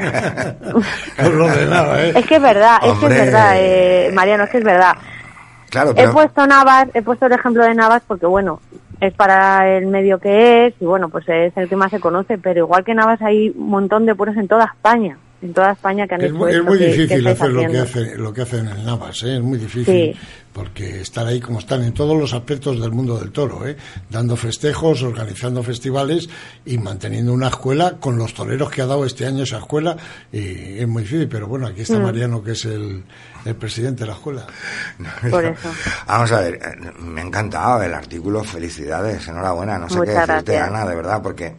¿eh? 1.17 2.13
Es 2.15 2.25
que 2.25 2.35
es 2.35 2.41
verdad, 2.41 2.77
es 2.83 2.93
que 2.99 3.05
es 3.05 3.25
verdad, 3.25 3.53
eh, 3.55 4.11
Mariano, 4.13 4.43
es 4.45 4.49
que 4.49 4.57
es 4.59 4.63
verdad. 4.63 4.95
Claro, 5.69 5.93
He 5.95 6.07
puesto 6.09 6.45
Navas, 6.45 6.87
he 6.93 7.01
puesto 7.01 7.27
el 7.27 7.31
ejemplo 7.31 7.63
de 7.63 7.73
Navas 7.73 8.03
porque, 8.05 8.25
bueno, 8.25 8.59
es 8.99 9.13
para 9.13 9.77
el 9.77 9.87
medio 9.87 10.19
que 10.19 10.67
es 10.67 10.73
y, 10.79 10.85
bueno, 10.85 11.09
pues 11.09 11.27
es 11.27 11.55
el 11.57 11.67
que 11.67 11.75
más 11.75 11.91
se 11.91 11.99
conoce, 11.99 12.37
pero 12.37 12.59
igual 12.59 12.83
que 12.83 12.93
Navas 12.93 13.21
hay 13.21 13.49
un 13.49 13.69
montón 13.69 14.05
de 14.05 14.15
puros 14.15 14.35
en 14.37 14.47
toda 14.47 14.65
España. 14.65 15.17
En 15.41 15.53
toda 15.53 15.71
España 15.71 16.07
que 16.07 16.15
han 16.15 16.21
Es 16.21 16.27
hecho 16.29 16.35
muy, 16.37 16.51
es 16.53 16.63
muy 16.63 16.77
que- 16.77 16.85
que 16.85 16.91
difícil 16.93 17.27
hacer 17.27 17.49
lo 17.51 17.67
que, 17.71 17.79
hace, 17.79 18.15
lo 18.17 18.33
que 18.33 18.41
hacen 18.43 18.67
en 18.67 18.85
Navas, 18.85 19.23
¿eh? 19.23 19.37
es 19.37 19.41
muy 19.41 19.57
difícil. 19.57 20.13
Sí. 20.13 20.19
Porque 20.53 20.99
estar 20.99 21.25
ahí 21.25 21.39
como 21.39 21.59
están 21.59 21.81
en 21.81 21.93
todos 21.93 22.19
los 22.19 22.33
aspectos 22.33 22.79
del 22.81 22.91
mundo 22.91 23.17
del 23.17 23.31
toro, 23.31 23.65
¿eh? 23.65 23.77
dando 24.09 24.35
festejos, 24.35 25.01
organizando 25.01 25.63
festivales 25.63 26.27
y 26.65 26.77
manteniendo 26.77 27.31
una 27.31 27.47
escuela 27.47 27.95
con 28.01 28.17
los 28.17 28.33
toreros 28.33 28.69
que 28.69 28.81
ha 28.81 28.85
dado 28.85 29.05
este 29.05 29.25
año 29.25 29.43
esa 29.43 29.59
escuela. 29.59 29.95
Y 30.29 30.77
es 30.79 30.87
muy 30.89 31.03
difícil, 31.03 31.29
pero 31.29 31.47
bueno, 31.47 31.67
aquí 31.67 31.81
está 31.83 31.97
Mm. 31.99 32.03
Mariano, 32.03 32.43
que 32.43 32.51
es 32.51 32.65
el, 32.65 33.01
el 33.45 33.55
presidente 33.55 34.01
de 34.03 34.07
la 34.07 34.13
escuela. 34.13 34.45
Por 35.31 35.45
eso. 35.45 35.69
Vamos 36.05 36.31
a 36.33 36.41
ver, 36.41 36.55
eh, 36.55 36.91
me 36.99 37.21
ha 37.21 37.23
encantado 37.23 37.81
el 37.83 37.93
artículo, 37.93 38.43
felicidades, 38.43 39.25
enhorabuena, 39.29 39.77
no 39.79 39.87
sé 39.89 39.95
Muchas 39.99 40.13
qué 40.13 40.19
decirte, 40.33 40.51
gracias. 40.51 40.67
Ana, 40.67 40.85
de 40.89 40.95
verdad, 40.97 41.21
porque... 41.23 41.55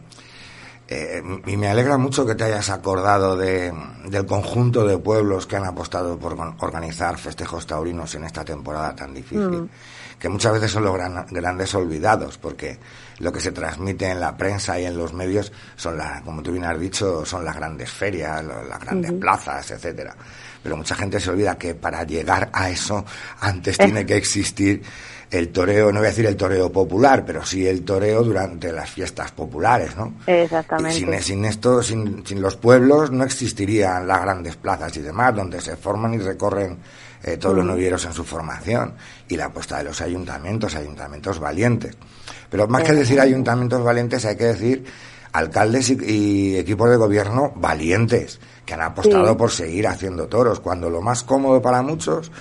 eh, 0.87 1.23
y 1.45 1.57
me 1.57 1.69
alegra 1.69 1.97
mucho 1.97 2.25
que 2.25 2.35
te 2.35 2.43
hayas 2.43 2.69
acordado 2.69 3.35
de, 3.37 3.73
del 4.05 4.25
conjunto 4.25 4.85
de 4.85 4.97
pueblos 4.97 5.45
que 5.47 5.55
han 5.55 5.65
apostado 5.65 6.17
por 6.19 6.37
organizar 6.59 7.17
festejos 7.17 7.65
taurinos 7.65 8.13
en 8.15 8.25
esta 8.25 8.43
temporada 8.43 8.95
tan 8.95 9.13
difícil, 9.13 9.61
Mm. 9.63 9.69
que 10.19 10.29
muchas 10.29 10.53
veces 10.53 10.71
son 10.71 10.83
los 10.83 10.93
gran- 10.93 11.25
grandes 11.31 11.73
olvidados, 11.75 12.37
porque 12.37 12.77
lo 13.19 13.31
que 13.31 13.39
se 13.39 13.51
transmite 13.51 14.09
en 14.09 14.19
la 14.19 14.35
prensa 14.37 14.79
y 14.79 14.85
en 14.85 14.97
los 14.97 15.13
medios 15.13 15.51
son, 15.75 15.97
la, 15.97 16.21
como 16.23 16.41
tú 16.43 16.51
bien 16.51 16.65
has 16.65 16.79
dicho, 16.79 17.25
son 17.25 17.43
las 17.45 17.55
grandes 17.55 17.89
ferias, 17.89 18.43
las 18.43 18.79
grandes 18.79 19.11
plazas, 19.13 19.71
etcétera. 19.71 20.15
Pero 20.61 20.77
mucha 20.77 20.95
gente 20.95 21.19
se 21.19 21.29
olvida 21.29 21.57
que 21.57 21.75
para 21.75 22.03
llegar 22.03 22.49
a 22.53 22.69
eso 22.69 23.03
antes 23.41 23.77
Eh. 23.79 23.83
tiene 23.85 24.05
que 24.05 24.15
existir 24.15 24.81
el 25.33 25.49
toreo, 25.49 25.91
no 25.91 25.99
voy 25.99 26.05
a 26.05 26.09
decir 26.11 26.27
el 26.27 26.35
toreo 26.37 26.71
popular, 26.71 27.25
pero 27.25 27.43
sí 27.43 27.65
el 27.67 27.83
toreo 27.83 28.21
durante 28.23 28.71
las 28.71 28.87
fiestas 28.87 29.31
populares, 29.31 29.95
¿no? 29.97 30.13
Exactamente. 30.27 30.95
Sin, 30.95 31.21
sin 31.21 31.45
esto, 31.45 31.81
sin, 31.81 32.23
sin 32.23 32.39
los 32.39 32.55
pueblos, 32.55 33.09
no 33.09 33.23
existirían 33.23 34.07
las 34.07 34.21
grandes 34.21 34.55
plazas 34.57 34.95
y 34.95 35.01
demás, 35.01 35.35
donde 35.35 35.59
se 35.59 35.75
forman 35.75 36.13
y 36.13 36.19
recorren 36.19 36.77
eh, 37.23 37.37
todos 37.37 37.55
los 37.55 37.65
novieros 37.65 38.05
en 38.05 38.13
su 38.13 38.23
formación. 38.23 38.93
Y 39.27 39.35
la 39.35 39.45
apuesta 39.45 39.79
de 39.79 39.85
los 39.85 39.99
ayuntamientos, 40.01 40.75
ayuntamientos 40.75 41.39
valientes. 41.39 41.97
Pero 42.51 42.67
más 42.67 42.83
que 42.83 42.93
decir 42.93 43.19
ayuntamientos 43.19 43.83
valientes, 43.83 44.23
hay 44.25 44.35
que 44.35 44.45
decir 44.45 44.85
alcaldes 45.31 45.89
y, 45.89 45.97
y 46.05 46.57
equipos 46.57 46.91
de 46.91 46.97
gobierno 46.97 47.53
valientes, 47.55 48.39
que 48.67 48.75
han 48.75 48.81
apostado 48.81 49.29
Sí. 49.29 49.35
por 49.35 49.49
seguir 49.49 49.87
haciendo 49.87 50.27
toros, 50.27 50.59
cuando 50.59 50.91
lo 50.91 51.01
más 51.01 51.23
cómodo 51.23 51.59
para 51.59 51.81
muchos 51.81 52.31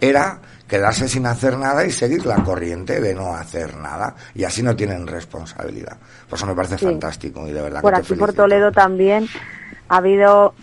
era 0.00 0.40
quedarse 0.68 1.08
sin 1.08 1.26
hacer 1.26 1.56
nada 1.56 1.84
y 1.84 1.90
seguir 1.90 2.26
la 2.26 2.36
corriente 2.42 3.00
de 3.00 3.14
no 3.14 3.34
hacer 3.34 3.76
nada 3.76 4.14
y 4.34 4.44
así 4.44 4.62
no 4.62 4.74
tienen 4.74 5.06
responsabilidad. 5.06 5.96
Por 6.28 6.36
eso 6.38 6.46
me 6.46 6.54
parece 6.54 6.78
Sí. 6.78 6.86
fantástico 6.86 7.46
y 7.46 7.52
de 7.52 7.62
verdad 7.62 7.82
Por 7.82 7.92
que 7.94 8.00
aquí, 8.00 8.14
por. 8.14 8.32
Toledo 8.32 8.72
también 8.72 9.26
ha 9.88 9.96
habido, 9.98 10.54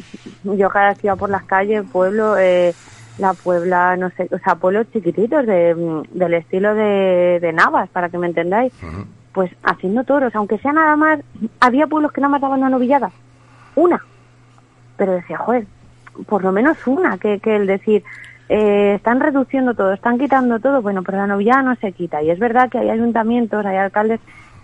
yo 0.44 0.70
cada 0.70 0.90
vez 0.90 1.00
que 1.00 1.08
iba 1.08 1.16
por 1.16 1.30
las 1.30 1.44
calles, 1.44 1.84
pueblo, 1.92 2.38
eh, 2.38 2.74
la 3.20 3.34
Puebla, 3.34 3.96
no 3.96 4.10
sé, 4.18 4.28
o 4.32 4.40
sea, 4.40 4.56
pueblos 4.56 4.88
chiquititos 4.92 5.46
de, 5.46 5.76
mm, 5.76 6.18
del 6.18 6.34
estilo 6.34 6.74
de, 6.74 7.38
de 7.40 7.54
Navas, 7.54 7.88
para 7.90 8.10
que 8.10 8.18
me 8.18 8.26
entendáis, 8.28 8.74
pues 9.34 9.52
haciendo 9.64 10.04
toros, 10.04 10.36
aunque 10.36 10.58
sea 10.58 10.74
nada 10.74 10.96
más, 10.96 11.20
había 11.60 11.86
pueblos 11.88 12.12
que 12.12 12.22
nada 12.22 12.32
más 12.32 12.42
daban 12.42 12.60
una 12.62 12.70
novillada, 12.70 13.12
una, 13.76 14.04
pero 14.98 15.14
decía, 15.14 15.38
joder, 15.38 15.66
por 16.28 16.44
lo 16.44 16.52
menos 16.52 16.76
una, 16.88 17.18
que, 17.20 17.40
que 17.40 17.56
el 17.56 17.68
decir, 17.68 18.04
eh, 18.50 18.94
están 18.96 19.20
reduciendo 19.20 19.74
todo, 19.74 19.94
están 19.94 20.18
quitando 20.20 20.60
todo, 20.60 20.82
bueno, 20.82 21.04
pero 21.04 21.18
la 21.18 21.28
novillada 21.28 21.62
no 21.64 21.76
se 21.76 21.92
quita, 21.92 22.22
y 22.22 22.30
es 22.30 22.40
verdad 22.40 22.70
que 22.70 22.78
hay 22.80 22.90
ayuntamientos, 22.90 23.66
hay 23.66 23.78
alcaldes 23.78 24.20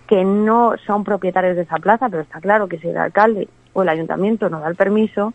que 0.08 0.24
no 0.26 0.74
son 0.86 1.04
propietarios 1.04 1.56
de 1.56 1.62
esa 1.64 1.78
plaza, 1.78 2.10
pero 2.10 2.24
está 2.24 2.40
claro 2.42 2.68
que 2.68 2.80
si 2.80 2.88
el 2.90 2.98
alcalde 2.98 3.48
o 3.74 3.84
el 3.84 3.90
ayuntamiento 3.90 4.50
no 4.50 4.60
da 4.60 4.68
el 4.68 4.76
permiso, 4.76 5.34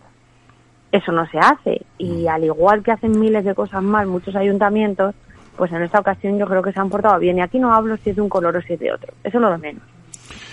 eso 0.90 1.12
no 1.12 1.26
se 1.28 1.38
hace. 1.38 1.82
Y 1.98 2.26
al 2.26 2.44
igual 2.44 2.82
que 2.82 2.92
hacen 2.92 3.18
miles 3.18 3.44
de 3.44 3.54
cosas 3.54 3.82
mal 3.82 4.06
muchos 4.06 4.34
ayuntamientos, 4.34 5.14
pues 5.56 5.70
en 5.72 5.82
esta 5.82 6.00
ocasión 6.00 6.38
yo 6.38 6.46
creo 6.46 6.62
que 6.62 6.72
se 6.72 6.80
han 6.80 6.90
portado 6.90 7.18
bien. 7.20 7.38
Y 7.38 7.40
aquí 7.40 7.58
no 7.60 7.72
hablo 7.72 7.96
si 7.98 8.10
es 8.10 8.16
de 8.16 8.22
un 8.22 8.28
color 8.28 8.56
o 8.56 8.62
si 8.62 8.72
es 8.72 8.80
de 8.80 8.92
otro. 8.92 9.12
Eso 9.22 9.38
es 9.38 9.42
lo 9.42 9.50
de 9.50 9.58
menos. 9.58 9.82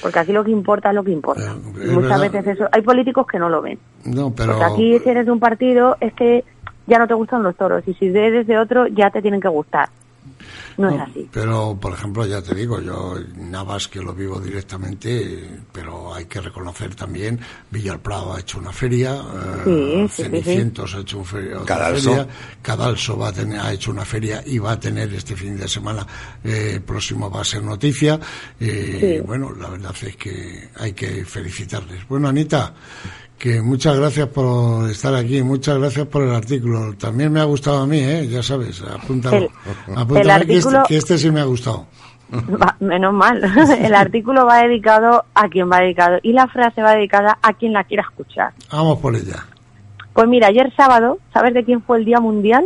Porque 0.02 0.20
aquí 0.20 0.32
lo 0.32 0.44
que 0.44 0.52
importa 0.52 0.90
es 0.90 0.96
lo 0.96 1.04
que 1.04 1.12
importa. 1.12 1.44
Eh, 1.44 1.86
Y 1.86 1.90
es 1.90 1.92
muchas 1.92 2.20
verdad. 2.22 2.32
veces 2.32 2.48
eso. 2.56 2.70
Hay 2.72 2.82
políticos 2.84 3.26
que 3.26 3.40
no 3.40 3.50
lo 3.50 3.62
ven. 3.62 3.80
No, 4.06 4.32
pero... 4.32 4.54
Porque 4.54 4.66
aquí 4.66 5.00
si 5.00 5.10
eres 5.10 5.26
de 5.26 5.32
un 5.32 5.40
partido 5.40 5.98
es 6.00 6.14
que 6.14 6.44
ya 6.88 6.98
no 7.00 7.08
te 7.08 7.14
gustan 7.14 7.44
los 7.44 7.56
toros. 7.56 7.84
Y 7.88 7.94
si 7.94 8.06
eres 8.08 8.48
de 8.48 8.58
otro 8.58 8.88
ya 8.88 9.10
te 9.10 9.22
tienen 9.22 9.42
que 9.42 9.48
gustar. 9.50 9.90
No 10.78 10.90
es 10.90 11.02
así. 11.02 11.28
Pero, 11.34 11.78
por 11.80 11.94
ejemplo, 11.94 12.26
ya 12.26 12.42
te 12.42 12.54
digo, 12.56 12.80
yo 12.80 13.16
Navas 13.38 13.88
que 13.88 14.00
lo 14.00 14.14
vivo 14.14 14.40
directamente, 14.40 15.50
pero 15.72 16.14
hay 16.14 16.26
que 16.26 16.40
reconocer 16.40 16.96
también, 16.96 17.40
Villalprado 17.70 18.34
ha 18.34 18.40
hecho 18.40 18.60
una 18.60 18.72
feria, 18.72 19.16
eh, 19.16 20.08
Sí, 20.10 20.24
sí, 20.24 20.24
sí, 20.24 20.24
Cenicientos 20.30 20.96
ha 20.96 21.00
hecho 21.00 21.18
un 21.20 21.26
feria, 21.26 21.60
otra 21.62 21.76
Cadalso. 21.76 22.10
feria, 22.12 22.28
Cadalso 22.62 23.18
va 23.18 23.28
a 23.30 23.34
tener, 23.34 23.60
ha 23.60 23.74
hecho 23.74 23.92
una 23.92 24.06
feria 24.06 24.42
y 24.46 24.60
va 24.60 24.72
a 24.74 24.80
tener 24.80 25.12
este 25.14 25.36
fin 25.36 25.58
de 25.58 25.68
semana 25.68 26.06
eh, 26.44 26.80
próximo 26.86 27.30
va 27.30 27.42
a 27.42 27.46
ser 27.46 27.64
noticia. 27.64 28.20
Eh, 28.60 28.98
Sí. 29.20 29.24
Bueno, 29.26 29.54
la 29.56 29.70
verdad 29.70 29.94
es 30.02 30.16
que 30.16 30.70
hay 30.80 30.94
que 30.94 31.26
felicitarles. 31.26 32.08
Bueno, 32.08 32.28
Anita, 32.30 32.74
que 33.42 33.60
muchas 33.62 33.98
gracias 33.98 34.28
por 34.28 34.88
estar 34.90 35.16
aquí, 35.16 35.42
muchas 35.42 35.80
gracias 35.80 36.06
por 36.08 36.22
el 36.24 36.32
artículo. 36.36 36.94
También 36.94 37.32
me 37.34 37.40
ha 37.40 37.46
gustado 37.46 37.80
a 37.80 37.88
mí, 37.88 37.98
¿eh? 37.98 38.28
ya 38.28 38.44
sabes, 38.44 38.84
apúntalo. 38.84 39.38
El- 39.38 39.50
que, 40.46 40.58
este, 40.58 40.70
que 40.88 40.98
este 40.98 41.18
sí 41.18 41.32
me 41.32 41.42
ha 41.42 41.46
gustado. 41.46 41.88
Va- 42.34 42.78
menos 42.80 43.14
mal. 43.14 43.42
El 43.82 43.94
artículo 43.94 44.46
va 44.46 44.62
dedicado 44.64 45.26
a 45.34 45.50
quien 45.50 45.70
va 45.70 45.80
dedicado 45.82 46.20
y 46.22 46.32
la 46.32 46.48
frase 46.48 46.82
va 46.82 46.94
dedicada 46.94 47.38
a 47.42 47.54
quien 47.54 47.74
la 47.74 47.84
quiera 47.84 48.04
escuchar. 48.04 48.54
Vamos 48.72 49.00
por 49.00 49.16
ella. 49.16 49.46
Pues 50.14 50.28
mira, 50.30 50.48
ayer 50.48 50.72
sábado, 50.78 51.18
¿sabes 51.34 51.54
de 51.54 51.66
quién 51.66 51.82
fue 51.82 51.98
el 51.98 52.06
Día 52.06 52.20
Mundial? 52.22 52.64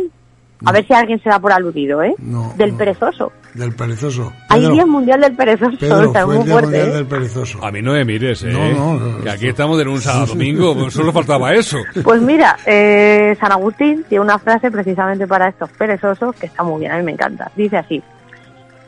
A 0.64 0.72
ver 0.72 0.86
si 0.86 0.94
alguien 0.94 1.22
se 1.22 1.28
da 1.28 1.38
por 1.38 1.52
aludido, 1.52 2.02
¿eh? 2.02 2.14
No, 2.18 2.54
del 2.56 2.72
no. 2.72 2.78
perezoso. 2.78 3.32
Del 3.52 3.74
perezoso. 3.74 4.32
Hay 4.48 4.68
Día 4.70 4.86
Mundial 4.86 5.20
del 5.20 5.34
Perezoso. 5.34 5.76
Pedro, 5.78 6.12
fue 6.12 6.26
muy 6.26 6.36
el 6.36 6.44
Día 6.44 6.52
fuerte, 6.52 6.66
Mundial 6.66 6.88
¿eh? 6.88 6.92
del 6.92 7.06
Perezoso. 7.06 7.64
A 7.64 7.70
mí 7.70 7.82
no 7.82 7.92
me 7.92 8.04
mires, 8.04 8.42
¿eh? 8.42 8.52
No, 8.52 8.70
no, 8.70 8.94
no, 8.94 9.22
que 9.22 9.30
aquí 9.30 9.48
estamos 9.48 9.78
de 9.78 9.88
un 9.88 10.00
sábado 10.00 10.24
a 10.24 10.26
domingo, 10.26 10.74
pues 10.74 10.94
solo 10.94 11.12
faltaba 11.12 11.52
eso. 11.54 11.78
Pues 12.02 12.20
mira, 12.22 12.56
eh, 12.66 13.36
San 13.40 13.52
Agustín 13.52 14.04
tiene 14.08 14.24
una 14.24 14.38
frase 14.38 14.70
precisamente 14.70 15.26
para 15.26 15.48
estos 15.48 15.70
perezosos 15.72 16.34
que 16.36 16.46
está 16.46 16.62
muy 16.62 16.80
bien, 16.80 16.92
a 16.92 16.96
mí 16.98 17.02
me 17.02 17.12
encanta. 17.12 17.50
Dice 17.56 17.76
así, 17.78 18.02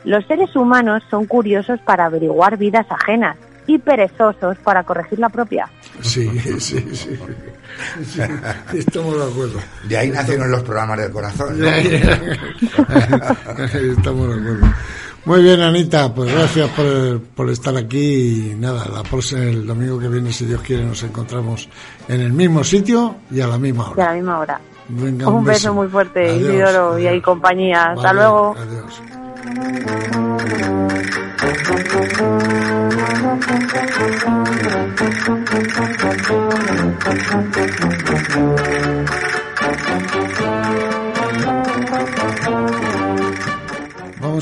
los 0.05 0.25
seres 0.25 0.55
humanos 0.55 1.03
son 1.09 1.25
curiosos 1.25 1.79
para 1.81 2.05
averiguar 2.05 2.57
vidas 2.57 2.85
ajenas 2.89 3.37
y 3.69 3.77
perezosos 3.77 4.57
para 4.63 4.83
corregir 4.83 5.19
la 5.19 5.29
propia. 5.29 5.69
Sí, 6.01 6.27
sí, 6.39 6.59
sí. 6.59 6.85
sí. 6.93 7.09
Estamos 8.73 9.15
de 9.17 9.23
acuerdo. 9.31 9.59
De 9.87 9.97
ahí 9.97 10.09
nacieron 10.09 10.49
los 10.49 10.63
programas 10.63 10.97
del 10.99 11.11
corazón. 11.11 11.59
¿no? 11.59 11.67
Estamos 11.69 11.97
de 14.27 14.41
acuerdo. 14.41 14.73
Muy 15.25 15.43
bien, 15.43 15.59
Anita, 15.61 16.11
pues 16.13 16.33
gracias 16.33 16.69
por, 16.69 17.21
por 17.35 17.49
estar 17.49 17.75
aquí 17.77 18.51
y 18.51 18.55
nada, 18.55 18.85
la 18.91 19.03
próxima, 19.03 19.41
el 19.43 19.67
domingo 19.67 19.99
que 19.99 20.07
viene, 20.07 20.31
si 20.31 20.45
Dios 20.45 20.61
quiere, 20.61 20.85
nos 20.85 21.03
encontramos 21.03 21.67
en 22.07 22.21
el 22.21 22.31
mismo 22.31 22.63
sitio 22.63 23.17
y 23.29 23.41
a 23.41 23.47
la 23.47 23.57
misma 23.59 23.83
Y 23.83 23.87
a 23.87 23.91
hora. 23.91 24.05
la 24.05 24.13
misma 24.15 24.39
hora. 24.39 24.61
Venga, 24.87 25.27
Un 25.27 25.43
beso 25.43 25.73
muy 25.73 25.87
fuerte, 25.89 26.29
Adiós, 26.31 26.49
Isidoro, 26.49 26.97
y 26.97 27.01
adiós. 27.01 27.13
ahí 27.13 27.21
compañía. 27.21 27.89
Hasta 27.91 28.01
Vale, 28.01 28.19
luego. 28.19 28.55
Adiós. 28.57 29.01
Vamos 29.39 29.55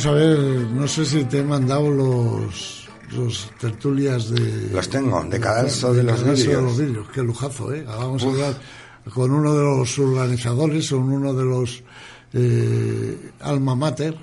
a 0.05 0.11
ver, 0.11 0.39
no 0.39 0.87
sé 0.87 1.05
si 1.05 1.23
te 1.25 1.39
he 1.39 1.43
mandado 1.43 1.91
los, 1.91 2.87
los 3.11 3.51
tertulias 3.59 4.31
de... 4.31 4.69
Los 4.71 4.89
tengo, 4.89 5.23
de 5.25 5.39
Cadalso 5.39 5.93
de 5.93 6.01
los 6.01 6.23
de 6.23 6.53
los 6.53 6.77
Vidrios, 6.77 7.07
qué 7.13 7.21
lujazo, 7.21 7.71
¿eh? 7.71 7.83
Vamos 7.83 8.23
a 8.23 8.29
hablar 8.29 8.55
con 9.13 9.31
uno 9.31 9.53
de 9.53 9.63
los 9.63 9.99
organizadores, 9.99 10.89
con 10.89 11.11
uno 11.11 11.35
de 11.35 11.45
los 11.45 11.83
eh, 12.33 13.31
alma 13.41 13.75
mater, 13.75 14.17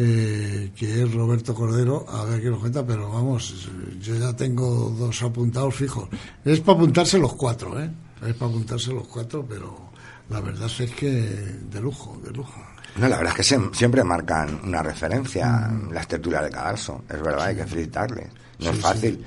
eh, 0.00 0.70
que 0.76 1.02
es 1.02 1.12
Roberto 1.12 1.54
Cordero, 1.54 2.06
a 2.08 2.24
ver 2.24 2.40
qué 2.40 2.50
nos 2.50 2.60
cuenta, 2.60 2.86
pero 2.86 3.10
vamos, 3.10 3.68
yo 4.00 4.14
ya 4.14 4.32
tengo 4.36 4.90
dos 4.90 5.20
apuntados 5.22 5.74
fijos. 5.74 6.08
Es 6.44 6.60
para 6.60 6.78
apuntarse 6.78 7.18
los 7.18 7.34
cuatro, 7.34 7.80
¿eh? 7.80 7.90
Es 8.24 8.34
para 8.34 8.50
apuntarse 8.52 8.92
los 8.92 9.08
cuatro, 9.08 9.44
pero 9.48 9.90
la 10.30 10.40
verdad 10.40 10.70
es 10.78 10.90
que 10.92 11.10
de 11.10 11.80
lujo, 11.80 12.20
de 12.24 12.30
lujo. 12.30 12.62
No, 12.96 13.08
la 13.08 13.16
verdad 13.16 13.34
es 13.38 13.48
que 13.48 13.58
siempre 13.72 14.04
marcan 14.04 14.60
una 14.64 14.82
referencia 14.82 15.70
las 15.90 16.06
tertulias 16.08 16.44
de 16.44 16.50
Cadalso. 16.50 17.04
Es 17.08 17.20
verdad, 17.20 17.46
hay 17.46 17.56
que 17.56 17.66
felicitarles. 17.66 18.28
No 18.60 18.66
Sí, 18.66 18.68
es 18.70 18.76
sí. 18.76 18.80
fácil 18.82 19.24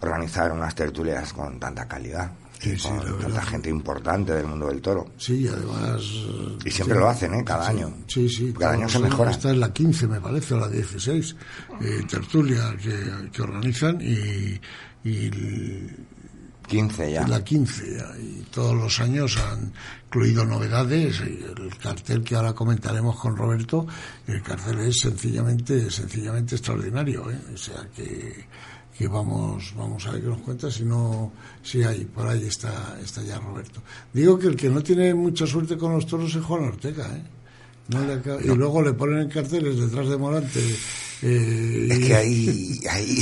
organizar 0.00 0.52
unas 0.52 0.74
tertulias 0.74 1.32
con 1.32 1.58
tanta 1.60 1.86
calidad 1.88 2.30
Sí, 2.62 2.78
sí, 2.78 2.88
con 2.88 3.18
tanta 3.18 3.42
gente 3.42 3.68
importante 3.68 4.32
del 4.32 4.46
mundo 4.46 4.68
del 4.68 4.80
toro. 4.80 5.10
Sí, 5.16 5.40
y 5.40 5.48
además... 5.48 6.00
Y 6.64 6.70
siempre 6.70 6.96
lo 6.96 7.08
hacen, 7.08 7.34
¿eh? 7.34 7.42
Cada 7.44 7.66
año. 7.66 7.92
Sí, 8.06 8.28
sí. 8.28 8.54
Cada 8.56 8.74
año 8.74 8.88
se 8.88 9.00
mejora. 9.00 9.32
Esta 9.32 9.50
es 9.50 9.56
la 9.56 9.72
15, 9.72 10.06
me 10.06 10.20
parece, 10.20 10.54
o 10.54 10.60
la 10.60 10.68
16, 10.68 11.36
eh, 11.80 12.02
tertulia 12.08 12.76
que, 12.80 13.30
que 13.32 13.42
organizan 13.42 14.00
y, 14.00 14.60
y 15.02 15.30
15 16.68 17.12
ya. 17.12 17.26
La 17.26 17.42
15 17.42 17.96
ya. 17.96 18.16
Y 18.18 18.44
todos 18.52 18.76
los 18.76 19.00
años 19.00 19.36
han 19.38 19.72
incluido 20.06 20.44
novedades. 20.44 21.20
El 21.20 21.76
cartel 21.82 22.22
que 22.22 22.36
ahora 22.36 22.52
comentaremos 22.52 23.18
con 23.18 23.36
Roberto, 23.36 23.88
el 24.28 24.40
cartel 24.40 24.78
es 24.80 25.00
sencillamente, 25.00 25.90
sencillamente 25.90 26.54
extraordinario. 26.54 27.28
¿eh? 27.28 27.38
O 27.52 27.56
sea 27.56 27.88
que, 27.94 28.46
que 29.02 29.08
vamos, 29.08 29.74
vamos 29.76 30.06
a 30.06 30.12
ver 30.12 30.22
qué 30.22 30.28
nos 30.28 30.38
cuenta. 30.38 30.70
Si 30.70 30.84
no, 30.84 31.32
si 31.62 31.82
hay, 31.82 32.04
por 32.04 32.26
ahí 32.28 32.46
está, 32.46 32.98
está 33.02 33.20
ya 33.22 33.38
Roberto. 33.38 33.82
Digo 34.12 34.38
que 34.38 34.46
el 34.46 34.56
que 34.56 34.68
no 34.68 34.80
tiene 34.82 35.12
mucha 35.12 35.44
suerte 35.46 35.76
con 35.76 35.92
los 35.92 36.06
toros 36.06 36.34
es 36.34 36.42
Juan 36.44 36.64
Ortega, 36.64 37.06
¿eh? 37.16 37.22
No 37.88 38.06
le 38.06 38.14
acaba- 38.14 38.40
Y 38.40 38.46
luego 38.54 38.80
le 38.80 38.92
ponen 38.92 39.18
en 39.22 39.28
carteles 39.28 39.76
detrás 39.78 40.08
de 40.08 40.16
Morante. 40.16 40.60
eh, 41.22 41.88
Es 41.90 41.98
y- 41.98 42.02
que 42.06 42.14
ahí, 42.14 42.80
ahí 42.90 43.18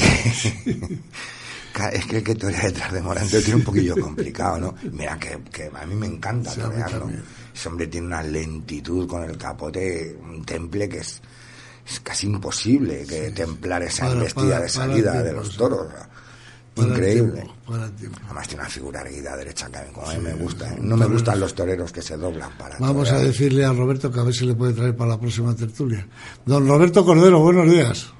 es 1.94 2.04
que 2.06 2.16
el 2.18 2.22
que 2.24 2.34
torea 2.34 2.60
detrás 2.64 2.92
de 2.92 3.00
Morante 3.00 3.40
tiene 3.40 3.56
un 3.60 3.64
poquillo 3.64 3.96
complicado, 3.98 4.58
¿no? 4.58 4.74
Mira 4.92 5.18
que, 5.18 5.38
que 5.50 5.70
a 5.74 5.86
mí 5.86 5.94
me 5.94 6.06
encanta 6.06 6.50
Sí, 6.50 6.60
torearlo. 6.60 7.08
Ese 7.54 7.68
hombre 7.68 7.86
tiene 7.86 8.06
una 8.08 8.22
lentitud 8.22 9.06
con 9.08 9.24
el 9.24 9.36
capote, 9.38 10.14
un 10.22 10.44
temple 10.44 10.88
que 10.90 10.98
es, 10.98 11.22
es 11.86 12.00
casi 12.00 12.26
imposible 12.26 13.04
que 13.08 13.30
templar 13.30 13.82
esa 13.82 14.02
Para- 14.04 14.12
embestida 14.14 14.42
para- 14.42 14.54
de 14.54 14.60
para 14.60 14.68
salida 14.68 15.22
de 15.22 15.32
los 15.32 15.56
toros. 15.56 15.86
Increíble. 16.76 17.42
tiempo, 17.42 17.88
tiempo. 17.98 18.18
Además 18.26 18.48
tiene 18.48 18.62
una 18.62 18.70
figura 18.70 19.00
erguida 19.02 19.36
derecha 19.36 19.68
que 19.70 19.78
a 19.78 19.82
mí, 19.82 19.88
como 19.92 20.08
a 20.08 20.14
mí 20.14 20.20
me 20.22 20.32
gusta. 20.34 20.72
¿eh? 20.72 20.78
No 20.80 20.96
me 20.96 21.04
gustan 21.06 21.38
los 21.40 21.54
toreros 21.54 21.92
que 21.92 22.00
se 22.00 22.16
doblan 22.16 22.50
para 22.56 22.78
Vamos 22.78 23.10
a 23.12 23.18
decirle 23.18 23.64
a 23.64 23.72
Roberto 23.72 24.10
que 24.10 24.20
a 24.20 24.22
ver 24.22 24.32
si 24.32 24.46
le 24.46 24.54
puede 24.54 24.72
traer 24.72 24.96
para 24.96 25.10
la 25.10 25.20
próxima 25.20 25.54
tertulia. 25.54 26.06
Don 26.46 26.66
Roberto 26.66 27.04
Cordero, 27.04 27.40
buenos 27.40 27.70
días. 27.70 28.10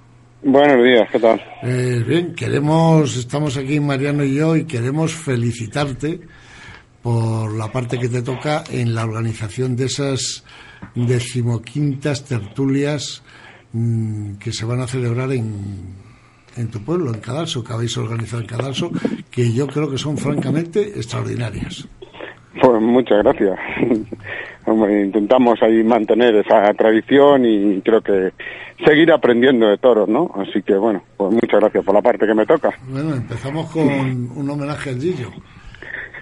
Buenos 0.43 0.83
días, 0.85 1.09
¿qué 1.13 1.19
tal? 1.21 1.41
Eh, 1.63 2.03
bien, 2.07 2.35
queremos, 2.35 3.17
estamos 3.17 3.57
aquí 3.57 3.79
Mariano 3.79 4.25
y 4.25 4.35
yo 4.35 4.57
y 4.57 4.65
queremos 4.65 5.15
felicitarte 5.15 6.21
por 7.03 7.53
la 7.53 7.71
parte 7.73 7.99
que 7.99 8.09
te 8.09 8.21
toca 8.21 8.65
en 8.71 8.95
la 8.95 9.05
organización 9.05 9.75
de 9.77 9.87
esas 9.87 10.45
decimoquintas 10.95 12.25
tertulias 12.25 13.23
mm, 13.73 14.35
que 14.35 14.53
se 14.53 14.65
van 14.65 14.81
a 14.81 14.87
celebrar 14.87 15.33
en, 15.33 15.95
en 16.57 16.71
tu 16.71 16.83
pueblo, 16.85 17.13
en 17.13 17.21
Cadalso, 17.21 17.65
que 17.65 17.73
habéis 17.73 17.97
organizado 17.97 18.43
en 18.43 18.49
Cadalso, 18.49 18.91
que 19.31 19.53
yo 19.53 19.67
creo 19.67 19.91
que 19.91 19.99
son 19.99 20.17
francamente 20.17 20.81
extraordinarias. 20.81 21.89
Pues 22.61 22.83
muchas 22.83 23.23
gracias. 23.23 23.59
Hombre, 24.67 25.05
intentamos 25.05 25.63
ahí 25.63 25.83
mantener 25.83 26.35
esa 26.37 26.73
tradición 26.75 27.45
y 27.45 27.81
creo 27.81 28.03
que 28.03 28.33
seguir 28.85 29.13
aprendiendo 29.13 29.69
de 29.69 29.79
toros, 29.79 30.09
¿no? 30.09 30.31
Así 30.35 30.63
que 30.63 30.75
bueno, 30.75 31.03
pues 31.17 31.33
muchas 31.33 31.61
gracias 31.61 31.85
por 31.85 31.95
la 31.95 32.03
parte 32.03 32.27
que 32.27 32.35
me 32.35 32.47
toca. 32.47 32.71
Bueno, 32.89 33.15
empezamos 33.15 33.71
con 33.71 33.89
un 33.89 34.51
homenaje 34.51 34.91
al 34.91 35.01
Gillo. 35.01 35.31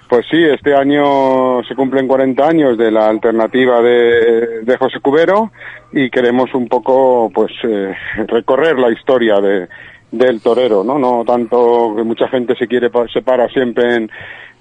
Pues 0.09 0.24
sí, 0.30 0.42
este 0.42 0.74
año 0.74 1.62
se 1.64 1.74
cumplen 1.74 2.09
40 2.09 2.46
años 2.48 2.78
de 2.78 2.90
la 2.90 3.09
alternativa 3.11 3.82
de, 3.82 4.76
José 4.78 5.00
Cubero 5.00 5.50
y 5.92 6.09
queremos 6.09 6.54
un 6.54 6.66
poco, 6.66 7.30
pues, 7.34 7.52
eh, 7.64 7.94
recorrer 8.26 8.78
la 8.78 8.90
historia 8.90 9.38
de, 9.40 9.68
del 10.11 10.40
torero, 10.40 10.82
¿no? 10.82 10.98
No 10.98 11.24
tanto 11.26 11.92
que 11.94 12.04
mucha 12.04 12.26
gente 12.28 12.54
se 12.56 12.66
quiere 12.66 12.90
se 13.12 13.20
para 13.20 13.48
siempre 13.48 13.96
en, 13.96 14.11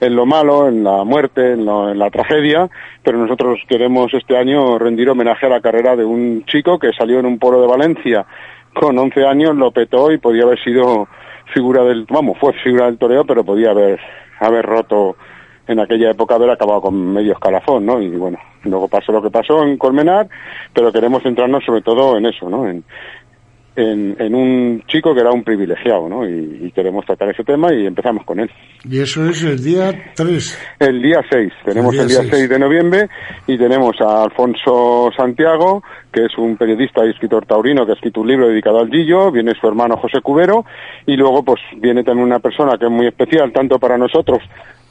en 0.01 0.15
lo 0.17 0.25
malo, 0.25 0.67
en 0.67 0.83
la 0.83 1.05
muerte, 1.05 1.53
en, 1.53 1.65
lo- 1.65 1.89
en 1.89 1.97
la 1.99 2.09
tragedia, 2.09 2.67
pero 3.01 3.17
nosotros 3.17 3.57
queremos 3.69 4.13
este 4.13 4.37
año 4.37 4.77
rendir 4.77 5.09
homenaje 5.09 5.45
a 5.45 5.49
la 5.49 5.61
carrera 5.61 5.95
de 5.95 6.03
un 6.03 6.43
chico 6.45 6.77
que 6.77 6.91
salió 6.91 7.19
en 7.19 7.25
un 7.25 7.39
pueblo 7.39 7.61
de 7.61 7.67
Valencia 7.67 8.25
con 8.73 8.97
11 8.97 9.25
años, 9.25 9.55
lo 9.55 9.71
petó 9.71 10.11
y 10.11 10.17
podía 10.17 10.43
haber 10.43 10.61
sido 10.61 11.07
figura 11.53 11.83
del, 11.85 12.05
vamos, 12.09 12.37
fue 12.37 12.51
figura 12.63 12.87
del 12.87 12.97
toreo, 12.97 13.23
pero 13.25 13.45
podía 13.45 13.71
haber, 13.71 13.97
haber 14.41 14.65
roto 14.65 15.15
en 15.67 15.79
aquella 15.79 16.11
época 16.11 16.35
haber 16.35 16.49
acabado 16.49 16.81
con 16.81 17.13
medio 17.13 17.33
escalafón, 17.33 17.85
¿no? 17.85 18.01
Y 18.01 18.09
bueno, 18.09 18.37
luego 18.63 18.87
pasó 18.87 19.11
lo 19.11 19.21
que 19.21 19.29
pasó 19.29 19.63
en 19.63 19.77
Colmenar, 19.77 20.27
pero 20.73 20.91
queremos 20.91 21.23
centrarnos 21.23 21.63
sobre 21.65 21.81
todo 21.81 22.17
en 22.17 22.25
eso, 22.25 22.49
¿no? 22.49 22.67
En, 22.67 22.83
en, 23.77 24.15
en 24.19 24.33
un 24.33 24.83
chico 24.87 25.13
que 25.13 25.21
era 25.21 25.31
un 25.31 25.43
privilegiado, 25.43 26.09
¿no? 26.09 26.27
Y, 26.27 26.65
y 26.65 26.71
queremos 26.71 27.05
tratar 27.05 27.29
ese 27.29 27.43
tema 27.43 27.71
y 27.71 27.85
empezamos 27.85 28.25
con 28.25 28.39
él. 28.39 28.49
Y 28.83 28.99
eso 28.99 29.29
es 29.29 29.43
el 29.43 29.63
día 29.63 29.93
3. 30.15 30.75
El 30.79 30.99
día 30.99 31.21
6, 31.29 31.53
tenemos 31.63 31.93
El 31.93 32.01
el 32.01 32.07
día 32.07 32.21
día, 32.21 32.29
6. 32.31 32.47
6 32.47 32.49
de 32.49 32.59
noviembre 32.59 33.09
y 33.45 33.55
tenemos 33.55 33.95
a 34.01 34.23
Alfonso 34.23 35.11
Santiago, 35.15 35.83
que 36.11 36.25
es 36.25 36.35
un 36.39 36.57
periodista 36.57 37.05
y 37.05 37.11
escritor 37.11 37.45
taurino 37.45 37.85
que 37.85 37.91
ha 37.91 37.95
escrito 37.95 38.21
un 38.21 38.27
libro 38.27 38.47
dedicado 38.47 38.79
al 38.79 38.89
Gillo, 38.89 39.31
viene 39.31 39.53
su 39.61 39.67
hermano 39.67 39.97
José 39.97 40.21
Cubero 40.21 40.65
y 41.05 41.15
luego 41.15 41.43
pues 41.43 41.61
viene 41.77 42.03
también 42.03 42.25
una 42.25 42.39
persona 42.39 42.79
que 42.79 42.85
es 42.85 42.91
muy 42.91 43.05
especial 43.05 43.51
tanto 43.53 43.77
para 43.77 43.95
nosotros 43.95 44.39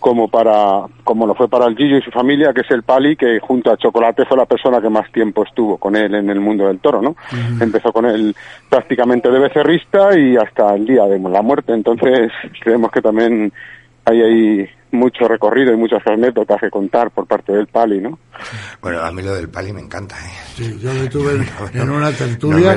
como 0.01 0.29
para 0.29 0.87
como 1.05 1.27
lo 1.27 1.35
fue 1.35 1.49
para 1.49 1.67
el 1.67 1.77
Gillo 1.77 1.99
y 1.99 2.03
su 2.03 2.11
familia, 2.11 2.53
que 2.53 2.61
es 2.61 2.71
el 2.71 2.83
Pali, 2.83 3.17
que 3.17 3.41
junto 3.41 3.71
a 3.73 3.77
Chocolate 3.77 4.25
fue 4.27 4.37
la 4.37 4.47
persona 4.47 4.81
que 4.81 4.89
más 4.89 5.11
tiempo 5.13 5.45
estuvo 5.45 5.79
con 5.79 5.97
él 5.97 6.15
en 6.15 6.31
el 6.31 6.41
mundo 6.41 6.67
del 6.67 6.81
toro, 6.81 7.01
¿no? 7.01 7.17
Empezó 7.61 7.93
con 7.93 8.07
él 8.07 8.35
prácticamente 8.69 9.31
de 9.31 9.39
becerrista 9.39 10.19
y 10.19 10.37
hasta 10.37 10.75
el 10.75 10.87
día 10.87 11.05
de 11.05 11.19
la 11.19 11.43
muerte, 11.43 11.73
entonces 11.73 12.31
creemos 12.61 12.91
que 12.91 13.03
también 13.03 13.53
hay 14.05 14.23
ahí 14.23 14.69
mucho 14.93 15.27
recorrido 15.29 15.73
y 15.73 15.77
muchas 15.77 16.07
anécdotas 16.07 16.61
que 16.61 16.71
contar 16.71 17.11
por 17.11 17.27
parte 17.27 17.53
del 17.53 17.67
Pali, 17.67 18.01
¿no? 18.01 18.19
Bueno, 18.83 19.01
a 19.01 19.11
mí 19.11 19.23
lo 19.23 19.35
del 19.35 19.49
pali 19.49 19.73
me 19.73 19.81
encanta, 19.81 20.15
¿eh? 20.17 20.31
Sí, 20.57 20.79
yo 20.83 20.93
le 20.93 21.09
tuve 21.09 21.33
en, 21.37 21.47
No, 21.75 21.83
en 21.83 21.91
una 21.91 22.11
no 22.11 22.17
tertulia 22.17 22.77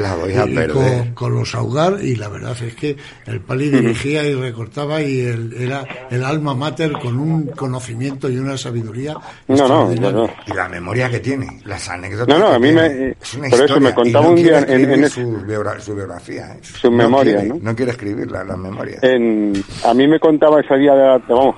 con, 0.73 1.13
con 1.13 1.33
los 1.35 1.53
Augar 1.55 1.97
y 2.01 2.15
la 2.15 2.29
verdad 2.29 2.55
es 2.63 2.75
que 2.75 2.95
el 3.25 3.41
Pali 3.41 3.69
dirigía 3.69 4.23
y 4.23 4.33
recortaba 4.35 5.01
y 5.01 5.19
él 5.19 5.53
era 5.57 5.83
el 6.09 6.23
alma 6.23 6.53
mater 6.55 6.93
con 6.93 7.19
un 7.19 7.47
conocimiento 7.47 8.29
y 8.29 8.37
una 8.37 8.57
sabiduría 8.57 9.15
No, 9.49 9.67
no, 9.67 9.89
no, 9.93 10.11
no. 10.11 10.29
Y 10.47 10.53
la 10.53 10.69
memoria 10.69 11.09
que 11.09 11.19
tiene, 11.19 11.61
las 11.65 11.89
anécdotas. 11.89 12.27
No, 12.29 12.39
no, 12.39 12.53
a 12.53 12.59
mí 12.59 12.71
me- 12.71 13.09
Es 13.21 13.33
una 13.33 13.49
por 13.49 13.59
eso 13.59 13.63
historia, 13.65 13.89
me 13.89 13.93
contaba 13.95 14.23
no 14.25 14.29
un 14.31 14.35
día 14.37 14.59
en- 14.59 15.09
su, 15.09 15.21
biogra- 15.45 15.79
su 15.79 15.93
biografía. 15.95 16.53
¿eh? 16.53 16.59
Su 16.61 16.89
memoria, 16.89 17.41
quiere, 17.41 17.59
¿no? 17.61 17.75
quiere 17.75 17.91
escribirla, 17.91 18.43
la 18.45 18.55
memoria. 18.55 18.99
En, 19.01 19.53
a 19.85 19.93
mí 19.93 20.07
me 20.07 20.19
contaba 20.19 20.61
ese 20.61 20.75
día 20.77 20.93
de 20.95 21.19
vamos, 21.27 21.55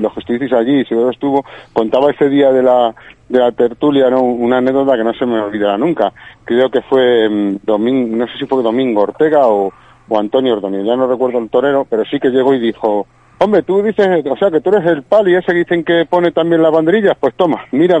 los 0.00 0.12
que 0.12 0.20
estuvisteis 0.20 0.52
allí, 0.52 0.84
si 0.84 0.94
vos 0.94 1.12
estuvo, 1.12 1.44
contaba 1.72 2.10
ese 2.10 2.28
día 2.28 2.52
de 2.52 2.62
la, 2.62 2.94
de 3.28 3.38
la 3.38 3.52
tertulia, 3.52 4.10
¿no? 4.10 4.22
Una 4.22 4.58
anécdota 4.58 4.96
que 4.96 5.04
no 5.04 5.14
se 5.14 5.26
me 5.26 5.40
olvidará 5.40 5.78
nunca. 5.78 6.12
Creo 6.44 6.70
que 6.70 6.82
fue 6.82 7.28
mm, 7.28 7.58
Domingo, 7.62 8.16
no 8.16 8.26
sé 8.26 8.38
si 8.38 8.46
fue 8.46 8.62
Domingo 8.62 9.02
Ortega 9.02 9.46
o, 9.46 9.72
o 10.08 10.18
Antonio 10.18 10.54
Ordóñez, 10.54 10.84
ya 10.84 10.96
no 10.96 11.06
recuerdo 11.06 11.38
el 11.38 11.50
torero, 11.50 11.86
pero 11.88 12.04
sí 12.04 12.18
que 12.20 12.30
llegó 12.30 12.54
y 12.54 12.60
dijo, 12.60 13.06
hombre, 13.38 13.62
tú 13.62 13.82
dices, 13.82 14.06
o 14.30 14.36
sea, 14.36 14.50
que 14.50 14.60
tú 14.60 14.70
eres 14.70 14.86
el 14.86 15.02
pali 15.02 15.34
ese 15.34 15.52
que 15.52 15.58
dicen 15.58 15.84
que 15.84 16.06
pone 16.08 16.32
también 16.32 16.62
las 16.62 16.72
banderillas, 16.72 17.16
pues 17.18 17.34
toma, 17.34 17.64
mira. 17.72 18.00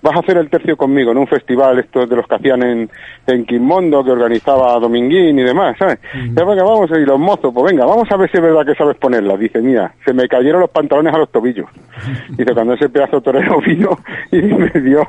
Vas 0.00 0.14
a 0.14 0.20
hacer 0.20 0.36
el 0.36 0.48
tercio 0.48 0.76
conmigo 0.76 1.10
en 1.10 1.18
un 1.18 1.26
festival 1.26 1.78
estos 1.80 2.08
de 2.08 2.14
los 2.16 2.26
que 2.28 2.34
hacían 2.36 2.62
en, 2.62 2.88
en 3.26 3.44
Quimondo, 3.44 4.04
que 4.04 4.12
organizaba 4.12 4.78
Dominguín 4.78 5.38
y 5.38 5.42
demás, 5.42 5.76
¿sabes? 5.76 5.98
Ya, 6.36 6.44
venga, 6.44 6.62
vamos, 6.62 6.88
y 6.92 7.04
los 7.04 7.18
mozos, 7.18 7.52
pues 7.52 7.72
venga, 7.72 7.84
vamos 7.84 8.06
a 8.10 8.16
ver 8.16 8.30
si 8.30 8.36
es 8.36 8.42
verdad 8.42 8.64
que 8.64 8.76
sabes 8.76 8.96
ponerla. 8.96 9.36
Dice, 9.36 9.60
mira, 9.60 9.92
se 10.04 10.12
me 10.14 10.28
cayeron 10.28 10.60
los 10.60 10.70
pantalones 10.70 11.12
a 11.12 11.18
los 11.18 11.30
tobillos. 11.32 11.66
Dice, 12.30 12.54
cuando 12.54 12.74
ese 12.74 12.88
pedazo 12.88 13.20
torero 13.20 13.60
vino 13.66 13.98
y 14.30 14.36
me 14.42 14.70
dio 14.80 15.02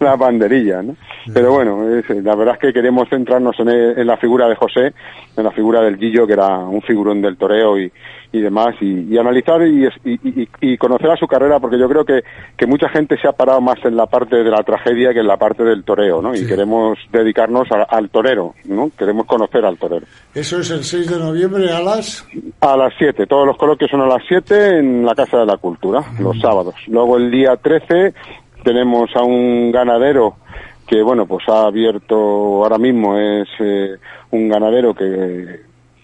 la 0.00 0.16
banderilla, 0.16 0.82
¿no? 0.82 0.96
Pero 1.32 1.52
bueno, 1.52 1.88
es- 1.96 2.10
la 2.10 2.34
verdad 2.34 2.54
es 2.54 2.60
que 2.60 2.72
queremos 2.72 3.08
centrarnos 3.08 3.58
en, 3.60 3.68
el- 3.68 3.98
en 3.98 4.06
la 4.08 4.16
figura 4.16 4.48
de 4.48 4.56
José, 4.56 4.92
en 5.36 5.44
la 5.44 5.52
figura 5.52 5.82
del 5.82 5.96
Guillo, 5.98 6.26
que 6.26 6.32
era 6.32 6.58
un 6.58 6.82
figurón 6.82 7.22
del 7.22 7.36
toreo 7.36 7.78
y, 7.78 7.92
y 8.32 8.40
demás, 8.40 8.74
y, 8.80 9.12
y 9.14 9.18
analizar 9.18 9.60
y, 9.66 9.86
y- 10.04 10.42
y- 10.42 10.48
y 10.62 10.78
conocer 10.78 11.10
a 11.10 11.16
su 11.16 11.26
carrera, 11.26 11.60
porque 11.60 11.78
yo 11.78 11.88
creo 11.88 12.04
que, 12.04 12.22
que 12.56 12.66
mucha 12.66 12.88
gente 12.88 13.16
se 13.20 13.28
ha 13.28 13.32
parado 13.32 13.60
más 13.60 13.76
en 13.84 13.94
la 13.96 14.06
parte 14.06 14.36
de 14.36 14.50
la 14.50 14.62
tragedia 14.62 15.12
que 15.12 15.20
en 15.20 15.26
la 15.26 15.36
parte 15.36 15.62
del 15.64 15.84
toreo, 15.84 16.22
¿no? 16.22 16.34
Y 16.34 16.46
queremos 16.46 16.98
dedicarnos 17.12 17.70
a- 17.70 17.82
al 17.94 18.08
torero, 18.10 18.54
¿no? 18.64 18.90
Queremos 18.96 19.26
conocer 19.26 19.64
al 19.66 19.76
torero. 19.76 20.06
Eso 20.34 20.60
es 20.60 20.70
el 20.70 20.82
6 20.82 21.10
de 21.10 21.18
noviembre 21.18 21.70
a 21.70 21.80
las... 21.80 22.26
A 22.60 22.76
las 22.76 22.92
7, 22.98 23.26
todos 23.26 23.46
los 23.46 23.56
coloquios 23.58 23.90
son 23.90 24.00
a 24.00 24.06
las 24.06 24.22
7 24.26 24.78
en 24.78 25.04
la 25.04 25.14
Casa 25.14 25.38
de 25.38 25.46
la 25.46 25.56
Cultura, 25.58 26.00
los 26.20 26.38
sábados. 26.40 26.74
Luego 26.86 27.16
el 27.18 27.30
día 27.30 27.56
13 27.56 28.14
tenemos 28.64 29.10
a 29.14 29.22
un 29.24 29.70
ganadero 29.72 30.36
que, 30.86 31.02
bueno, 31.02 31.26
pues 31.26 31.46
ha 31.48 31.66
abierto, 31.66 32.14
ahora 32.16 32.78
mismo 32.78 33.18
es 33.18 33.48
eh, 33.60 33.96
un 34.30 34.48
ganadero 34.48 34.94
que, 34.94 35.60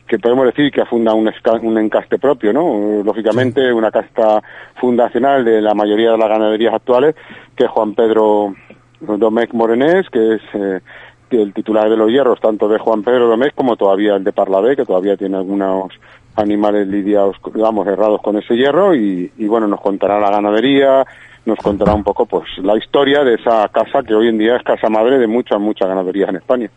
que 0.09 0.19
podemos 0.19 0.47
decir 0.47 0.73
que 0.73 0.81
ha 0.81 0.87
fundado 0.87 1.17
un, 1.17 1.31
un 1.63 1.79
encaste 1.79 2.19
propio, 2.19 2.53
¿no? 2.53 3.03
Lógicamente 3.05 3.73
una 3.73 3.91
casta 3.91 4.43
fundacional 4.81 5.45
de 5.45 5.61
la 5.61 5.75
mayoría 5.75 6.13
de 6.13 6.19
las 6.19 6.29
ganaderías 6.29 6.75
actuales, 6.75 7.15
que 7.55 7.65
es 7.65 7.71
Juan 7.71 7.95
Pedro 7.95 8.55
Domecq 9.01 9.53
Morenés, 9.53 10.09
que 10.11 10.35
es 10.35 10.43
eh, 10.55 10.81
que 11.29 11.41
el 11.41 11.53
titular 11.53 11.89
de 11.89 11.97
los 11.97 12.11
hierros, 12.11 12.41
tanto 12.41 12.69
de 12.69 12.79
Juan 12.79 13.03
Pedro 13.03 13.29
Domecq 13.29 13.55
como 13.55 13.77
todavía 13.77 14.17
el 14.17 14.25
de 14.25 14.33
Parlavé, 14.33 14.75
que 14.75 14.87
todavía 14.87 15.17
tiene 15.17 15.37
algunos 15.37 15.93
animales 16.37 16.89
lidiados, 16.89 17.37
digamos, 17.55 17.87
errados 17.87 18.23
con 18.23 18.39
ese 18.39 18.57
hierro, 18.57 18.95
y, 18.95 19.31
y 19.37 19.47
bueno, 19.47 19.67
nos 19.69 19.81
contará 19.81 20.19
la 20.19 20.31
ganadería, 20.31 21.05
nos 21.45 21.59
contará 21.59 21.95
un 21.95 22.05
poco 22.05 22.27
pues 22.27 22.45
la 22.63 22.77
historia 22.77 23.25
de 23.25 23.35
esa 23.35 23.69
casa 23.69 24.03
que 24.03 24.15
hoy 24.15 24.29
en 24.29 24.39
día 24.39 24.57
es 24.57 24.63
casa 24.63 24.89
madre 24.89 25.19
de 25.19 25.27
muchas, 25.27 25.61
muchas 25.61 25.89
ganaderías 25.89 26.29
en 26.31 26.37
España. 26.37 26.71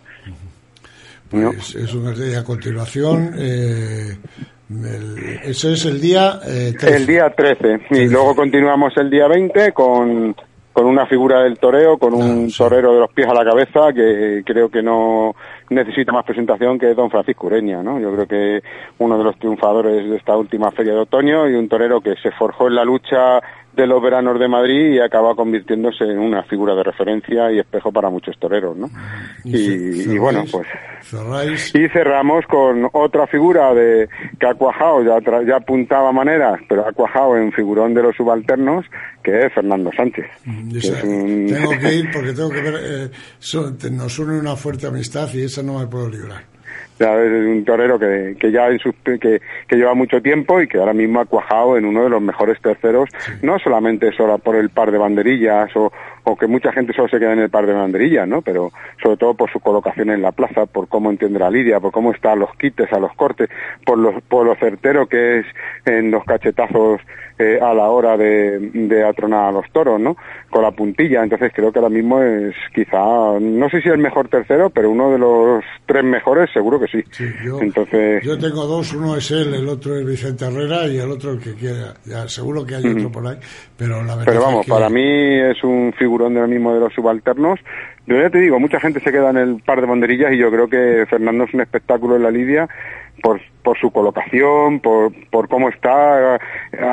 ¿No? 1.32 1.51
Es 1.51 1.93
una 1.93 2.13
y 2.15 2.34
a 2.36 2.43
continuación 2.43 3.34
eh, 3.38 4.17
El- 4.69 5.39
ese 5.43 5.73
es 5.73 5.86
el 5.86 5.99
día 5.99 6.39
eh, 6.47 6.73
13. 6.77 6.95
El 6.97 7.05
día 7.07 7.29
13. 7.36 7.79
Y 7.91 8.07
luego 8.07 8.36
continuamos 8.36 8.93
el 8.97 9.09
día 9.09 9.27
20 9.27 9.73
con, 9.73 10.36
con 10.71 10.86
una 10.86 11.05
figura 11.07 11.43
del 11.43 11.57
toreo, 11.59 11.97
con 11.97 12.13
un 12.13 12.49
torero 12.51 12.93
de 12.93 12.99
los 13.01 13.11
pies 13.11 13.27
a 13.27 13.34
la 13.34 13.43
cabeza 13.43 13.91
que 13.93 14.41
creo 14.45 14.69
que 14.69 14.82
no 14.82 15.36
necesita 15.69 16.11
más 16.13 16.25
presentación 16.25 16.77
que 16.79 16.93
don 16.93 17.09
Francisco 17.09 17.47
Ureña, 17.47 17.82
¿no? 17.84 17.99
Yo 17.99 18.11
creo 18.13 18.27
que 18.27 18.61
uno 18.99 19.17
de 19.17 19.23
los 19.25 19.38
triunfadores 19.39 20.09
de 20.09 20.15
esta 20.17 20.36
última 20.38 20.71
feria 20.71 20.93
de 20.93 20.99
otoño 20.99 21.49
y 21.49 21.53
un 21.55 21.67
torero 21.69 21.99
que 22.01 22.15
se 22.21 22.32
forjó 22.32 22.67
en 22.67 22.75
la 22.75 22.84
lucha 22.86 23.41
de 23.76 23.88
los 23.88 24.01
veranos 24.01 24.38
de 24.39 24.47
Madrid 24.47 24.93
y 24.93 24.99
acaba 24.99 25.34
convirtiéndose 25.36 26.03
en 26.03 26.19
una 26.19 26.43
figura 26.43 26.76
de 26.76 26.84
referencia 26.84 27.51
y 27.51 27.59
espejo 27.59 27.91
para 27.91 28.09
muchos 28.09 28.38
toreros, 28.38 28.76
¿no? 28.76 28.89
Y, 29.45 30.11
y 30.13 30.17
bueno, 30.17 30.43
pues 30.51 30.67
Cerráis. 31.03 31.74
y 31.74 31.88
cerramos 31.89 32.45
con 32.47 32.88
otra 32.93 33.28
figura 33.28 33.74
de 33.74 34.09
que 34.39 34.45
ha 34.45 34.53
cuajado, 34.55 35.03
ya, 35.03 35.17
tra- 35.19 35.47
ya 35.47 35.55
apuntaba 35.57 36.11
maneras, 36.11 36.59
pero 36.67 36.86
ha 36.88 36.91
cuajado 36.91 37.38
en 37.38 37.51
figurón 37.53 37.93
de 37.93 38.03
los 38.03 38.15
subalternos, 38.15 38.86
que 39.24 39.45
es 39.45 39.53
Fernando 39.53 39.89
Sánchez. 39.95 40.26
que 40.72 40.78
Esa- 40.78 40.97
es 40.97 41.03
un- 41.03 41.47
Tengo 41.47 41.72
que 41.80 41.93
ir 41.93 42.09
porque 42.13 42.34
tengo 42.34 42.49
que 42.49 42.61
ver. 42.61 42.74
eh, 42.84 43.09
so- 43.39 43.74
te- 43.76 43.89
nos 43.89 44.19
une 44.19 44.38
una 44.39 44.55
fuerte 44.55 44.88
amistad 44.88 45.30
y 45.34 45.43
esa 45.43 45.63
no 45.63 45.80
me 45.80 45.88
puedo 45.88 46.09
librar. 46.09 46.51
Ya 47.02 47.20
es 47.20 47.32
un 47.32 47.66
torero 47.66 47.97
que, 47.97 48.36
que 48.39 48.52
ya 48.52 48.68
en 48.68 48.80
sus, 48.80 48.93
que, 49.04 49.18
que 49.20 49.76
lleva 49.76 49.93
mucho 49.95 50.22
tiempo 50.22 50.62
y 50.62 50.68
que 50.68 50.78
ahora 50.78 50.93
mismo 50.93 51.20
ha 51.20 51.26
cuajado 51.26 51.78
en 51.78 51.86
uno 51.86 52.04
de 52.04 52.10
los 52.10 52.22
mejores 52.22 52.62
terceros, 52.62 53.10
no 53.41 53.58
solamente 53.60 54.12
solo 54.12 54.38
por 54.38 54.56
el 54.56 54.70
par 54.70 54.91
de 54.91 54.99
banderillas 54.99 55.76
o, 55.76 55.91
o 56.24 56.36
que 56.36 56.47
mucha 56.47 56.72
gente 56.72 56.93
solo 56.93 57.08
se 57.08 57.20
queda 57.20 57.34
en 57.34 57.39
el 57.39 57.49
par 57.49 57.66
de 57.66 57.74
banderillas, 57.74 58.28
¿no? 58.28 58.41
Pero 58.41 58.72
sobre 59.02 59.18
todo 59.18 59.34
por 59.34 59.52
su 59.52 59.60
colocación 59.60 60.12
en 60.12 60.22
la 60.22 60.32
plaza, 60.32 60.68
por 60.68 60.88
cómo 60.88 61.10
entiende 61.10 61.39
la 61.39 61.49
lidia, 61.49 61.80
por 61.80 61.91
cómo 61.91 62.12
está 62.12 62.34
a 62.34 62.36
los 62.36 62.52
quites, 62.58 62.91
a 62.93 62.99
los 62.99 63.14
cortes, 63.16 63.49
por, 63.86 63.97
los, 63.97 64.22
por 64.24 64.45
lo 64.45 64.56
certero 64.56 65.08
que 65.08 65.39
es 65.39 65.45
en 65.86 66.12
los 66.12 66.24
cachetazos 66.24 67.02
eh, 67.39 67.59
a 67.61 67.73
la 67.73 67.89
hora 67.89 68.17
de, 68.17 68.59
de 68.73 69.03
atronar 69.03 69.49
a 69.49 69.51
los 69.51 69.65
toros, 69.71 69.99
¿no? 69.99 70.15
Con 70.49 70.61
la 70.63 70.71
puntilla. 70.71 71.23
Entonces 71.23 71.51
creo 71.55 71.71
que 71.71 71.79
ahora 71.79 71.89
mismo 71.89 72.21
es 72.21 72.53
quizá, 72.73 72.97
no 73.39 73.69
sé 73.69 73.82
si 73.82 73.89
el 73.89 73.97
mejor 73.97 74.27
tercero, 74.27 74.69
pero 74.69 74.89
uno 74.89 75.11
de 75.11 75.17
los 75.17 75.63
tres 75.86 76.03
mejores 76.03 76.49
seguro 76.53 76.79
que 76.79 76.88
sí. 76.88 77.03
Yo, 77.45 77.59
Entonces, 77.61 78.23
yo 78.23 78.38
tengo 78.38 78.65
dos, 78.65 78.93
uno 78.93 79.15
es 79.15 79.29
él, 79.32 79.53
el 79.53 79.67
otro 79.67 79.95
es 79.97 80.05
Vicente 80.05 80.45
Herrera 80.45 80.88
y 80.88 80.97
el 80.97 81.09
otro 81.11 81.32
el 81.32 81.39
que 81.39 81.53
quiera. 81.55 81.93
Ya, 82.05 82.27
seguro 82.27 82.65
que 82.65 82.75
hay 82.75 82.86
otro 82.86 83.11
por 83.11 83.27
ahí, 83.27 83.38
pero 83.77 83.97
la 84.03 84.15
verdad 84.15 84.25
Pero 84.25 84.39
es 84.39 84.45
vamos, 84.45 84.65
que- 84.65 84.71
para 84.71 84.89
mí 84.89 85.01
es 85.03 85.63
un 85.63 85.93
figurón 85.97 86.34
de 86.34 86.41
lo 86.41 86.47
mismo 86.47 86.73
de 86.73 86.79
los 86.82 86.93
subalternos. 86.93 87.59
Yo 88.12 88.22
ya 88.22 88.30
te 88.30 88.39
digo, 88.39 88.59
mucha 88.59 88.80
gente 88.80 88.99
se 88.99 89.12
queda 89.12 89.30
en 89.30 89.38
el 89.38 89.62
par 89.62 89.80
de 89.80 89.88
banderillas 89.88 90.34
y 90.34 90.38
yo 90.38 90.51
creo 90.51 90.68
que 90.68 91.05
Fernando 91.09 91.45
es 91.45 91.53
un 91.53 91.62
espectáculo 91.62 92.18
en 92.18 92.24
la 92.24 92.32
lidia 92.32 92.68
por, 93.22 93.39
por 93.64 93.78
su 93.80 93.89
colocación, 93.91 94.82
por, 94.82 95.14
por 95.30 95.47
cómo 95.47 95.70
está 95.70 96.38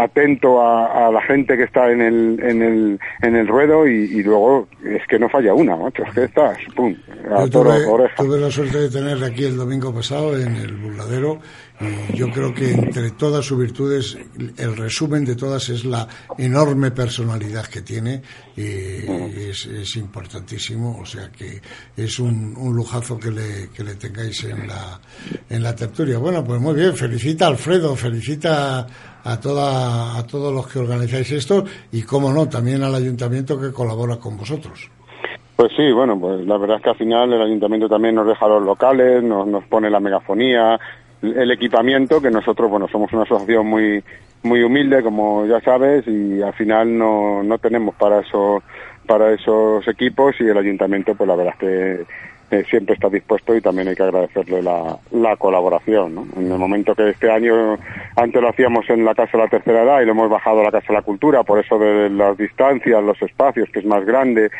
atento 0.02 0.62
a, 0.62 1.08
a 1.08 1.10
la 1.10 1.20
gente 1.22 1.56
que 1.56 1.64
está 1.64 1.90
en 1.90 2.02
el, 2.02 2.40
en 2.40 2.62
el, 2.62 3.00
en 3.22 3.34
el 3.34 3.48
ruedo 3.48 3.86
y, 3.88 4.04
y 4.04 4.22
luego 4.22 4.68
es 4.84 5.04
que 5.08 5.18
no 5.18 5.28
falla 5.28 5.54
una, 5.54 5.76
macho, 5.76 6.04
es 6.04 6.14
que 6.14 6.24
está, 6.24 6.52
pum, 6.76 6.94
a 7.30 7.44
Yo 7.44 7.50
toro, 7.50 7.70
tuve, 7.70 7.86
oreja. 7.86 8.14
tuve 8.16 8.38
la 8.38 8.50
suerte 8.50 8.78
de 8.78 8.90
tenerle 8.90 9.26
aquí 9.26 9.44
el 9.44 9.56
domingo 9.56 9.92
pasado 9.92 10.38
en 10.38 10.54
el 10.54 10.76
burladero 10.76 11.40
yo 12.14 12.28
creo 12.30 12.52
que 12.52 12.72
entre 12.72 13.12
todas 13.12 13.44
sus 13.44 13.58
virtudes, 13.58 14.18
el 14.56 14.76
resumen 14.76 15.24
de 15.24 15.36
todas 15.36 15.68
es 15.68 15.84
la 15.84 16.08
enorme 16.36 16.90
personalidad 16.90 17.66
que 17.66 17.82
tiene 17.82 18.20
y 18.56 18.62
es, 18.62 19.96
importantísimo, 19.96 20.98
o 21.00 21.06
sea 21.06 21.30
que 21.30 21.60
es 21.96 22.18
un, 22.18 22.54
un 22.56 22.74
lujazo 22.74 23.18
que 23.18 23.30
le, 23.30 23.70
que 23.74 23.84
le 23.84 23.94
tengáis 23.94 24.44
en 24.44 24.66
la, 24.66 25.00
en 25.48 25.62
la 25.62 25.74
tertulia. 25.74 26.18
Bueno, 26.18 26.42
pues 26.44 26.60
muy 26.60 26.74
bien, 26.74 26.94
felicita 26.94 27.46
Alfredo, 27.46 27.94
felicita 27.94 28.86
a, 29.24 29.40
toda, 29.40 30.18
a 30.18 30.26
todos 30.26 30.52
los 30.52 30.66
que 30.66 30.80
organizáis 30.80 31.30
esto 31.32 31.64
y, 31.92 32.02
como 32.02 32.32
no, 32.32 32.48
también 32.48 32.82
al 32.82 32.94
ayuntamiento 32.94 33.60
que 33.60 33.72
colabora 33.72 34.16
con 34.16 34.36
vosotros. 34.36 34.90
Pues 35.54 35.72
sí, 35.76 35.90
bueno, 35.92 36.18
pues 36.18 36.46
la 36.46 36.56
verdad 36.56 36.76
es 36.76 36.82
que 36.82 36.90
al 36.90 36.96
final 36.96 37.32
el 37.32 37.42
ayuntamiento 37.42 37.88
también 37.88 38.14
nos 38.14 38.26
deja 38.26 38.46
los 38.46 38.62
locales, 38.64 39.22
nos, 39.22 39.46
nos 39.46 39.64
pone 39.64 39.90
la 39.90 39.98
megafonía, 39.98 40.78
el 41.22 41.50
equipamiento, 41.50 42.20
que 42.20 42.30
nosotros, 42.30 42.70
bueno, 42.70 42.88
somos 42.88 43.12
una 43.12 43.22
asociación 43.22 43.66
muy 43.66 44.02
muy 44.42 44.62
humilde, 44.62 45.02
como 45.02 45.46
ya 45.46 45.60
sabes, 45.60 46.06
y 46.06 46.40
al 46.40 46.54
final 46.54 46.96
no, 46.96 47.42
no 47.42 47.58
tenemos 47.58 47.94
para 47.96 48.20
eso 48.20 48.62
para 49.06 49.32
esos 49.32 49.88
equipos 49.88 50.36
y 50.38 50.44
el 50.44 50.58
ayuntamiento, 50.58 51.14
pues 51.14 51.26
la 51.26 51.34
verdad 51.34 51.54
es 51.54 51.58
que 51.58 52.06
eh, 52.50 52.64
siempre 52.68 52.94
está 52.94 53.08
dispuesto 53.08 53.56
y 53.56 53.60
también 53.60 53.88
hay 53.88 53.94
que 53.94 54.02
agradecerle 54.02 54.62
la, 54.62 54.98
la 55.12 55.36
colaboración. 55.36 56.14
¿no? 56.14 56.26
En 56.36 56.52
el 56.52 56.58
momento 56.58 56.94
que 56.94 57.08
este 57.10 57.30
año, 57.30 57.78
antes 58.16 58.40
lo 58.40 58.50
hacíamos 58.50 58.88
en 58.90 59.06
la 59.06 59.14
Casa 59.14 59.38
de 59.38 59.44
la 59.44 59.50
Tercera 59.50 59.82
Edad 59.82 60.02
y 60.02 60.04
lo 60.04 60.12
hemos 60.12 60.30
bajado 60.30 60.60
a 60.60 60.64
la 60.64 60.70
Casa 60.70 60.88
de 60.88 60.94
la 60.94 61.02
Cultura, 61.02 61.42
por 61.42 61.58
eso 61.58 61.78
de 61.78 62.10
las 62.10 62.36
distancias, 62.36 63.02
los 63.02 63.20
espacios, 63.22 63.70
que 63.70 63.80
es 63.80 63.86
más 63.86 64.04
grande, 64.04 64.50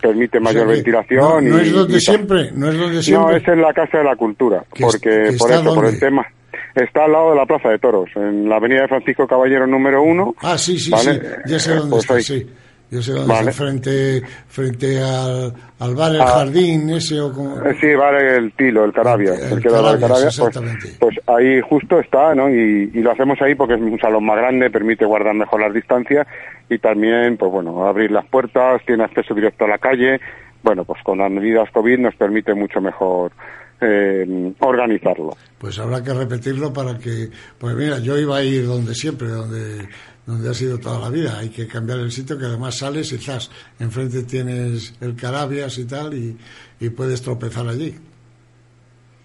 permite 0.00 0.38
O 0.38 0.40
sea 0.42 0.52
mayor 0.52 0.68
ventilación. 0.68 1.20
No, 1.20 1.40
no 1.40 1.58
y- 1.58 1.62
es 1.62 1.68
y 1.68 1.70
donde 1.70 1.92
tal. 1.94 2.00
siempre, 2.00 2.50
no 2.52 2.68
es 2.70 2.78
donde 2.78 2.96
No, 2.96 3.02
siempre. 3.02 3.36
es 3.36 3.48
en 3.48 3.62
la 3.62 3.72
Casa 3.72 3.98
de 3.98 4.04
la 4.04 4.16
Cultura, 4.16 4.64
porque 4.80 4.98
que 4.98 5.36
por 5.38 5.50
eso, 5.52 5.64
por 5.74 5.84
el 5.84 5.92
¿dónde? 5.92 5.98
tema. 6.00 6.26
Está 6.74 7.04
al 7.04 7.12
lado 7.12 7.30
de 7.30 7.36
la 7.36 7.46
Plaza 7.46 7.70
de 7.70 7.78
Toros, 7.78 8.10
en 8.16 8.48
la 8.48 8.56
Avenida 8.56 8.82
de 8.82 8.88
Francisco 8.88 9.26
Caballero 9.26 9.66
número 9.66 10.02
uno. 10.02 10.34
Ah, 10.42 10.58
sí, 10.58 10.78
sí, 10.78 10.90
¿vale? 10.90 11.14
sí. 11.14 11.20
Ya 11.46 11.58
sé 11.58 11.74
dónde 11.74 11.90
Pues 11.90 12.02
está, 12.04 12.14
ahí. 12.14 12.22
sí. 12.22 12.46
Yo 12.88 13.02
sé 13.02 13.12
dónde 13.12 13.26
Vale. 13.32 13.50
está, 13.50 13.64
frente, 13.64 14.22
frente 14.46 15.00
al, 15.02 15.52
al 15.80 15.94
bar 15.96 16.14
El 16.14 16.20
Ah. 16.20 16.26
Jardín, 16.26 16.88
ese 16.90 17.20
o 17.20 17.32
como... 17.32 17.56
Eh, 17.66 17.74
Sí, 17.80 17.92
vale, 17.94 18.36
el 18.36 18.52
Tilo, 18.52 18.84
el 18.84 18.92
Carabia, 18.92 19.34
El 19.34 19.54
el, 19.54 19.60
que 19.60 19.68
da 19.70 19.82
la 19.82 19.98
Carabias, 19.98 20.36
Carabia, 20.38 20.70
pues, 20.78 20.96
pues 21.00 21.16
ahí 21.26 21.60
justo 21.68 21.98
está, 21.98 22.32
¿no? 22.36 22.48
Y, 22.48 22.90
y 22.94 23.00
lo 23.00 23.10
hacemos 23.10 23.40
ahí 23.42 23.56
porque 23.56 23.74
es 23.74 23.80
un 23.80 23.98
salón 23.98 24.24
más 24.24 24.36
grande, 24.36 24.70
permite 24.70 25.04
guardar 25.04 25.34
mejor 25.34 25.62
las 25.62 25.74
distancias 25.74 26.28
y 26.68 26.78
también, 26.78 27.36
pues 27.36 27.50
bueno, 27.50 27.86
abrir 27.86 28.10
las 28.10 28.26
puertas, 28.26 28.82
tiene 28.86 29.04
acceso 29.04 29.34
directo 29.34 29.64
a 29.64 29.68
la 29.68 29.78
calle. 29.78 30.20
Bueno, 30.62 30.84
pues 30.84 31.02
con 31.04 31.18
las 31.18 31.30
medidas 31.30 31.70
COVID 31.72 31.98
nos 31.98 32.14
permite 32.16 32.54
mucho 32.54 32.80
mejor 32.80 33.32
eh, 33.80 34.52
organizarlo. 34.60 35.36
Pues 35.58 35.78
habrá 35.78 36.02
que 36.02 36.12
repetirlo 36.12 36.72
para 36.72 36.98
que... 36.98 37.28
Pues 37.58 37.74
mira, 37.76 37.98
yo 37.98 38.18
iba 38.18 38.38
a 38.38 38.42
ir 38.42 38.66
donde 38.66 38.94
siempre, 38.94 39.28
donde 39.28 39.86
donde 40.26 40.50
ha 40.50 40.54
sido 40.54 40.78
toda 40.78 40.98
la 40.98 41.08
vida. 41.08 41.38
Hay 41.38 41.48
que 41.50 41.66
cambiar 41.66 42.00
el 42.00 42.10
sitio, 42.10 42.36
que 42.36 42.46
además 42.46 42.76
sales 42.76 43.12
y 43.12 43.18
zas, 43.18 43.50
enfrente 43.78 44.24
tienes 44.24 44.94
el 45.00 45.14
Carabias 45.14 45.78
y 45.78 45.86
tal, 45.86 46.14
y, 46.14 46.36
y 46.80 46.90
puedes 46.90 47.22
tropezar 47.22 47.66
allí. 47.68 47.96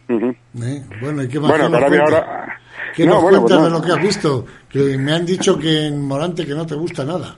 ¿eh? 0.08 0.84
Bueno, 1.02 1.24
¿y 1.24 1.28
qué 1.28 1.40
más 1.40 1.50
Bueno, 1.50 1.72
Carabia 1.72 2.02
ahora... 2.02 2.41
¿Qué 2.96 3.06
No, 3.06 3.14
nos 3.14 3.22
bueno, 3.24 3.38
cuentas 3.42 3.58
pues 3.60 3.70
no. 3.72 3.76
de 3.78 3.80
lo 3.82 3.86
que 3.86 3.92
has 4.00 4.02
visto? 4.06 4.46
Que 4.70 4.98
me 4.98 5.14
han 5.14 5.26
dicho 5.26 5.58
que 5.58 5.88
en 5.88 6.02
Morante 6.02 6.46
que 6.46 6.54
no 6.54 6.66
te 6.66 6.76
gusta 6.76 7.04
nada. 7.06 7.36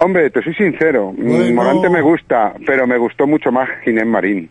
Hombre, 0.00 0.30
te 0.30 0.42
soy 0.42 0.54
sincero, 0.54 1.12
Bueno. 1.16 1.54
Morante 1.54 1.88
me 1.90 2.00
gusta, 2.00 2.54
pero 2.66 2.86
me 2.86 2.96
gustó 2.98 3.26
mucho 3.26 3.50
más 3.50 3.68
Ginés 3.84 4.06
Marín. 4.06 4.48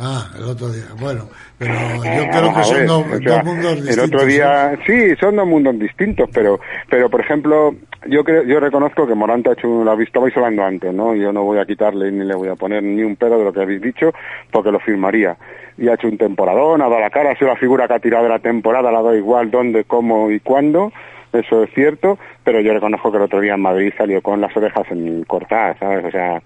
Ah, 0.00 0.30
el 0.38 0.44
otro 0.44 0.68
día. 0.70 0.84
Bueno, 1.00 1.24
pero 1.58 1.74
yo 1.74 2.30
creo 2.30 2.54
que 2.54 2.62
son 2.64 2.86
dos, 2.86 3.04
o 3.12 3.18
sea, 3.18 3.36
dos 3.38 3.44
mundos 3.44 3.74
distintos. 3.76 3.98
El 3.98 4.04
otro 4.04 4.24
día, 4.26 4.78
sí, 4.86 5.16
son 5.20 5.36
dos 5.36 5.46
mundos 5.46 5.78
distintos, 5.78 6.30
pero, 6.32 6.60
pero 6.88 7.10
por 7.10 7.20
ejemplo, 7.20 7.74
yo 8.06 8.22
creo, 8.22 8.44
yo 8.44 8.60
reconozco 8.60 9.06
que 9.08 9.14
Morante 9.16 9.50
ha 9.50 9.54
hecho, 9.54 9.82
lo 9.82 9.90
habéis- 9.90 10.06
estabais 10.08 10.36
hablando 10.36 10.62
antes, 10.64 10.94
¿no? 10.94 11.16
Yo 11.16 11.32
no 11.32 11.42
voy 11.42 11.58
a 11.58 11.66
quitarle 11.66 12.12
ni 12.12 12.24
le 12.24 12.34
voy 12.36 12.48
a 12.48 12.54
poner 12.54 12.82
ni 12.82 13.02
un 13.02 13.16
pedo 13.16 13.38
de 13.38 13.44
lo 13.44 13.52
que 13.52 13.60
habéis 13.60 13.82
dicho, 13.82 14.12
porque 14.52 14.70
lo 14.70 14.78
firmaría. 14.78 15.36
Y 15.76 15.88
ha 15.88 15.94
hecho 15.94 16.06
un 16.08 16.16
temporadón, 16.18 16.80
ha 16.80 16.88
dado 16.88 17.00
la 17.00 17.10
cara, 17.10 17.32
ha 17.32 17.36
sido 17.36 17.48
la 17.50 17.56
figura 17.56 17.88
que 17.88 17.94
ha 17.94 17.98
tirado 17.98 18.24
de 18.24 18.30
la 18.30 18.38
temporada, 18.38 18.92
la 18.92 19.00
ha 19.00 19.02
dado 19.02 19.16
igual 19.16 19.50
dónde, 19.50 19.82
cómo 19.84 20.30
y 20.30 20.38
cuándo. 20.40 20.92
Eso 21.32 21.62
es 21.64 21.70
cierto, 21.74 22.18
pero 22.44 22.60
yo 22.60 22.72
reconozco 22.72 23.10
que 23.10 23.18
el 23.18 23.24
otro 23.24 23.40
día 23.40 23.54
en 23.54 23.60
Madrid 23.60 23.92
salió 23.98 24.22
con 24.22 24.40
las 24.40 24.56
orejas 24.56 24.86
en 24.90 25.24
cortadas, 25.24 25.76
¿sabes? 25.78 26.04
O 26.06 26.10
sea, 26.10 26.40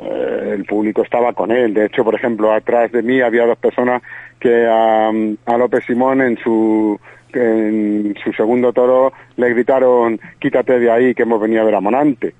eh, 0.00 0.50
el 0.54 0.64
público 0.64 1.02
estaba 1.02 1.32
con 1.32 1.50
él. 1.50 1.74
De 1.74 1.86
hecho, 1.86 2.04
por 2.04 2.14
ejemplo, 2.14 2.52
atrás 2.52 2.90
de 2.92 3.02
mí 3.02 3.20
había 3.20 3.46
dos 3.46 3.58
personas 3.58 4.02
que 4.38 4.66
a, 4.66 5.08
a 5.08 5.56
López 5.56 5.84
Simón 5.86 6.20
en 6.22 6.36
su 6.38 6.98
en 7.32 8.14
su 8.22 8.32
segundo 8.32 8.72
toro 8.72 9.12
le 9.36 9.50
gritaron 9.50 10.20
quítate 10.38 10.78
de 10.78 10.90
ahí 10.90 11.14
que 11.14 11.24
hemos 11.24 11.40
venido 11.40 11.62
a 11.62 11.64
ver 11.64 11.74
a 11.74 11.80
Monante. 11.80 12.34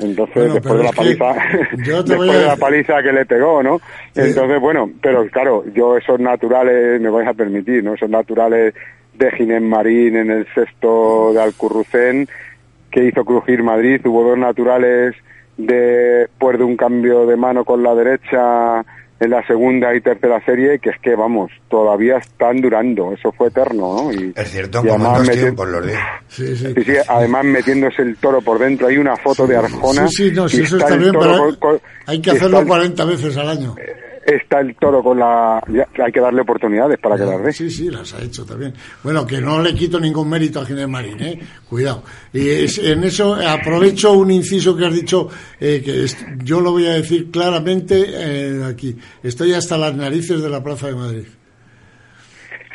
Entonces, 0.00 0.34
Bueno, 0.34 0.54
después 0.54 0.78
de 0.78 0.84
la 0.84 0.92
paliza, 0.92 1.34
después 2.06 2.32
de 2.32 2.46
la 2.46 2.56
paliza 2.56 3.02
que 3.02 3.12
le 3.12 3.26
pegó, 3.26 3.62
¿no? 3.62 3.78
Sí. 4.14 4.22
Entonces, 4.22 4.58
bueno, 4.58 4.90
pero 5.02 5.26
claro, 5.28 5.64
yo 5.74 5.98
esos 5.98 6.18
naturales 6.18 7.00
me 7.00 7.10
vais 7.10 7.28
a 7.28 7.34
permitir, 7.34 7.84
¿no? 7.84 7.94
Esos 7.94 8.08
naturales 8.08 8.74
de 9.14 9.30
Ginés 9.32 9.60
Marín 9.60 10.16
en 10.16 10.30
el 10.30 10.46
sexto 10.54 11.34
de 11.34 11.42
Alcurrucén 11.42 12.26
que 12.90 13.04
hizo 13.04 13.24
crujir 13.24 13.62
Madrid, 13.62 14.00
hubo 14.06 14.24
dos 14.24 14.38
naturales 14.38 15.14
después 15.66 16.58
de 16.58 16.64
un 16.64 16.76
cambio 16.76 17.26
de 17.26 17.36
mano 17.36 17.64
con 17.64 17.82
la 17.82 17.94
derecha 17.94 18.84
en 19.22 19.28
la 19.30 19.46
segunda 19.46 19.94
y 19.94 20.00
tercera 20.00 20.42
serie 20.46 20.78
que 20.78 20.88
es 20.90 20.96
que 21.02 21.14
vamos 21.14 21.50
todavía 21.68 22.16
están 22.16 22.60
durando 22.62 23.12
eso 23.12 23.30
fue 23.32 23.48
eterno 23.48 24.04
¿no? 24.04 24.12
y, 24.12 24.32
Es 24.34 24.50
cierto, 24.50 24.78
y 24.82 24.88
como 24.88 24.94
en 24.94 25.00
además 25.02 25.18
dos 25.18 25.28
meti- 25.36 25.40
tiempos 25.40 25.68
los 25.68 25.86
de... 25.86 25.94
Sí, 26.28 26.56
sí. 26.56 26.74
Además 27.06 27.44
metiéndose 27.44 28.02
el 28.02 28.16
toro 28.16 28.40
por 28.40 28.58
dentro. 28.58 28.86
Hay 28.86 28.96
una 28.96 29.16
foto 29.16 29.46
de 29.46 29.56
Arjona. 29.56 30.08
Sí, 30.08 30.28
sí, 30.28 30.32
no, 30.34 30.48
sí, 30.48 30.60
y 30.60 30.64
eso 30.64 30.78
está 30.78 30.96
bien, 30.96 31.12
pero 31.18 31.36
con- 31.38 31.54
con- 31.56 31.80
hay 32.06 32.20
que 32.22 32.30
hacerlo 32.30 32.48
está 32.48 32.60
el- 32.60 32.68
40 32.68 33.04
veces 33.04 33.36
al 33.36 33.48
año. 33.50 33.74
Está 34.24 34.60
el 34.60 34.74
toro 34.76 35.02
con 35.02 35.18
la... 35.18 35.62
ya- 35.68 35.88
hay 36.04 36.12
que 36.12 36.20
darle 36.20 36.42
oportunidades 36.42 36.98
para 36.98 37.16
que 37.16 37.24
las. 37.24 37.56
Sí, 37.56 37.70
sí, 37.70 37.90
las 37.90 38.12
ha 38.14 38.22
hecho 38.22 38.44
también. 38.44 38.74
Bueno, 39.02 39.26
que 39.26 39.40
no 39.40 39.60
le 39.60 39.74
quito 39.74 39.98
ningún 39.98 40.28
mérito 40.28 40.60
a 40.60 40.66
Ginés 40.66 40.88
Marín, 40.88 41.20
¿eh? 41.20 41.38
Cuidado. 41.68 42.02
Y 42.32 42.48
es- 42.48 42.78
en 42.78 43.04
eso 43.04 43.34
aprovecho 43.34 44.12
un 44.12 44.30
inciso 44.30 44.76
que 44.76 44.86
has 44.86 44.94
dicho, 44.94 45.28
eh, 45.60 45.82
que 45.84 46.04
es- 46.04 46.16
yo 46.44 46.60
lo 46.60 46.72
voy 46.72 46.86
a 46.86 46.92
decir 46.94 47.30
claramente 47.30 48.04
eh, 48.08 48.64
aquí. 48.64 48.96
Estoy 49.22 49.54
hasta 49.54 49.76
las 49.78 49.94
narices 49.94 50.42
de 50.42 50.48
la 50.50 50.62
Plaza 50.62 50.86
de 50.88 50.94
Madrid. 50.94 51.24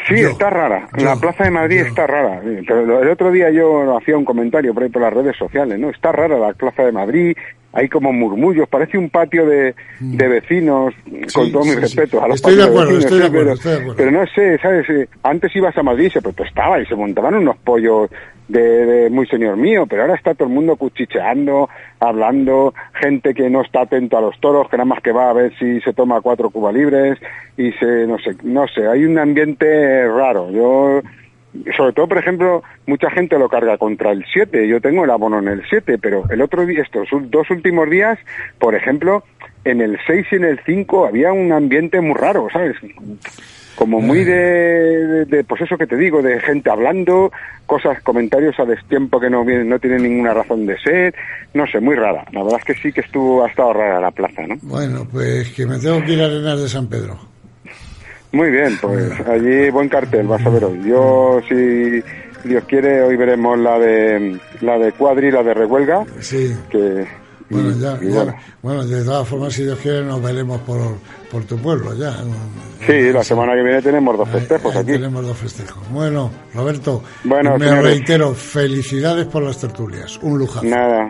Sí, 0.07 0.21
Yo, 0.21 0.29
está 0.29 0.51
rara. 0.51 0.87
yo, 0.97 1.03
la 1.05 1.15
Plaza 1.15 1.45
de 1.45 1.49
Madrid 1.51 1.79
yo. 1.79 1.85
está 1.87 2.05
rara. 2.05 2.39
Pero 2.67 3.01
el 3.01 3.09
otro 3.09 3.31
día 3.31 3.49
yo 3.49 3.97
hacía 3.97 4.15
un 4.15 4.23
comentario 4.25 4.71
por 4.71 4.83
ahí 4.83 4.89
por 4.89 5.01
las 5.01 5.11
redes 5.13 5.35
sociales, 5.35 5.79
¿no? 5.79 5.89
Está 5.89 6.11
rara 6.11 6.37
la 6.37 6.53
Plaza 6.53 6.83
de 6.83 6.91
Madrid. 6.91 7.35
Hay 7.75 7.87
como 7.89 8.11
murmullos, 8.13 8.67
parece 8.67 8.97
un 8.97 9.09
patio 9.09 9.45
de, 9.45 9.75
de 9.99 10.27
vecinos, 10.27 10.93
con 11.33 11.45
Sí, 11.45 11.51
sí, 11.51 11.69
sí. 11.69 11.75
respetos 11.79 12.23
a 12.23 12.27
los 12.27 12.35
Estoy 12.37 12.55
de 12.55 12.63
acuerdo, 12.63 12.93
vecinos, 12.95 13.03
estoy 13.05 13.19
de 13.19 13.25
acuerdo, 13.27 13.43
pero, 13.45 13.53
estoy 13.53 13.71
de 13.71 13.77
acuerdo. 13.77 13.95
pero 13.97 14.11
no 14.11 14.25
sé, 14.33 14.57
¿sabes? 14.59 15.09
Antes 15.23 15.55
ibas 15.55 15.77
a 15.77 15.83
Madrid 15.83 16.05
y 16.05 16.09
se 16.09 16.21
protestaba 16.21 16.79
y 16.81 16.85
se 16.87 16.95
montaban 16.95 17.35
unos 17.35 17.57
pollos 17.57 18.09
de, 18.47 18.61
de 18.61 19.09
muy 19.09 19.25
señor 19.27 19.57
mío, 19.57 19.85
pero 19.89 20.03
ahora 20.03 20.15
está 20.15 20.33
todo 20.35 20.47
el 20.47 20.53
mundo 20.53 20.75
cuchicheando, 20.75 21.67
hablando, 21.99 22.73
gente 22.93 23.33
que 23.33 23.49
no 23.49 23.61
está 23.61 23.81
atento 23.81 24.17
a 24.17 24.21
los 24.21 24.39
toros, 24.39 24.69
que 24.69 24.77
nada 24.77 24.85
más 24.85 25.01
que 25.01 25.11
va 25.11 25.29
a 25.29 25.33
ver 25.33 25.51
si 25.57 25.81
se 25.81 25.93
toma 25.93 26.21
cuatro 26.21 26.49
cuba 26.51 26.71
libres 26.71 27.17
y 27.57 27.71
se, 27.73 28.05
no 28.07 28.17
sé, 28.19 28.35
no 28.43 28.67
sé, 28.67 28.87
hay 28.87 29.03
un 29.05 29.17
ambiente 29.17 30.07
raro. 30.07 30.51
Yo, 30.51 31.01
sobre 31.75 31.93
todo, 31.93 32.07
por 32.07 32.17
ejemplo, 32.17 32.63
mucha 32.85 33.09
gente 33.09 33.37
lo 33.37 33.49
carga 33.49 33.77
contra 33.77 34.11
el 34.11 34.25
7, 34.31 34.67
yo 34.67 34.81
tengo 34.81 35.03
el 35.03 35.11
abono 35.11 35.39
en 35.39 35.47
el 35.47 35.63
7, 35.69 35.97
pero 35.97 36.23
el 36.29 36.41
otro 36.41 36.65
día, 36.65 36.81
estos 36.81 37.07
dos 37.29 37.49
últimos 37.49 37.89
días, 37.89 38.19
por 38.59 38.75
ejemplo, 38.75 39.23
en 39.63 39.81
el 39.81 39.97
6 40.05 40.27
y 40.31 40.35
en 40.35 40.45
el 40.45 40.59
5 40.65 41.07
había 41.07 41.33
un 41.33 41.51
ambiente 41.51 42.01
muy 42.01 42.15
raro, 42.15 42.47
¿sabes? 42.51 42.75
como 43.75 43.99
muy 43.99 44.23
de, 44.23 45.25
de, 45.25 45.43
pues 45.43 45.61
eso 45.61 45.77
que 45.77 45.85
te 45.85 45.97
digo, 45.97 46.21
de 46.21 46.39
gente 46.39 46.69
hablando, 46.69 47.31
cosas, 47.65 48.01
comentarios 48.01 48.57
a 48.59 48.65
destiempo 48.65 49.19
que 49.19 49.29
no 49.29 49.43
no 49.43 49.79
tienen 49.79 50.03
ninguna 50.03 50.33
razón 50.33 50.65
de 50.65 50.77
ser, 50.79 51.13
no 51.53 51.67
sé, 51.67 51.79
muy 51.79 51.95
rara. 51.95 52.25
La 52.31 52.43
verdad 52.43 52.59
es 52.59 52.65
que 52.65 52.81
sí 52.81 52.91
que 52.91 53.01
estuvo, 53.01 53.43
ha 53.43 53.49
estado 53.49 53.73
rara 53.73 53.99
la 53.99 54.11
plaza, 54.11 54.47
¿no? 54.47 54.55
Bueno, 54.61 55.05
pues 55.11 55.51
que 55.51 55.65
me 55.65 55.77
tengo 55.77 56.03
que 56.03 56.13
ir 56.13 56.21
a 56.21 56.25
Arenas 56.25 56.61
de 56.61 56.69
San 56.69 56.87
Pedro. 56.87 57.34
Muy 58.35 58.51
bien, 58.51 58.77
pues 58.81 59.11
allí 59.27 59.69
buen 59.69 59.87
cartel, 59.87 60.27
vas 60.27 60.45
a 60.45 60.49
ver 60.49 60.65
hoy. 60.65 60.81
Yo, 60.83 61.39
si 61.47 62.03
Dios 62.47 62.63
quiere, 62.67 63.01
hoy 63.01 63.15
veremos 63.15 63.57
la 63.57 63.79
de 63.79 64.37
la 64.61 64.77
de 64.77 64.91
Cuadri, 64.91 65.31
la 65.31 65.41
de 65.41 65.53
Rehuelga, 65.53 66.03
Sí. 66.19 66.53
que 66.69 67.05
Bueno, 67.49 67.69
y- 67.71 67.79
ya, 67.79 67.97
y 68.01 68.07
ya- 68.09 68.13
bueno. 68.23 68.35
bueno, 68.61 68.83
de 68.85 69.03
todas 69.05 69.25
formas, 69.27 69.53
si 69.53 69.63
Dios 69.63 69.79
quiere, 69.79 70.03
nos 70.03 70.21
veremos 70.21 70.59
por, 70.61 70.79
por 71.31 71.45
tu 71.45 71.57
pueblo 71.57 71.95
ya. 71.95 72.13
Sí, 72.85 73.11
la 73.13 73.23
semana 73.23 73.53
que 73.55 73.63
viene 73.63 73.81
tenemos 73.81 74.17
dos 74.17 74.27
Ahí- 74.27 74.33
festejos 74.41 74.75
ahí 74.75 74.81
aquí. 74.81 74.91
Tenemos 74.91 75.25
dos 75.25 75.37
festejos. 75.37 75.89
Bueno, 75.91 76.29
Roberto, 76.53 77.03
Bueno, 77.23 77.57
me 77.57 77.67
señores. 77.69 77.83
reitero, 77.83 78.33
felicidades 78.33 79.27
por 79.27 79.43
las 79.43 79.57
tertulias. 79.59 80.19
Un 80.21 80.37
lujazo. 80.39 80.65
Nada, 80.65 81.07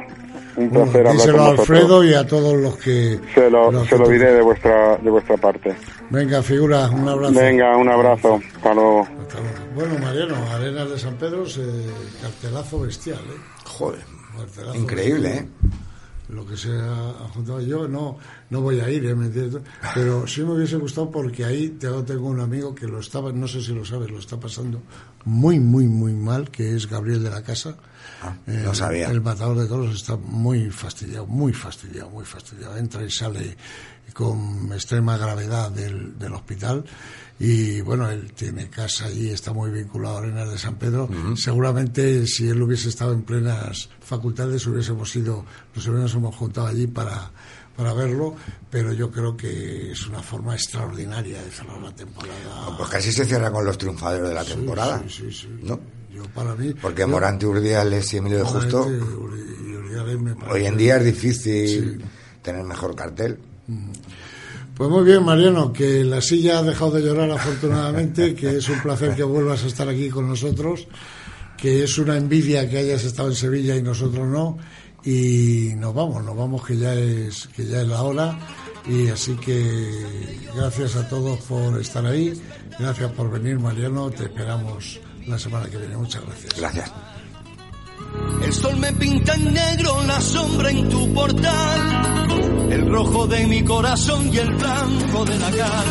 un 0.58 0.70
Bueno, 0.70 0.86
placer 0.92 1.02
hablar 1.08 1.14
díselo 1.16 1.38
con 1.38 1.46
a 1.46 1.50
vosotros. 1.52 1.70
Alfredo 1.70 2.04
y 2.04 2.14
a 2.14 2.28
todos 2.28 2.54
los 2.56 2.78
que... 2.78 3.20
Se 3.34 3.50
lo, 3.50 3.72
los 3.72 3.84
se 3.84 3.90
que 3.96 3.98
lo 4.02 4.10
diré 4.10 4.34
de 4.34 4.42
vuestra, 4.42 4.98
de 4.98 5.10
vuestra 5.10 5.38
parte. 5.38 5.76
Venga, 6.10 6.42
figura, 6.42 6.90
un 6.90 7.08
abrazo. 7.10 7.34
Venga, 7.40 7.78
un 7.78 7.90
abrazo. 7.90 8.40
Hasta 8.56 8.74
luego. 8.74 9.02
Hasta 9.02 9.40
luego. 9.42 9.56
Bueno, 9.76 10.00
Mariano, 10.00 10.36
Arenas 10.52 10.90
de 10.90 11.00
San 11.00 11.16
Pedro, 11.16 11.46
se- 11.48 11.62
cartelazo 12.22 12.80
bestial, 12.82 13.20
¿eh? 13.20 13.40
Joder, 13.66 14.02
Cartelazo 14.38 14.76
increíble, 14.78 15.28
¿eh? 15.30 15.32
bestial. 15.34 15.82
Lo 16.30 16.46
que 16.46 16.58
se 16.58 16.70
ha 16.72 17.28
juntado 17.34 17.62
yo, 17.62 17.88
no, 17.88 18.18
no 18.50 18.62
voy 18.62 18.80
a 18.80 18.90
ir, 18.90 19.06
¿eh? 19.06 19.16
¿Me 19.16 19.26
entiendes? 19.26 19.62
Pero 19.94 20.28
sí 20.28 20.42
me 20.42 20.54
hubiese 20.54 20.78
gustado 20.78 21.10
porque 21.10 21.46
ahí 21.46 21.70
tengo, 21.80 22.28
un 22.28 22.40
amigo 22.40 22.76
que 22.76 22.88
lo 22.88 23.00
estaba, 23.00 23.32
no 23.32 23.48
sé 23.48 23.62
si 23.62 23.74
lo 23.74 23.84
sabes, 23.84 24.12
lo 24.12 24.20
está 24.20 24.40
pasando 24.40 24.82
muy, 25.26 25.60
muy, 25.60 25.88
muy 25.88 26.14
mal, 26.14 26.52
que 26.52 26.76
es 26.76 26.88
Gabriel 26.88 27.24
de 27.24 27.30
la 27.30 27.42
Casa. 27.42 27.78
Ah, 28.22 28.36
Eh, 28.48 28.62
no 28.64 28.74
sabía. 28.74 29.10
El 29.10 29.22
matador 29.22 29.58
de 29.58 29.68
toros 29.68 29.96
está 29.96 30.16
muy 30.16 30.70
fastidiado, 30.70 31.26
muy 31.26 31.54
fastidiado, 31.54 32.10
muy 32.10 32.26
fastidiado. 32.26 32.78
Entra 32.78 33.04
y 33.04 33.10
sale 33.10 33.58
con 34.14 34.72
extrema 34.72 35.18
gravedad 35.18 35.72
del, 35.72 36.18
del 36.18 36.34
hospital. 36.34 36.86
Y 37.38 37.82
bueno, 37.82 38.10
él 38.10 38.32
tiene 38.34 38.70
casa 38.70 39.08
allí, 39.08 39.30
está 39.30 39.52
muy 39.52 39.70
vinculado 39.70 40.18
a 40.18 40.20
Arenas 40.20 40.50
de 40.52 40.58
San 40.58 40.76
Pedro. 40.76 41.10
Seguramente 41.36 42.26
si 42.28 42.48
él 42.48 42.62
hubiese 42.62 42.88
estado 42.88 43.12
en 43.14 43.24
plenas 43.24 43.90
facultades 44.00 44.66
hubiésemos 44.68 45.14
ido, 45.18 45.44
nos 45.76 45.86
hubiésemos 45.88 46.34
juntado 46.34 46.68
allí 46.68 46.88
para, 46.88 47.32
para 47.76 47.94
verlo, 47.94 48.36
pero 48.70 48.94
yo 48.94 49.12
creo 49.12 49.36
que 49.36 49.92
es 49.92 50.08
una 50.08 50.22
forma 50.22 50.54
extraordinaria 50.56 51.42
de 51.42 51.52
cerrar 51.52 51.82
la 51.82 51.94
temporada. 51.94 52.76
Pues 52.78 52.90
casi 52.90 53.12
se 53.12 53.26
cierra 53.26 53.52
con 53.52 53.66
los 53.66 53.78
triunfadores 53.78 54.30
de 54.30 54.34
la 54.34 54.44
Sí, 54.44 54.52
temporada. 54.54 55.04
Sí, 55.08 55.26
sí, 55.30 55.32
sí. 55.32 55.48
¿no? 55.64 55.80
Yo 56.14 56.24
para 56.34 56.56
mí. 56.56 56.74
Porque 56.82 57.02
yo- 57.02 57.08
Morante, 57.10 57.46
Urdiales 57.46 58.14
y 58.14 58.18
Emilio 58.18 58.38
de 58.40 58.44
Justo, 58.46 58.88
me 58.90 60.36
hoy 60.50 60.66
en 60.66 60.78
día 60.78 60.98
es 60.98 61.06
difícil 61.06 61.98
Sí. 62.02 62.06
tener 62.42 62.64
mejor 62.64 62.96
cartel. 62.96 63.40
Pues 64.76 64.90
muy 64.90 65.04
bien, 65.06 65.24
Mariano, 65.24 65.72
que 65.72 66.04
la 66.04 66.22
silla 66.22 66.60
ha 66.60 66.64
dejado 66.64 66.92
de 66.92 67.02
llorar 67.02 67.32
afortunadamente, 67.32 68.36
que 68.36 68.58
es 68.58 68.70
un 68.70 68.82
placer 68.82 69.16
que 69.16 69.24
vuelvas 69.24 69.64
a 69.64 69.68
estar 69.68 69.88
aquí 69.88 70.10
con 70.10 70.28
nosotros, 70.28 70.88
que 71.58 71.84
es 71.84 71.98
una 71.98 72.18
envidia 72.18 72.70
que 72.70 72.78
hayas 72.80 73.04
estado 73.06 73.30
en 73.30 73.36
Sevilla 73.36 73.76
y 73.76 73.82
nosotros 73.82 74.28
no, 74.28 74.58
y 75.06 75.74
nos 75.76 75.94
vamos, 75.94 76.24
nos 76.24 76.36
vamos 76.36 76.66
que 76.66 76.78
ya 76.78 76.94
es 76.94 77.48
que 77.56 77.66
ya 77.66 77.82
es 77.82 77.88
la 77.88 78.02
hora 78.02 78.38
y 78.88 79.08
así 79.10 79.36
que 79.36 80.40
gracias 80.56 80.96
a 80.96 81.08
todos 81.08 81.40
por 81.42 81.80
estar 81.80 82.06
ahí, 82.06 82.40
gracias 82.80 83.12
por 83.12 83.30
venir, 83.32 83.60
Mariano, 83.60 84.10
te 84.10 84.24
esperamos 84.24 85.00
la 85.28 85.40
semana 85.40 85.70
que 85.70 85.78
viene. 85.78 85.98
Muchas 85.98 86.24
gracias. 86.24 86.54
Gracias. 86.56 86.92
El 88.44 88.54
sol 88.54 88.78
me 88.78 88.94
pinta 88.94 89.34
en 89.34 89.54
negro 89.54 90.04
la 90.06 90.22
sombra 90.22 90.70
en 90.70 90.90
tu 90.90 91.14
portal, 91.14 92.72
el 92.72 92.90
rojo 92.90 93.28
de 93.28 93.46
mi 93.48 93.64
corazón 93.64 94.30
y 94.32 94.38
el 94.38 94.54
blanco 94.54 95.26
de 95.26 95.38
la 95.40 95.52
cal. 95.52 95.86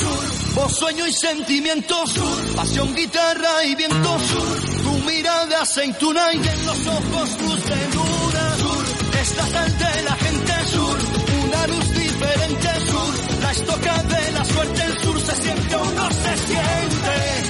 Sur, 0.00 0.54
voz, 0.54 0.72
sueño 0.72 1.06
y 1.06 1.12
sentimiento, 1.12 2.06
sur, 2.06 2.54
pasión, 2.56 2.94
guitarra 2.94 3.64
y 3.64 3.74
viento, 3.74 4.18
sur, 4.18 4.75
mirada 5.06 5.62
aceituna 5.62 6.32
y 6.34 6.36
en 6.36 6.66
los 6.66 6.86
ojos 6.86 7.40
luz 7.40 7.64
de 7.64 7.88
luna, 7.94 8.56
sur, 8.58 8.84
estás 9.20 9.54
ante 9.54 10.02
la 10.02 10.16
gente, 10.16 10.52
sur, 10.72 10.98
una 11.44 11.66
luz 11.68 11.90
diferente, 11.92 12.68
sur, 12.86 13.14
la 13.40 13.52
estoca 13.52 14.02
de 14.02 14.32
la 14.32 14.44
suerte, 14.44 14.82
el 14.82 14.98
sur 14.98 15.20
se 15.20 15.36
siente 15.42 15.74
o 15.76 15.84
no 15.84 16.10
se 16.10 16.36
siente. 16.46 17.46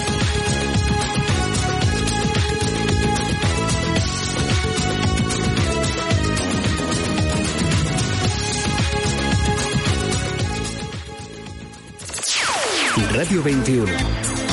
Radio 13.16 13.42
21. 13.42 13.86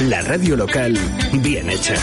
La 0.10 0.22
radio 0.22 0.56
local 0.56 0.98
bien 1.34 1.70
hecha. 1.70 1.96